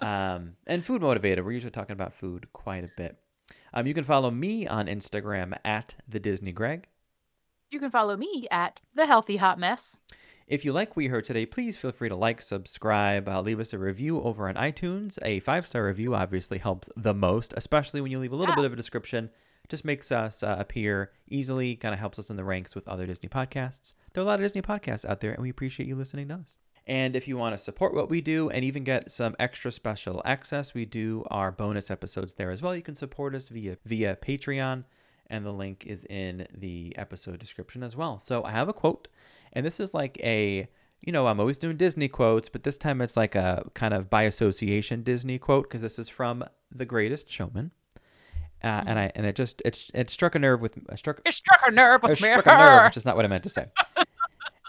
Um, 0.01 0.55
and 0.67 0.85
food 0.85 1.03
motivated. 1.03 1.45
We're 1.45 1.53
usually 1.53 1.71
talking 1.71 1.93
about 1.95 2.15
food 2.15 2.49
quite 2.53 2.85
a 2.85 2.91
bit. 2.97 3.17
Um, 3.73 3.87
you 3.87 3.95
can 3.95 4.05
follow 4.05 4.31
me 4.31 4.67
on 4.67 4.87
Instagram 4.87 5.57
at 5.65 5.97
the 6.09 6.21
Disney 6.21 6.53
Greg. 6.53 6.89
You 7.71 7.79
can 7.81 7.91
follow 7.91 8.17
me 8.17 8.49
at 8.51 8.81
the 8.95 9.07
Healthy 9.07 9.37
Hot 9.37 9.59
Mess. 9.59 9.99
If 10.49 10.65
you 10.65 10.73
like 10.73 10.97
what 10.97 11.05
you 11.05 11.11
heard 11.11 11.25
today, 11.25 11.47
please 11.47 11.77
feel 11.77 11.93
free 11.93 12.09
to 12.09 12.17
like, 12.17 12.43
subscribe, 12.43 13.29
uh, 13.29 13.41
leave 13.41 13.61
us 13.61 13.73
a 13.73 13.79
review 13.79 14.21
over 14.23 14.49
on 14.49 14.57
iTunes. 14.57 15.17
A 15.23 15.39
five 15.41 15.65
star 15.67 15.85
review 15.87 16.15
obviously 16.15 16.59
helps 16.59 16.89
the 16.97 17.15
most, 17.15 17.55
especially 17.57 18.01
when 18.01 18.11
you 18.11 18.19
leave 18.19 18.33
a 18.33 18.37
little 18.37 18.53
Yeah. 18.53 18.57
bit 18.57 18.65
of 18.65 18.73
a 18.73 18.77
description. 18.77 19.31
Just 19.69 19.85
makes 19.85 20.11
us 20.11 20.43
uh, 20.43 20.57
appear 20.59 21.13
easily, 21.29 21.77
kind 21.77 21.95
of 21.95 22.01
helps 22.01 22.19
us 22.19 22.29
in 22.31 22.37
the 22.37 22.43
ranks 22.43 22.75
with 22.75 22.89
other 22.89 23.07
Disney 23.07 23.29
podcasts. 23.29 23.93
There 24.13 24.21
are 24.21 24.25
a 24.25 24.27
lot 24.27 24.41
of 24.41 24.45
Disney 24.45 24.63
podcasts 24.63 25.05
out 25.09 25.21
there, 25.21 25.31
and 25.33 25.41
we 25.43 25.49
appreciate 25.51 25.89
you 25.89 25.95
listening 25.95 26.27
to 26.29 26.35
us. 26.35 26.57
And 26.91 27.15
if 27.15 27.29
you 27.29 27.37
want 27.37 27.55
to 27.55 27.59
support 27.59 27.95
what 27.95 28.11
we 28.11 28.21
do 28.21 28.51
and 28.51 28.65
even 28.65 28.83
get 28.83 29.13
some 29.13 29.37
extra 29.39 29.71
special 29.71 30.21
access, 30.25 30.75
we 30.75 30.85
do 30.85 31.25
our 31.31 31.53
bonus 31.53 31.89
episodes 31.89 32.35
there 32.35 32.51
as 32.51 32.63
well. 32.63 32.75
You 32.75 32.83
can 32.83 32.97
support 32.97 33.33
us 33.37 33.49
via 33.49 33.79
via 33.87 34.17
Patreon, 34.17 34.83
and 35.29 35.47
the 35.47 35.53
link 35.53 35.85
is 35.87 36.05
in 36.11 36.49
the 36.53 36.93
episode 36.99 37.39
description 37.39 37.85
as 37.85 37.97
well. 37.97 38.19
So 38.19 38.43
I 38.43 38.51
have 38.51 38.69
a 38.69 38.73
quote, 38.73 39.07
and 39.53 39.65
this 39.65 39.79
is 39.79 39.95
like 39.95 40.19
a 40.19 40.67
you 41.01 41.13
know 41.13 41.29
I'm 41.29 41.39
always 41.39 41.59
doing 41.59 41.77
Disney 41.77 42.09
quotes, 42.09 42.49
but 42.49 42.65
this 42.65 42.77
time 42.77 43.01
it's 43.01 43.17
like 43.17 43.37
a 43.37 43.71
kind 43.75 43.95
of 43.95 44.11
by 44.11 44.25
association 44.25 45.05
Disney 45.05 45.39
quote 45.39 45.69
because 45.69 45.83
this 45.83 45.97
is 45.97 46.09
from 46.09 46.45
The 46.75 46.87
Greatest 46.87 47.31
Showman. 47.31 47.71
Uh, 48.65 48.83
and 48.85 48.99
I 48.99 49.13
and 49.15 49.27
it 49.27 49.37
just 49.37 49.63
it 49.65 49.87
it 49.95 50.11
struck 50.11 50.35
a 50.35 50.41
nerve 50.41 50.61
with 50.61 50.77
it 50.77 50.99
struck 50.99 51.21
It 51.25 51.35
struck 51.35 51.61
a 51.65 51.71
nerve 51.71 52.03
with 52.03 52.21
me. 52.21 52.31
struck 52.31 52.47
a 52.47 52.59
nerve, 52.59 52.85
which 52.87 52.97
is 52.97 53.05
not 53.05 53.15
what 53.15 53.25
I 53.25 53.29
meant 53.29 53.45
to 53.45 53.49
say. 53.49 53.67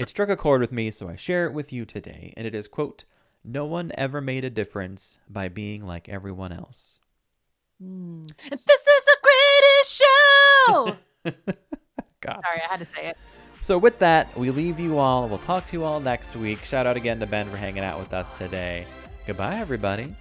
It 0.02 0.10
struck 0.10 0.30
a 0.30 0.36
chord 0.36 0.62
with 0.62 0.72
me, 0.72 0.92
so 0.92 1.08
I 1.08 1.16
share 1.16 1.46
it 1.46 1.54
with 1.54 1.72
you 1.72 1.86
today. 1.86 2.34
And 2.36 2.48
it 2.48 2.56
is 2.56 2.68
quote, 2.68 3.06
No 3.44 3.66
one 3.66 3.92
ever 3.96 4.22
made 4.22 4.44
a 4.44 4.50
difference 4.50 5.18
by 5.30 5.48
being 5.48 5.86
like 5.86 6.10
everyone 6.10 6.52
else. 6.52 7.00
Mm. 7.82 8.30
This 8.50 8.62
is 8.62 9.06
the 9.06 9.18
greatest 9.24 10.02
show. 10.02 10.98
Sorry, 12.32 12.62
I 12.64 12.68
had 12.68 12.80
to 12.80 12.86
say 12.86 13.08
it. 13.08 13.18
So 13.62 13.78
with 13.78 14.00
that, 14.00 14.36
we 14.38 14.50
leave 14.50 14.80
you 14.80 14.98
all. 14.98 15.28
We'll 15.28 15.38
talk 15.40 15.68
to 15.68 15.74
you 15.74 15.84
all 15.84 16.00
next 16.00 16.36
week. 16.36 16.64
Shout 16.64 16.88
out 16.88 16.98
again 16.98 17.20
to 17.20 17.28
Ben 17.28 17.50
for 17.50 17.58
hanging 17.58 17.84
out 17.84 18.00
with 18.00 18.14
us 18.14 18.32
today. 18.32 18.86
Goodbye, 19.26 19.58
everybody. 19.58 20.16